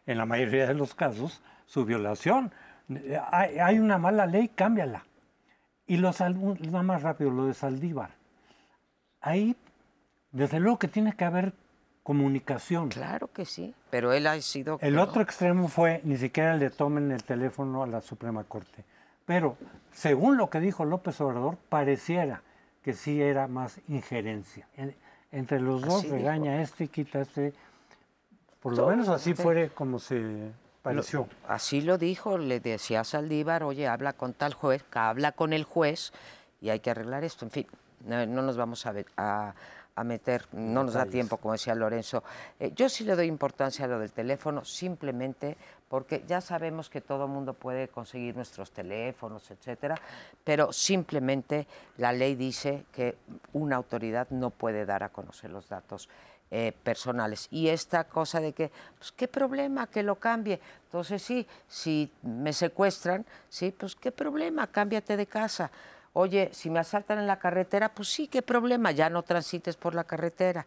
en 0.06 0.18
la 0.18 0.24
mayoría 0.24 0.66
de 0.66 0.74
los 0.74 0.94
casos, 0.94 1.42
su 1.66 1.84
violación. 1.84 2.52
Hay, 3.30 3.58
hay 3.58 3.78
una 3.78 3.98
mala 3.98 4.24
ley, 4.24 4.48
cámbiala 4.48 5.04
y 5.86 5.96
los 5.96 6.20
va 6.20 6.82
más 6.82 7.02
rápido, 7.02 7.30
lo 7.30 7.46
de 7.46 7.54
Saldívar. 7.54 8.10
Ahí, 9.20 9.56
desde 10.32 10.60
luego 10.60 10.78
que 10.78 10.88
tiene 10.88 11.14
que 11.14 11.24
haber 11.24 11.52
comunicación. 12.02 12.88
Claro 12.88 13.28
que 13.32 13.44
sí, 13.44 13.74
pero 13.90 14.12
él 14.12 14.26
ha 14.26 14.40
sido... 14.40 14.78
El 14.80 14.98
otro 14.98 15.22
extremo 15.22 15.68
fue, 15.68 16.00
ni 16.04 16.16
siquiera 16.16 16.56
le 16.56 16.70
tomen 16.70 17.10
el 17.10 17.24
teléfono 17.24 17.82
a 17.82 17.86
la 17.86 18.00
Suprema 18.00 18.44
Corte. 18.44 18.84
Pero, 19.24 19.56
según 19.92 20.36
lo 20.36 20.48
que 20.48 20.60
dijo 20.60 20.84
López 20.84 21.20
Obrador, 21.20 21.56
pareciera 21.68 22.42
que 22.82 22.92
sí 22.92 23.20
era 23.20 23.48
más 23.48 23.80
injerencia. 23.88 24.68
entre 25.32 25.60
los 25.60 25.82
dos 25.82 26.08
regaña 26.08 26.62
este 26.62 26.84
y 26.84 26.88
quita 26.88 27.20
este. 27.22 27.52
Por 28.60 28.76
lo 28.76 28.86
menos 28.86 29.08
así 29.08 29.34
fue 29.34 29.70
como 29.70 29.98
se 29.98 30.52
así 31.48 31.80
lo 31.80 31.98
dijo, 31.98 32.38
le 32.38 32.60
decía 32.60 33.00
a 33.00 33.04
Saldívar, 33.04 33.62
oye, 33.62 33.86
habla 33.88 34.12
con 34.12 34.32
tal 34.32 34.54
juez, 34.54 34.84
habla 34.92 35.32
con 35.32 35.52
el 35.52 35.64
juez 35.64 36.12
y 36.60 36.70
hay 36.70 36.80
que 36.80 36.90
arreglar 36.90 37.24
esto. 37.24 37.44
En 37.44 37.50
fin, 37.50 37.66
no, 38.04 38.26
nos 38.26 38.56
vamos 38.56 38.86
a, 38.86 38.94
a, 39.16 40.04
meter, 40.04 40.46
no 40.52 40.84
nos 40.84 40.94
da 40.94 41.06
tiempo, 41.06 41.38
como 41.38 41.52
decía 41.52 41.74
Lorenzo. 41.74 42.22
Eh, 42.60 42.72
yo 42.74 42.88
sí 42.88 43.04
le 43.04 43.16
doy 43.16 43.26
importancia 43.26 43.84
a 43.84 43.88
lo 43.88 43.98
del 43.98 44.12
teléfono, 44.12 44.64
simplemente 44.64 45.56
porque 45.88 46.24
ya 46.26 46.40
sabemos 46.40 46.90
que 46.90 47.00
todo 47.00 47.24
el 47.24 47.30
mundo 47.30 47.54
puede 47.54 47.88
conseguir 47.88 48.34
nuestros 48.34 48.72
teléfonos, 48.72 49.50
etcétera, 49.50 49.96
pero 50.42 50.72
simplemente 50.72 51.66
la 51.96 52.12
ley 52.12 52.34
dice 52.34 52.84
que 52.92 53.16
una 53.52 53.76
autoridad 53.76 54.28
no 54.30 54.50
puede 54.50 54.84
dar 54.84 55.04
a 55.04 55.10
conocer 55.10 55.50
los 55.50 55.68
datos 55.68 56.08
eh, 56.50 56.72
personales. 56.82 57.48
Y 57.50 57.68
esta 57.68 58.04
cosa 58.04 58.40
de 58.40 58.52
que, 58.52 58.70
pues 58.98 59.12
qué 59.12 59.26
problema 59.26 59.88
que 59.88 60.02
lo 60.02 60.16
cambie. 60.16 60.60
Entonces 60.84 61.22
sí, 61.22 61.46
si 61.66 62.12
me 62.22 62.52
secuestran, 62.52 63.26
sí, 63.48 63.74
pues 63.76 63.96
qué 63.96 64.12
problema, 64.12 64.66
cámbiate 64.68 65.16
de 65.16 65.26
casa. 65.26 65.70
Oye, 66.12 66.50
si 66.52 66.70
me 66.70 66.78
asaltan 66.78 67.18
en 67.18 67.26
la 67.26 67.38
carretera, 67.38 67.92
pues 67.92 68.08
sí, 68.08 68.28
qué 68.28 68.42
problema, 68.42 68.92
ya 68.92 69.10
no 69.10 69.22
transites 69.22 69.76
por 69.76 69.94
la 69.94 70.04
carretera. 70.04 70.66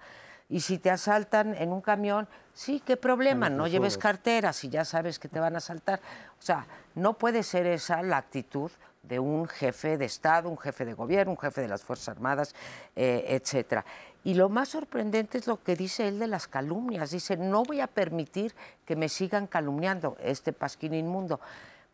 Y 0.50 0.60
si 0.60 0.80
te 0.80 0.92
asaltan 0.92 1.56
en 1.56 1.72
un 1.72 1.82
camión, 1.82 2.28
sí, 2.54 2.82
qué 2.86 2.98
problema, 2.98 3.50
no 3.50 3.68
lleves 3.68 3.98
cartera 3.98 4.52
si 4.52 4.68
ya 4.68 4.84
sabes 4.84 5.18
que 5.18 5.30
te 5.30 5.40
van 5.40 5.56
a 5.56 5.60
asaltar. 5.60 6.02
O 6.40 6.42
sea, 6.42 6.66
no 6.96 7.14
puede 7.14 7.44
ser 7.44 7.68
esa 7.68 8.02
la 8.02 8.18
actitud 8.18 8.72
de 9.04 9.20
un 9.20 9.48
jefe 9.48 9.98
de 9.98 10.06
Estado, 10.06 10.50
un 10.50 10.58
jefe 10.58 10.86
de 10.86 10.94
gobierno, 10.94 11.32
un 11.32 11.38
jefe 11.38 11.62
de 11.62 11.68
las 11.68 11.84
Fuerzas 11.84 12.10
Armadas, 12.10 12.54
eh, 12.96 13.26
etcétera. 13.30 13.86
Y 14.24 14.34
lo 14.34 14.50
más 14.50 14.70
sorprendente 14.70 15.38
es 15.38 15.48
lo 15.48 15.64
que 15.64 15.76
dice 15.76 16.08
él 16.08 16.20
de 16.20 16.28
las 16.28 16.48
calumnias. 16.48 17.12
Dice, 17.12 17.38
no 17.38 17.64
voy 17.64 17.80
a 17.80 17.88
permitir 17.88 18.54
que 18.86 18.96
me 18.96 19.10
sigan 19.10 19.48
calumniando 19.48 20.18
este 20.22 20.52
pasquín 20.52 20.94
inmundo. 20.94 21.40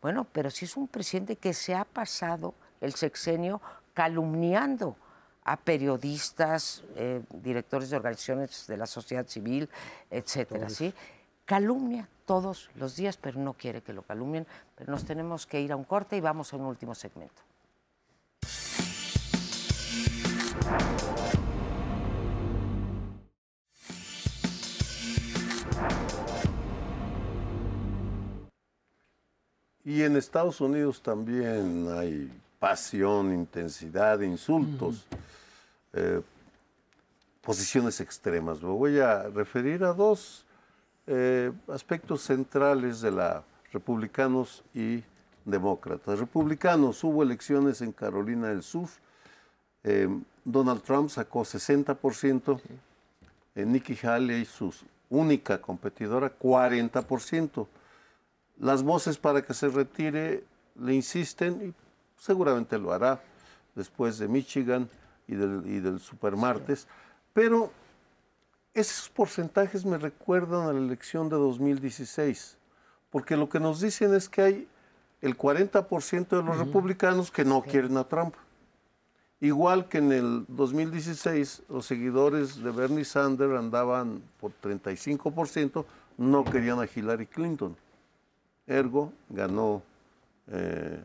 Bueno, 0.02 0.26
pero 0.32 0.50
si 0.50 0.64
es 0.64 0.76
un 0.76 0.88
presidente 0.88 1.36
que 1.36 1.54
se 1.54 1.74
ha 1.74 1.84
pasado 1.84 2.54
el 2.80 2.94
sexenio 2.94 3.60
calumniando 3.94 4.96
a 5.44 5.56
periodistas, 5.56 6.82
eh, 6.96 7.22
directores 7.30 7.90
de 7.90 7.96
organizaciones 7.96 8.66
de 8.66 8.76
la 8.76 8.86
sociedad 8.86 9.26
civil, 9.26 9.68
etcétera, 10.10 10.68
¿sí? 10.68 10.92
calumnia 11.44 12.08
todos 12.26 12.68
los 12.74 12.96
días, 12.96 13.16
pero 13.16 13.38
no 13.38 13.54
quiere 13.54 13.80
que 13.80 13.92
lo 13.92 14.02
calumnien. 14.02 14.46
Pero 14.74 14.90
nos 14.90 15.04
tenemos 15.04 15.46
que 15.46 15.60
ir 15.60 15.72
a 15.72 15.76
un 15.76 15.84
corte 15.84 16.16
y 16.16 16.20
vamos 16.20 16.52
a 16.52 16.56
un 16.56 16.64
último 16.64 16.94
segmento. 16.94 17.42
Y 29.86 30.02
en 30.02 30.16
Estados 30.16 30.60
Unidos 30.60 31.00
también 31.00 31.86
hay 31.96 32.28
pasión, 32.58 33.32
intensidad, 33.32 34.20
insultos, 34.20 35.06
eh, 35.92 36.20
posiciones 37.40 38.00
extremas. 38.00 38.60
Me 38.60 38.70
voy 38.70 38.98
a 38.98 39.28
referir 39.28 39.84
a 39.84 39.92
dos 39.92 40.44
eh, 41.06 41.52
aspectos 41.68 42.22
centrales 42.22 43.00
de 43.00 43.12
la 43.12 43.44
republicanos 43.72 44.64
y 44.74 45.04
demócratas. 45.44 46.18
Republicanos, 46.18 47.04
hubo 47.04 47.22
elecciones 47.22 47.80
en 47.80 47.92
Carolina 47.92 48.48
del 48.48 48.64
Sur. 48.64 48.88
Eh, 49.84 50.08
Donald 50.44 50.82
Trump 50.82 51.10
sacó 51.10 51.42
60%, 51.42 52.60
Nikki 53.54 53.96
Haley, 54.04 54.46
su 54.46 54.74
única 55.10 55.60
competidora, 55.60 56.36
40%. 56.36 57.68
Las 58.58 58.82
voces 58.82 59.18
para 59.18 59.42
que 59.42 59.54
se 59.54 59.68
retire 59.68 60.44
le 60.78 60.94
insisten 60.94 61.68
y 61.68 61.74
seguramente 62.20 62.78
lo 62.78 62.92
hará 62.92 63.20
después 63.74 64.18
de 64.18 64.28
Michigan 64.28 64.88
y 65.28 65.34
del, 65.34 65.62
y 65.66 65.80
del 65.80 66.00
supermartes, 66.00 66.86
pero 67.32 67.70
esos 68.72 69.08
porcentajes 69.08 69.84
me 69.84 69.98
recuerdan 69.98 70.68
a 70.68 70.72
la 70.72 70.78
elección 70.78 71.28
de 71.28 71.36
2016, 71.36 72.58
porque 73.10 73.36
lo 73.36 73.48
que 73.48 73.60
nos 73.60 73.80
dicen 73.80 74.14
es 74.14 74.28
que 74.28 74.42
hay 74.42 74.68
el 75.22 75.36
40% 75.36 76.28
de 76.28 76.42
los 76.42 76.58
republicanos 76.58 77.30
que 77.30 77.44
no 77.44 77.62
quieren 77.62 77.96
a 77.96 78.04
Trump. 78.04 78.34
Igual 79.40 79.88
que 79.88 79.98
en 79.98 80.12
el 80.12 80.44
2016 80.48 81.62
los 81.68 81.86
seguidores 81.86 82.62
de 82.62 82.70
Bernie 82.70 83.04
Sanders 83.04 83.58
andaban 83.58 84.22
por 84.40 84.52
35%, 84.62 85.84
no 86.18 86.44
querían 86.44 86.80
a 86.80 86.86
Hillary 86.86 87.26
Clinton. 87.26 87.76
Ergo 88.66 89.12
ganó 89.28 89.82
eh, 90.50 91.00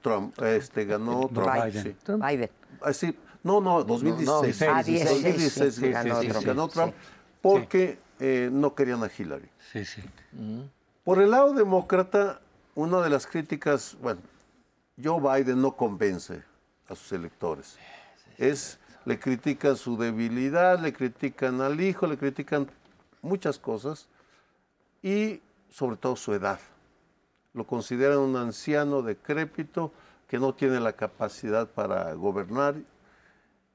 Trump, 0.00 0.40
este 0.42 0.84
ganó 0.84 1.28
Trump. 1.32 1.50
Biden. 1.52 1.82
sí. 1.82 2.12
Biden. 2.12 2.50
Ah, 2.80 2.92
sí. 2.92 3.16
No, 3.42 3.60
no, 3.60 3.82
2016. 3.84 4.62
Ah, 4.70 4.82
16, 4.82 5.22
2016, 5.22 5.74
sí, 5.74 5.80
sí, 5.80 5.90
ganó 5.90 6.20
sí, 6.20 6.28
Trump. 6.28 6.46
ganó 6.46 6.68
Trump 6.68 6.94
Sí. 6.94 7.08
porque 7.40 7.98
eh, 8.20 8.48
no 8.52 8.74
querían 8.74 9.02
a 9.02 9.10
Hillary. 9.16 9.48
Sí, 9.72 9.84
sí. 9.84 10.02
Por 11.04 11.20
el 11.20 11.30
lado 11.32 11.52
demócrata, 11.54 12.40
una 12.74 13.00
de 13.02 13.10
las 13.10 13.26
críticas, 13.26 13.96
bueno, 14.00 14.20
Joe 15.02 15.20
Biden 15.20 15.60
no 15.60 15.76
convence 15.76 16.42
a 16.88 16.94
sus 16.94 17.12
electores. 17.12 17.76
Es, 18.38 18.78
le 19.04 19.18
critican 19.18 19.76
su 19.76 19.96
debilidad, 19.96 20.78
le 20.78 20.92
critican 20.92 21.60
al 21.60 21.80
hijo, 21.80 22.06
le 22.06 22.16
critican 22.16 22.68
muchas 23.22 23.58
cosas 23.58 24.08
y 25.02 25.40
sobre 25.68 25.96
todo 25.96 26.14
su 26.14 26.32
edad. 26.32 26.60
Lo 27.54 27.66
consideran 27.66 28.18
un 28.18 28.36
anciano 28.36 29.02
decrépito 29.02 29.92
que 30.28 30.38
no 30.38 30.54
tiene 30.54 30.80
la 30.80 30.94
capacidad 30.94 31.68
para 31.68 32.12
gobernar. 32.14 32.74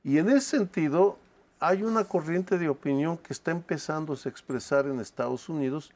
Y 0.04 0.18
en 0.18 0.30
ese 0.30 0.58
sentido, 0.58 1.18
hay 1.60 1.84
una 1.84 2.04
corriente 2.06 2.58
de 2.58 2.70
opinión 2.70 3.18
que 3.18 3.34
está 3.34 3.52
empezando 3.52 4.14
a 4.14 4.30
expresar 4.30 4.86
en 4.86 5.00
Estados 5.00 5.50
Unidos 5.50 5.92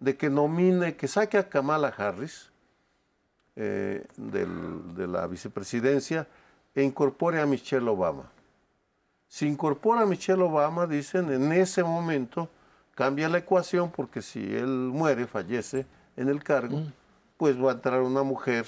de 0.00 0.16
que 0.16 0.30
nomine, 0.30 0.96
que 0.96 1.08
saque 1.08 1.38
a 1.38 1.48
Kamala 1.48 1.88
Harris 1.88 2.50
eh, 3.56 4.06
de 4.16 5.06
la 5.06 5.26
vicepresidencia 5.26 6.26
e 6.74 6.82
incorpore 6.82 7.40
a 7.40 7.46
Michelle 7.46 7.88
Obama. 7.88 8.30
Si 9.26 9.46
incorpora 9.46 10.02
a 10.02 10.06
Michelle 10.06 10.42
Obama, 10.42 10.86
dicen, 10.86 11.30
en 11.32 11.52
ese 11.52 11.82
momento 11.82 12.48
cambia 12.94 13.28
la 13.28 13.38
ecuación 13.38 13.90
porque 13.90 14.22
si 14.22 14.38
él 14.38 14.68
muere, 14.68 15.26
fallece 15.26 15.86
en 16.16 16.28
el 16.28 16.42
cargo, 16.42 16.82
pues 17.38 17.56
va 17.56 17.70
a 17.70 17.74
entrar 17.74 18.02
una 18.02 18.22
mujer 18.22 18.66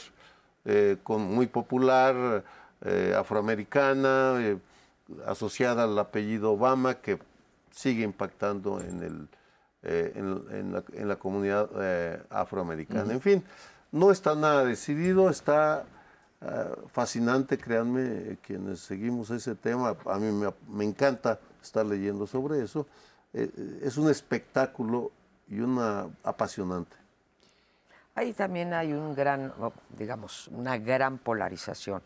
eh, 0.64 0.97
con, 1.03 1.23
muy 1.23 1.47
popular, 1.47 2.45
eh, 2.83 3.14
afroamericana, 3.18 4.37
eh, 4.39 4.59
asociada 5.27 5.85
al 5.85 5.99
apellido 5.99 6.53
Obama, 6.53 6.95
que 6.95 7.18
sigue 7.71 8.05
impactando 8.05 8.81
en, 8.81 9.03
el, 9.03 9.29
en, 9.83 10.45
en 10.51 10.73
la, 10.73 10.85
en 10.93 11.09
la 11.09 11.16
comunidad 11.16 11.68
afroamericana. 12.31 13.12
En 13.12 13.21
fin, 13.21 13.45
no 13.91 14.11
está 14.11 14.35
nada 14.35 14.64
decidido, 14.64 15.31
está 15.31 15.85
fascinante, 16.93 17.59
créanme, 17.59 18.39
quienes 18.43 18.81
seguimos 18.81 19.31
ese 19.31 19.55
tema, 19.55 19.97
a 20.07 20.18
mí 20.18 20.33
me, 20.33 20.53
me 20.68 20.85
encanta 20.85 21.39
estar 21.62 21.85
leyendo 21.85 22.27
sobre 22.27 22.62
eso. 22.62 22.87
Es 23.33 23.97
un 23.99 24.11
espectáculo 24.11 25.12
y 25.49 25.61
una 25.61 26.09
apasionante. 26.25 26.99
Ahí 28.15 28.33
también 28.33 28.75
hay 28.75 28.93
un 28.93 29.15
gran, 29.15 29.53
digamos, 29.97 30.49
una 30.49 30.77
gran 30.79 31.19
polarización 31.19 32.03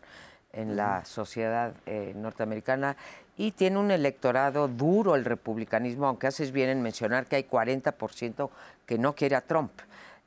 en 0.53 0.75
la 0.77 1.03
sociedad 1.03 1.73
eh, 1.85 2.13
norteamericana 2.15 2.95
y 3.37 3.51
tiene 3.51 3.77
un 3.77 3.91
electorado 3.91 4.67
duro 4.67 5.15
el 5.15 5.25
republicanismo, 5.25 6.07
aunque 6.07 6.27
haces 6.27 6.51
bien 6.51 6.69
en 6.69 6.81
mencionar 6.81 7.25
que 7.25 7.35
hay 7.35 7.43
40% 7.43 8.49
que 8.85 8.97
no 8.97 9.13
quiere 9.13 9.35
a 9.35 9.41
Trump. 9.41 9.71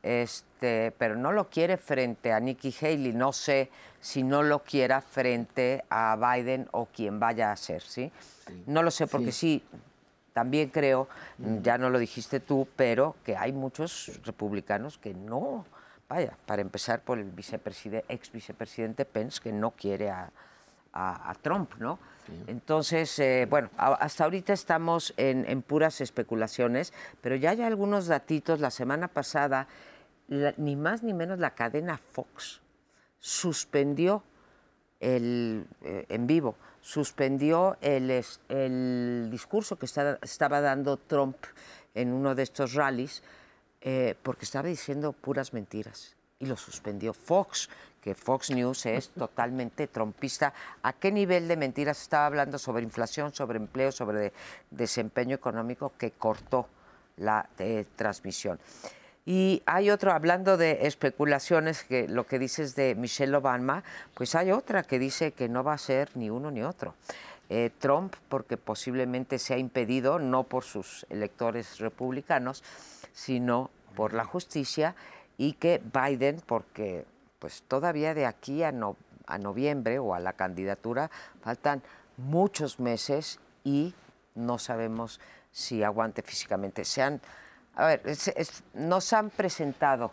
Este, 0.03 0.93
pero 0.97 1.17
no 1.17 1.33
lo 1.33 1.49
quiere 1.49 1.77
frente 1.77 2.33
a 2.33 2.39
Nikki 2.39 2.75
Haley, 2.81 3.13
no 3.15 3.33
sé 3.33 3.71
si 4.01 4.23
no 4.23 4.43
lo 4.43 4.63
quiera 4.63 5.01
frente 5.01 5.85
a 5.91 6.17
Biden 6.17 6.69
o 6.73 6.87
quien 6.87 7.19
vaya 7.19 7.51
a 7.51 7.57
ser, 7.57 7.83
¿sí? 7.83 8.13
No 8.67 8.83
lo 8.83 8.91
sé 8.91 9.07
porque 9.07 9.33
sí, 9.33 9.63
también 10.39 10.69
creo, 10.69 11.09
ya 11.65 11.79
no 11.79 11.91
lo 11.91 11.99
dijiste 11.99 12.39
tú, 12.39 12.69
pero 12.77 13.17
que 13.25 13.37
hay 13.37 13.53
muchos 13.53 14.21
republicanos 14.25 14.97
que 14.97 15.13
no, 15.13 15.67
vaya, 16.09 16.37
para 16.47 16.63
empezar 16.63 17.01
por 17.01 17.19
el 17.19 17.35
vicepreside- 17.35 18.05
ex 18.09 18.31
vicepresidente 18.31 19.05
Pence, 19.05 19.41
que 19.43 19.51
no 19.53 19.73
quiere 19.73 20.11
a, 20.11 20.31
a- 20.93 21.31
a 21.31 21.35
Trump, 21.35 21.75
¿no? 21.81 21.99
Entonces, 22.47 23.19
eh, 23.19 23.49
bueno, 23.51 23.69
a- 23.77 23.95
hasta 23.95 24.23
ahorita 24.23 24.53
estamos 24.53 25.13
en, 25.17 25.45
en 25.49 25.61
puras 25.63 26.01
especulaciones, 26.01 26.93
pero 27.21 27.35
ya 27.35 27.51
hay 27.51 27.63
algunos 27.63 28.07
datitos. 28.07 28.61
La 28.61 28.71
semana 28.71 29.09
pasada, 29.09 29.67
la- 30.29 30.55
ni 30.57 30.77
más 30.77 31.03
ni 31.03 31.15
menos 31.15 31.41
la 31.41 31.51
cadena 31.57 31.99
Fox 31.99 32.61
suspendió 33.19 34.23
el, 35.01 35.67
eh, 35.83 36.07
en 36.09 36.27
vivo, 36.29 36.55
suspendió 36.93 37.77
el, 37.83 38.25
el 38.49 39.29
discurso 39.31 39.79
que 39.79 39.85
está- 39.85 40.19
estaba 40.23 40.63
dando 40.63 40.97
Trump 40.97 41.37
en 41.95 42.15
uno 42.15 42.35
de 42.35 42.43
estos 42.45 42.73
rallies 42.73 43.23
eh, 43.83 44.15
porque 44.23 44.47
estaba 44.47 44.69
diciendo 44.69 45.13
puras 45.13 45.53
mentiras 45.53 46.17
y 46.39 46.47
lo 46.47 46.57
suspendió 46.57 47.13
Fox, 47.13 47.69
que 48.01 48.15
Fox 48.15 48.51
News 48.53 48.87
es 48.87 49.11
totalmente 49.25 49.87
trompista. 49.89 50.55
¿A 50.83 50.95
qué 50.95 51.13
nivel 51.13 51.47
de 51.47 51.59
mentiras 51.59 52.01
estaba 52.01 52.25
hablando 52.25 52.57
sobre 52.59 52.85
inflación, 52.85 53.35
sobre 53.35 53.59
empleo, 53.59 53.93
sobre 53.93 54.19
de- 54.19 54.33
desempeño 54.71 55.35
económico 55.35 55.93
que 55.99 56.13
cortó 56.13 56.69
la 57.19 57.51
eh, 57.59 57.85
transmisión? 57.97 58.59
Y 59.29 59.63
hay 59.67 59.91
otro, 59.91 60.13
hablando 60.13 60.57
de 60.57 60.87
especulaciones, 60.87 61.85
que 61.85 62.09
lo 62.09 62.25
que 62.27 62.39
dices 62.39 62.75
de 62.75 62.95
Michelle 62.95 63.37
Obama, 63.37 63.85
pues 64.15 64.35
hay 64.35 64.53
otra 64.53 64.83
que 64.85 64.99
dice 64.99 65.33
que 65.33 65.51
no 65.51 65.63
va 65.63 65.75
a 65.75 65.79
ser 65.79 66.09
ni 66.17 66.31
uno 66.31 66.51
ni 66.51 66.63
otro. 66.63 66.95
Eh, 67.51 67.71
Trump, 67.79 68.15
porque 68.31 68.57
posiblemente 68.57 69.39
se 69.39 69.53
ha 69.53 69.59
impedido, 69.59 70.19
no 70.19 70.45
por 70.45 70.65
sus 70.65 71.05
electores 71.11 71.79
republicanos, 71.79 72.65
sino 73.13 73.69
por 73.95 74.15
la 74.15 74.25
justicia, 74.25 74.95
y 75.37 75.53
que 75.53 75.83
Biden, 75.93 76.41
porque 76.47 77.05
pues 77.39 77.63
todavía 77.69 78.15
de 78.15 78.25
aquí 78.25 78.63
a, 78.63 78.73
no- 78.73 78.97
a 79.27 79.37
noviembre 79.37 79.99
o 79.99 80.15
a 80.15 80.21
la 80.21 80.33
candidatura 80.33 81.11
faltan 81.43 81.83
muchos 82.17 82.81
meses 82.81 83.41
y 83.63 83.93
no 84.35 84.59
sabemos 84.59 85.21
si 85.53 85.83
aguante 85.83 86.23
físicamente. 86.23 86.87
Se 86.87 87.03
han, 87.03 87.21
a 87.79 87.87
ver, 87.87 88.03
nos 88.75 89.13
han 89.13 89.31
presentado 89.31 90.11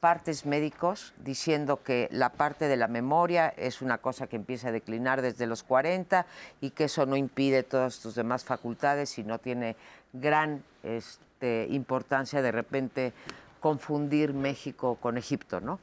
partes 0.00 0.46
médicos 0.46 1.12
diciendo 1.18 1.82
que 1.82 2.08
la 2.12 2.30
parte 2.30 2.68
de 2.68 2.76
la 2.76 2.86
memoria 2.86 3.48
es 3.56 3.82
una 3.82 3.98
cosa 3.98 4.28
que 4.28 4.36
empieza 4.36 4.68
a 4.68 4.72
declinar 4.72 5.20
desde 5.22 5.46
los 5.48 5.64
40 5.64 6.24
y 6.60 6.70
que 6.70 6.84
eso 6.84 7.04
no 7.04 7.16
impide 7.16 7.64
todas 7.64 7.98
tus 7.98 8.14
demás 8.14 8.44
facultades 8.44 9.18
y 9.18 9.24
no 9.24 9.38
tiene 9.40 9.74
gran 10.12 10.62
este, 10.84 11.66
importancia 11.70 12.40
de 12.42 12.52
repente 12.52 13.12
confundir 13.58 14.32
México 14.34 14.96
con 15.00 15.18
Egipto, 15.18 15.60
¿no? 15.60 15.80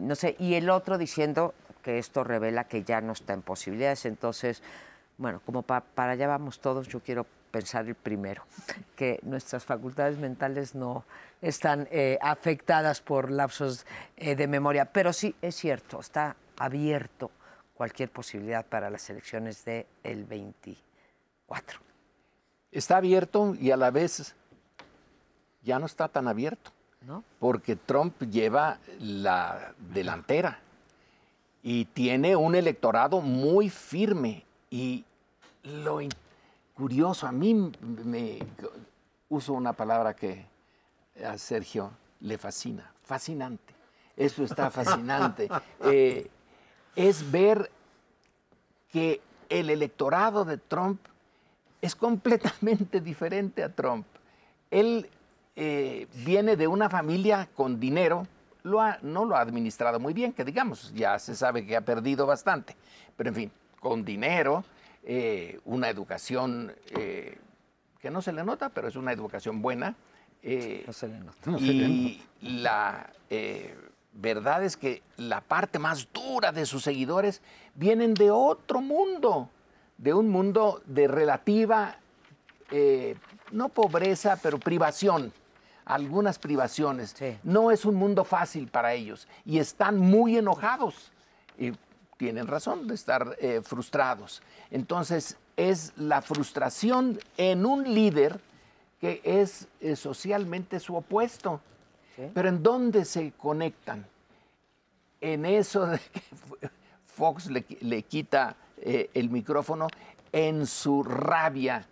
No 0.00 0.14
sé, 0.14 0.36
y 0.38 0.54
el 0.54 0.70
otro 0.70 0.96
diciendo 0.96 1.52
que 1.82 1.98
esto 1.98 2.22
revela 2.22 2.64
que 2.64 2.84
ya 2.84 3.00
no 3.00 3.12
está 3.12 3.32
en 3.34 3.42
posibilidades. 3.42 4.06
Entonces, 4.06 4.62
bueno, 5.18 5.42
como 5.44 5.62
pa- 5.62 5.82
para 5.82 6.12
allá 6.12 6.28
vamos 6.28 6.60
todos, 6.60 6.86
yo 6.88 7.00
quiero 7.00 7.26
pensar 7.54 7.86
el 7.86 7.94
primero, 7.94 8.42
que 8.96 9.20
nuestras 9.22 9.64
facultades 9.64 10.18
mentales 10.18 10.74
no 10.74 11.04
están 11.40 11.86
eh, 11.92 12.18
afectadas 12.20 13.00
por 13.00 13.30
lapsos 13.30 13.86
eh, 14.16 14.34
de 14.34 14.48
memoria. 14.48 14.86
Pero 14.86 15.12
sí, 15.12 15.36
es 15.40 15.54
cierto, 15.54 16.00
está 16.00 16.34
abierto 16.58 17.30
cualquier 17.74 18.10
posibilidad 18.10 18.66
para 18.66 18.90
las 18.90 19.08
elecciones 19.08 19.64
del 19.64 20.24
24. 20.24 21.78
Está 22.72 22.96
abierto 22.96 23.54
y 23.54 23.70
a 23.70 23.76
la 23.76 23.92
vez 23.92 24.34
ya 25.62 25.78
no 25.78 25.86
está 25.86 26.08
tan 26.08 26.26
abierto. 26.26 26.72
¿No? 27.02 27.22
Porque 27.38 27.76
Trump 27.76 28.18
lleva 28.30 28.78
la 28.98 29.74
delantera 29.78 30.58
y 31.62 31.84
tiene 31.84 32.34
un 32.34 32.56
electorado 32.56 33.20
muy 33.20 33.68
firme. 33.68 34.44
Y 34.70 35.04
lo 35.62 36.00
curioso, 36.74 37.26
a 37.26 37.32
mí 37.32 37.72
me 38.04 38.38
uso 39.28 39.52
una 39.52 39.72
palabra 39.72 40.14
que 40.14 40.46
a 41.24 41.38
Sergio 41.38 41.90
le 42.20 42.38
fascina, 42.38 42.92
fascinante. 43.02 43.74
Eso 44.16 44.44
está 44.44 44.70
fascinante. 44.70 45.48
Eh, 45.86 46.30
es 46.96 47.30
ver 47.30 47.70
que 48.90 49.20
el 49.50 49.68
electorado 49.68 50.44
de 50.44 50.56
Trump 50.56 51.00
es 51.82 51.94
completamente 51.94 53.00
diferente 53.00 53.62
a 53.62 53.68
Trump. 53.68 54.06
Él 54.70 55.10
eh, 55.56 56.06
viene 56.24 56.56
de 56.56 56.66
una 56.66 56.88
familia 56.88 57.48
con 57.54 57.78
dinero, 57.78 58.26
lo 58.62 58.80
no 59.02 59.24
lo 59.26 59.36
ha 59.36 59.40
administrado 59.40 60.00
muy 60.00 60.14
bien, 60.14 60.32
que 60.32 60.44
digamos, 60.44 60.92
ya 60.94 61.18
se 61.18 61.36
sabe 61.36 61.66
que 61.66 61.76
ha 61.76 61.82
perdido 61.82 62.24
bastante, 62.24 62.74
pero 63.16 63.28
en 63.28 63.34
fin, 63.34 63.52
con 63.80 64.04
dinero, 64.04 64.64
eh, 65.04 65.60
una 65.64 65.88
educación 65.88 66.74
eh, 66.90 67.38
que 68.00 68.10
no 68.10 68.22
se 68.22 68.32
le 68.32 68.44
nota, 68.44 68.68
pero 68.68 68.88
es 68.88 68.96
una 68.96 69.12
educación 69.12 69.62
buena. 69.62 69.96
no 70.86 70.92
se 70.92 71.08
le 71.08 71.18
nota. 71.20 71.50
y 71.60 72.22
la 72.40 73.10
verdad 74.12 74.64
es 74.64 74.76
que 74.76 75.02
la 75.16 75.40
parte 75.40 75.78
más 75.78 76.08
dura 76.12 76.52
de 76.52 76.66
sus 76.66 76.84
seguidores 76.84 77.42
vienen 77.74 78.14
de 78.14 78.30
otro 78.30 78.80
mundo, 78.80 79.50
de 79.98 80.14
un 80.14 80.28
mundo 80.28 80.82
de 80.86 81.08
relativa, 81.08 81.98
no 83.50 83.68
pobreza, 83.68 84.38
pero 84.42 84.58
privación 84.58 85.32
algunas 85.84 86.38
privaciones. 86.38 87.14
No 87.42 87.70
es 87.70 87.84
un 87.84 87.94
mundo 87.94 88.24
fácil 88.24 88.68
para 88.68 88.94
ellos 88.94 89.28
y 89.44 89.58
están 89.58 89.98
muy 89.98 90.36
enojados 90.36 91.12
y 91.58 91.72
tienen 92.16 92.46
razón 92.46 92.86
de 92.86 92.94
estar 92.94 93.36
eh, 93.40 93.60
frustrados. 93.62 94.42
Entonces 94.70 95.36
es 95.56 95.92
la 95.96 96.22
frustración 96.22 97.18
en 97.36 97.66
un 97.66 97.94
líder 97.94 98.40
que 99.00 99.20
es 99.24 99.68
eh, 99.80 99.96
socialmente 99.96 100.80
su 100.80 100.96
opuesto. 100.96 101.60
Pero 102.32 102.48
¿en 102.48 102.62
dónde 102.62 103.04
se 103.04 103.32
conectan? 103.32 104.06
En 105.20 105.44
eso 105.44 105.84
de 105.86 105.98
que 105.98 106.22
Fox 107.06 107.50
le, 107.50 108.02
quita 108.02 108.54
eh, 108.76 109.10
el 109.14 109.30
micrófono, 109.30 109.88
en 110.32 110.66
su 110.66 111.02
rabia 111.02 111.86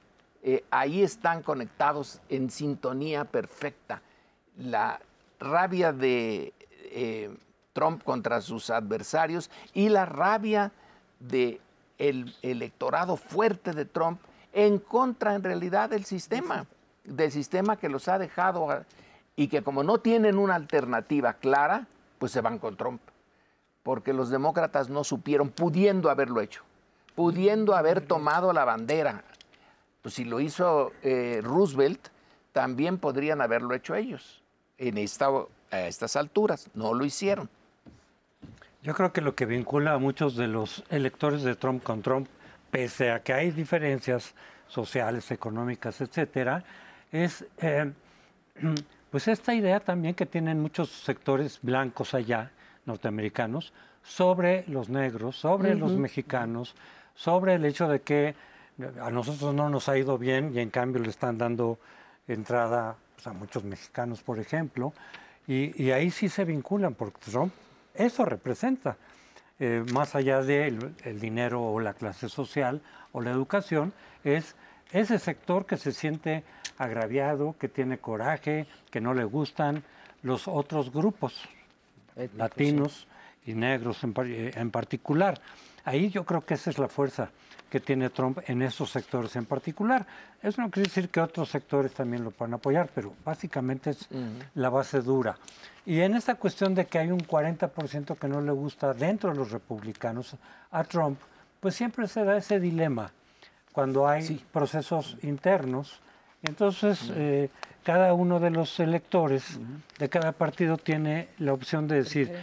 ahí 0.70 1.02
están 1.02 1.42
conectados 1.42 2.20
en 2.28 2.50
sintonía 2.50 3.24
perfecta. 3.24 4.02
La 4.58 5.00
rabia 5.38 5.92
de 5.92 6.52
Trump 7.72 8.02
contra 8.04 8.40
sus 8.40 8.70
adversarios 8.70 9.50
y 9.72 9.88
la 9.88 10.06
rabia 10.06 10.72
del 11.18 11.60
electorado 12.42 13.16
fuerte 13.16 13.72
de 13.72 13.84
Trump 13.84 14.20
en 14.52 14.78
contra 14.78 15.34
en 15.34 15.42
realidad 15.42 15.90
del 15.90 16.04
sistema, 16.04 16.66
del 17.04 17.32
sistema 17.32 17.76
que 17.76 17.88
los 17.88 18.08
ha 18.08 18.18
dejado 18.18 18.84
y 19.36 19.48
que 19.48 19.62
como 19.62 19.82
no 19.82 19.98
tienen 19.98 20.38
una 20.38 20.54
alternativa 20.54 21.34
clara, 21.34 21.86
pues 22.18 22.32
se 22.32 22.40
van 22.40 22.58
con 22.58 22.76
Trump. 22.76 23.00
Porque 23.82 24.12
los 24.12 24.30
demócratas 24.30 24.88
no 24.88 25.02
supieron, 25.02 25.48
pudiendo 25.48 26.10
haberlo 26.10 26.40
hecho, 26.40 26.62
pudiendo 27.16 27.74
haber 27.74 28.00
tomado 28.02 28.52
la 28.52 28.64
bandera, 28.64 29.24
pues 30.02 30.14
si 30.14 30.24
lo 30.24 30.40
hizo 30.40 30.92
eh, 31.02 31.40
Roosevelt, 31.42 32.08
también 32.52 32.98
podrían 32.98 33.40
haberlo 33.40 33.74
hecho 33.74 33.94
ellos 33.94 34.42
en 34.78 34.98
esta, 34.98 35.30
a 35.70 35.80
estas 35.80 36.16
alturas. 36.16 36.68
No 36.74 36.94
lo 36.94 37.04
hicieron. 37.04 37.48
Yo 38.82 38.94
creo 38.94 39.12
que 39.12 39.20
lo 39.20 39.36
que 39.36 39.46
vincula 39.46 39.94
a 39.94 39.98
muchos 39.98 40.34
de 40.34 40.48
los 40.48 40.82
electores 40.90 41.44
de 41.44 41.54
Trump 41.54 41.84
con 41.84 42.02
Trump, 42.02 42.26
pese 42.72 43.12
a 43.12 43.22
que 43.22 43.32
hay 43.32 43.52
diferencias 43.52 44.34
sociales, 44.66 45.30
económicas, 45.30 46.00
etcétera, 46.00 46.64
es 47.12 47.46
eh, 47.58 47.92
pues 49.10 49.28
esta 49.28 49.54
idea 49.54 49.78
también 49.78 50.14
que 50.14 50.26
tienen 50.26 50.60
muchos 50.60 50.90
sectores 50.90 51.60
blancos 51.62 52.12
allá, 52.14 52.50
norteamericanos, 52.84 53.72
sobre 54.02 54.64
los 54.66 54.88
negros, 54.88 55.36
sobre 55.36 55.76
los 55.76 55.92
mexicanos, 55.92 56.74
sobre 57.14 57.54
el 57.54 57.64
hecho 57.64 57.86
de 57.86 58.00
que 58.00 58.34
a 59.00 59.10
nosotros 59.10 59.54
no 59.54 59.68
nos 59.68 59.88
ha 59.88 59.96
ido 59.96 60.18
bien 60.18 60.52
y 60.56 60.58
en 60.58 60.70
cambio 60.70 61.00
le 61.00 61.10
están 61.10 61.38
dando 61.38 61.78
entrada 62.26 62.96
pues, 63.14 63.28
a 63.28 63.32
muchos 63.32 63.62
mexicanos, 63.62 64.22
por 64.22 64.40
ejemplo, 64.40 64.92
y, 65.46 65.90
ahí 65.90 66.10
sí 66.10 66.28
se 66.28 66.44
vinculan, 66.44 66.94
porque 66.94 67.18
Trump 67.30 67.52
eso 67.94 68.24
representa, 68.24 68.96
eh, 69.58 69.84
más 69.92 70.14
allá 70.14 70.42
del 70.42 70.94
el 71.04 71.20
dinero 71.20 71.62
o 71.62 71.80
la 71.80 71.94
clase 71.94 72.28
social 72.28 72.80
o 73.12 73.20
la 73.20 73.30
educación, 73.30 73.92
es 74.24 74.54
ese 74.92 75.18
sector 75.18 75.66
que 75.66 75.76
se 75.76 75.92
siente 75.92 76.44
agraviado, 76.78 77.54
que 77.58 77.68
tiene 77.68 77.98
coraje, 77.98 78.66
que 78.90 79.00
no 79.00 79.14
le 79.14 79.24
gustan 79.24 79.82
los 80.22 80.48
otros 80.48 80.92
grupos, 80.92 81.48
latinos 82.36 83.06
y 83.46 83.54
negros 83.54 84.02
en, 84.04 84.14
en 84.16 84.70
particular. 84.70 85.40
Ahí 85.84 86.10
yo 86.10 86.24
creo 86.24 86.44
que 86.44 86.54
esa 86.54 86.70
es 86.70 86.78
la 86.78 86.88
fuerza 86.88 87.30
que 87.72 87.80
tiene 87.80 88.10
Trump 88.10 88.38
en 88.46 88.60
esos 88.60 88.90
sectores 88.90 89.34
en 89.34 89.46
particular. 89.46 90.06
Eso 90.42 90.60
no 90.60 90.70
quiere 90.70 90.90
decir 90.90 91.08
que 91.08 91.20
otros 91.20 91.48
sectores 91.48 91.92
también 91.94 92.22
lo 92.22 92.30
puedan 92.30 92.52
apoyar, 92.52 92.90
pero 92.94 93.14
básicamente 93.24 93.90
es 93.90 94.08
la 94.54 94.68
base 94.68 95.00
dura. 95.00 95.38
Y 95.86 96.00
en 96.00 96.14
esta 96.14 96.34
cuestión 96.34 96.74
de 96.74 96.84
que 96.86 96.98
hay 96.98 97.10
un 97.10 97.20
40% 97.20 98.18
que 98.18 98.28
no 98.28 98.42
le 98.42 98.52
gusta 98.52 98.92
dentro 98.92 99.30
de 99.30 99.36
los 99.36 99.50
republicanos 99.50 100.36
a 100.70 100.84
Trump, 100.84 101.18
pues 101.60 101.74
siempre 101.74 102.06
se 102.08 102.24
da 102.24 102.36
ese 102.36 102.60
dilema 102.60 103.10
cuando 103.72 104.06
hay 104.06 104.44
procesos 104.52 105.16
internos. 105.22 106.00
Entonces, 106.42 107.10
eh, 107.14 107.48
cada 107.82 108.12
uno 108.12 108.38
de 108.38 108.50
los 108.50 108.78
electores 108.80 109.58
de 109.98 110.08
cada 110.10 110.32
partido 110.32 110.76
tiene 110.76 111.28
la 111.38 111.54
opción 111.54 111.88
de 111.88 111.96
decir, 111.96 112.36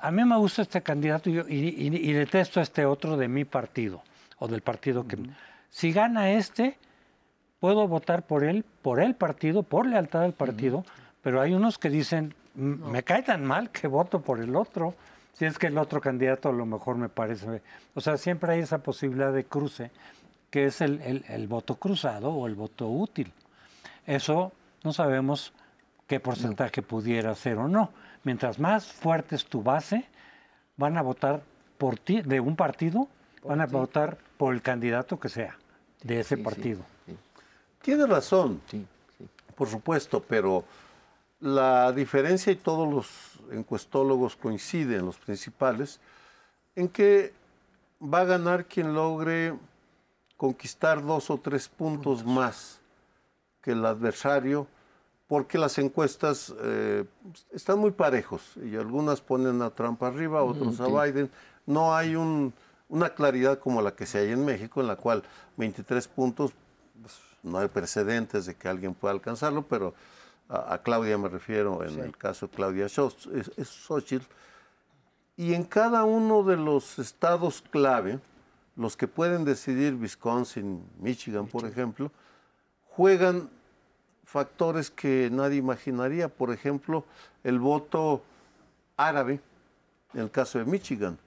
a 0.00 0.10
mí 0.10 0.24
me 0.24 0.36
gusta 0.36 0.62
este 0.62 0.82
candidato 0.82 1.30
y 1.30 2.12
detesto 2.12 2.60
a 2.60 2.62
este 2.62 2.84
otro 2.86 3.16
de 3.16 3.28
mi 3.28 3.44
partido 3.44 4.02
o 4.38 4.48
del 4.48 4.60
partido 4.60 5.06
que... 5.06 5.18
Si 5.70 5.92
gana 5.92 6.30
este, 6.30 6.76
puedo 7.58 7.88
votar 7.88 8.26
por 8.26 8.44
él, 8.44 8.64
por 8.82 9.00
el 9.00 9.14
partido, 9.14 9.62
por 9.62 9.86
lealtad 9.86 10.22
al 10.22 10.34
partido, 10.34 10.84
pero 11.22 11.40
hay 11.40 11.52
unos 11.52 11.78
que 11.78 11.90
dicen, 11.90 12.34
me 12.54 13.02
cae 13.02 13.22
tan 13.22 13.44
mal 13.44 13.70
que 13.70 13.88
voto 13.88 14.20
por 14.20 14.40
el 14.40 14.54
otro, 14.54 14.94
si 15.32 15.46
es 15.46 15.58
que 15.58 15.66
el 15.66 15.78
otro 15.78 16.00
candidato 16.00 16.48
a 16.48 16.52
lo 16.52 16.66
mejor 16.66 16.96
me 16.96 17.08
parece... 17.08 17.62
O 17.94 18.00
sea, 18.00 18.16
siempre 18.18 18.52
hay 18.52 18.60
esa 18.60 18.78
posibilidad 18.78 19.32
de 19.32 19.44
cruce, 19.44 19.90
que 20.50 20.66
es 20.66 20.80
el, 20.80 21.24
el, 21.26 21.48
voto 21.48 21.74
cruzado 21.76 22.30
o 22.30 22.46
el 22.46 22.54
voto 22.54 22.88
útil. 22.88 23.32
Eso 24.06 24.52
no 24.84 24.92
sabemos 24.92 25.52
qué 26.06 26.20
porcentaje 26.20 26.82
pudiera 26.82 27.34
ser 27.34 27.58
o 27.58 27.66
no. 27.66 27.90
Mientras 28.24 28.58
más 28.58 28.86
fuerte 28.86 29.36
es 29.36 29.44
tu 29.44 29.62
base, 29.62 30.06
van 30.76 30.96
a 30.96 31.02
votar 31.02 31.42
por 31.78 31.98
ti, 31.98 32.22
de 32.22 32.40
un 32.40 32.56
partido, 32.56 33.08
van 33.42 33.60
a 33.60 33.66
votar 33.66 34.18
por 34.36 34.54
el 34.54 34.62
candidato 34.62 35.20
que 35.20 35.28
sea 35.28 35.56
de 36.02 36.20
ese 36.20 36.36
partido. 36.36 36.82
Tiene 37.82 38.06
razón, 38.06 38.60
por 39.54 39.68
supuesto, 39.68 40.22
pero 40.22 40.64
la 41.40 41.92
diferencia 41.92 42.52
y 42.52 42.56
todos 42.56 42.92
los 42.92 43.54
encuestólogos 43.54 44.36
coinciden, 44.36 45.04
los 45.04 45.18
principales, 45.18 46.00
en 46.74 46.88
que 46.88 47.34
va 48.02 48.20
a 48.20 48.24
ganar 48.24 48.64
quien 48.64 48.94
logre 48.94 49.54
conquistar 50.36 51.04
dos 51.04 51.30
o 51.30 51.38
tres 51.38 51.68
puntos. 51.68 52.24
más 52.24 52.80
que 53.60 53.72
el 53.72 53.84
adversario, 53.86 54.66
porque 55.26 55.58
las 55.58 55.78
encuestas 55.78 56.54
eh, 56.60 57.04
están 57.52 57.78
muy 57.78 57.90
parejos 57.90 58.42
y 58.56 58.76
algunas 58.76 59.20
ponen 59.20 59.62
a 59.62 59.70
Trump 59.70 60.02
arriba, 60.02 60.42
otros 60.42 60.80
a 60.80 60.86
Biden. 60.86 61.30
No 61.66 61.94
hay 61.94 62.14
un 62.14 62.52
una 62.88 63.10
claridad 63.10 63.58
como 63.58 63.82
la 63.82 63.94
que 63.94 64.06
se 64.06 64.18
hay 64.18 64.30
en 64.30 64.44
México, 64.44 64.80
en 64.80 64.86
la 64.86 64.96
cual 64.96 65.24
23 65.56 66.06
puntos, 66.08 66.52
pues, 67.00 67.18
no 67.42 67.58
hay 67.58 67.68
precedentes 67.68 68.46
de 68.46 68.54
que 68.54 68.68
alguien 68.68 68.94
pueda 68.94 69.12
alcanzarlo, 69.12 69.62
pero 69.66 69.94
a, 70.48 70.78
Claudia 70.78 71.16
me 71.18 71.28
refiero, 71.28 71.82
en 71.84 71.98
el 71.98 72.16
caso 72.16 72.46
de 72.46 72.54
Claudia 72.54 72.88
Xochitl, 72.88 74.26
y 75.36 75.54
en 75.54 75.64
cada 75.64 76.04
uno 76.04 76.42
de 76.44 76.56
los 76.56 76.98
estados 76.98 77.62
clave, 77.62 78.20
los 78.76 78.96
que 78.96 79.08
pueden 79.08 79.44
decidir, 79.44 79.94
Wisconsin, 79.94 80.84
Michigan, 81.00 81.46
por 81.46 81.64
ejemplo, 81.64 82.12
juegan 82.90 83.50
factores 84.24 84.90
que 84.90 85.28
nadie 85.30 85.58
imaginaría. 85.58 86.28
Por 86.28 86.52
ejemplo, 86.52 87.04
el 87.42 87.58
voto 87.58 88.22
árabe, 88.96 89.40
en 90.12 90.20
el 90.22 90.30
caso 90.30 90.58
de 90.58 90.64
Michigan. 90.64 91.18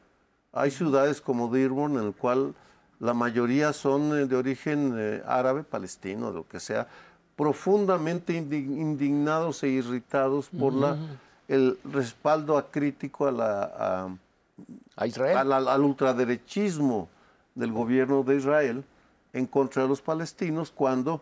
Hay 0.51 0.71
ciudades 0.71 1.21
como 1.21 1.49
Dearborn 1.49 1.97
en 1.97 2.05
el 2.05 2.13
cual 2.13 2.55
la 2.99 3.13
mayoría 3.13 3.73
son 3.73 4.17
eh, 4.17 4.25
de 4.25 4.35
origen 4.35 4.95
eh, 4.97 5.23
árabe, 5.25 5.63
palestino, 5.63 6.31
lo 6.31 6.47
que 6.47 6.59
sea, 6.59 6.87
profundamente 7.35 8.33
indignados 8.33 9.61
e 9.61 9.69
irritados 9.69 10.49
por 10.49 10.73
la, 10.73 10.97
el 11.47 11.77
respaldo 11.83 12.57
acrítico 12.57 13.27
a 13.27 13.31
la, 13.31 14.09
a, 14.95 15.07
Israel. 15.07 15.51
al 15.51 15.81
ultraderechismo 15.81 17.07
del 17.53 17.71
gobierno 17.71 18.23
de 18.23 18.37
Israel 18.37 18.83
en 19.33 19.45
contra 19.45 19.83
de 19.83 19.89
los 19.89 20.01
palestinos 20.01 20.71
cuando 20.71 21.21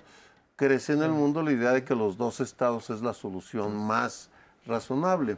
crece 0.55 0.93
en 0.93 1.03
el 1.03 1.11
mundo 1.11 1.41
la 1.41 1.51
idea 1.51 1.71
de 1.71 1.83
que 1.83 1.95
los 1.95 2.17
dos 2.17 2.39
estados 2.39 2.89
es 2.89 3.01
la 3.01 3.13
solución 3.13 3.75
más 3.75 4.29
razonable. 4.65 5.37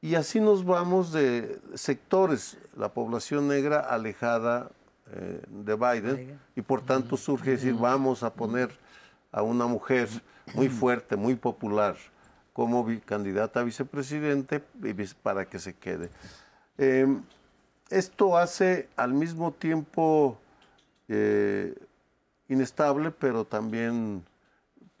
Y 0.00 0.14
así 0.14 0.40
nos 0.40 0.64
vamos 0.64 1.12
de 1.12 1.58
sectores, 1.74 2.58
la 2.76 2.92
población 2.92 3.48
negra 3.48 3.80
alejada 3.80 4.70
eh, 5.12 5.42
de 5.48 5.74
Biden, 5.74 6.38
y 6.54 6.62
por 6.62 6.82
tanto 6.82 7.16
surge 7.16 7.52
decir, 7.52 7.74
vamos 7.74 8.22
a 8.22 8.32
poner 8.32 8.70
a 9.32 9.42
una 9.42 9.66
mujer 9.66 10.08
muy 10.54 10.68
fuerte, 10.68 11.16
muy 11.16 11.34
popular, 11.34 11.96
como 12.52 12.86
candidata 13.04 13.60
a 13.60 13.64
vicepresidente 13.64 14.62
para 15.22 15.44
que 15.46 15.58
se 15.58 15.74
quede. 15.74 16.10
Em, 16.78 17.22
esto 17.90 18.36
hace 18.36 18.88
al 18.96 19.12
mismo 19.12 19.52
tiempo 19.52 20.38
eh, 21.08 21.74
inestable, 22.48 23.10
pero 23.10 23.44
también 23.44 24.24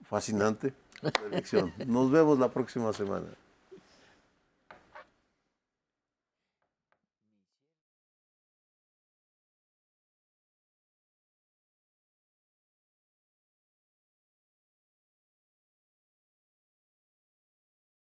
fascinante 0.04 0.74
la 1.02 1.10
elección. 1.26 1.72
Nos 1.86 2.10
vemos 2.10 2.38
la 2.38 2.48
próxima 2.48 2.92
semana. 2.92 3.26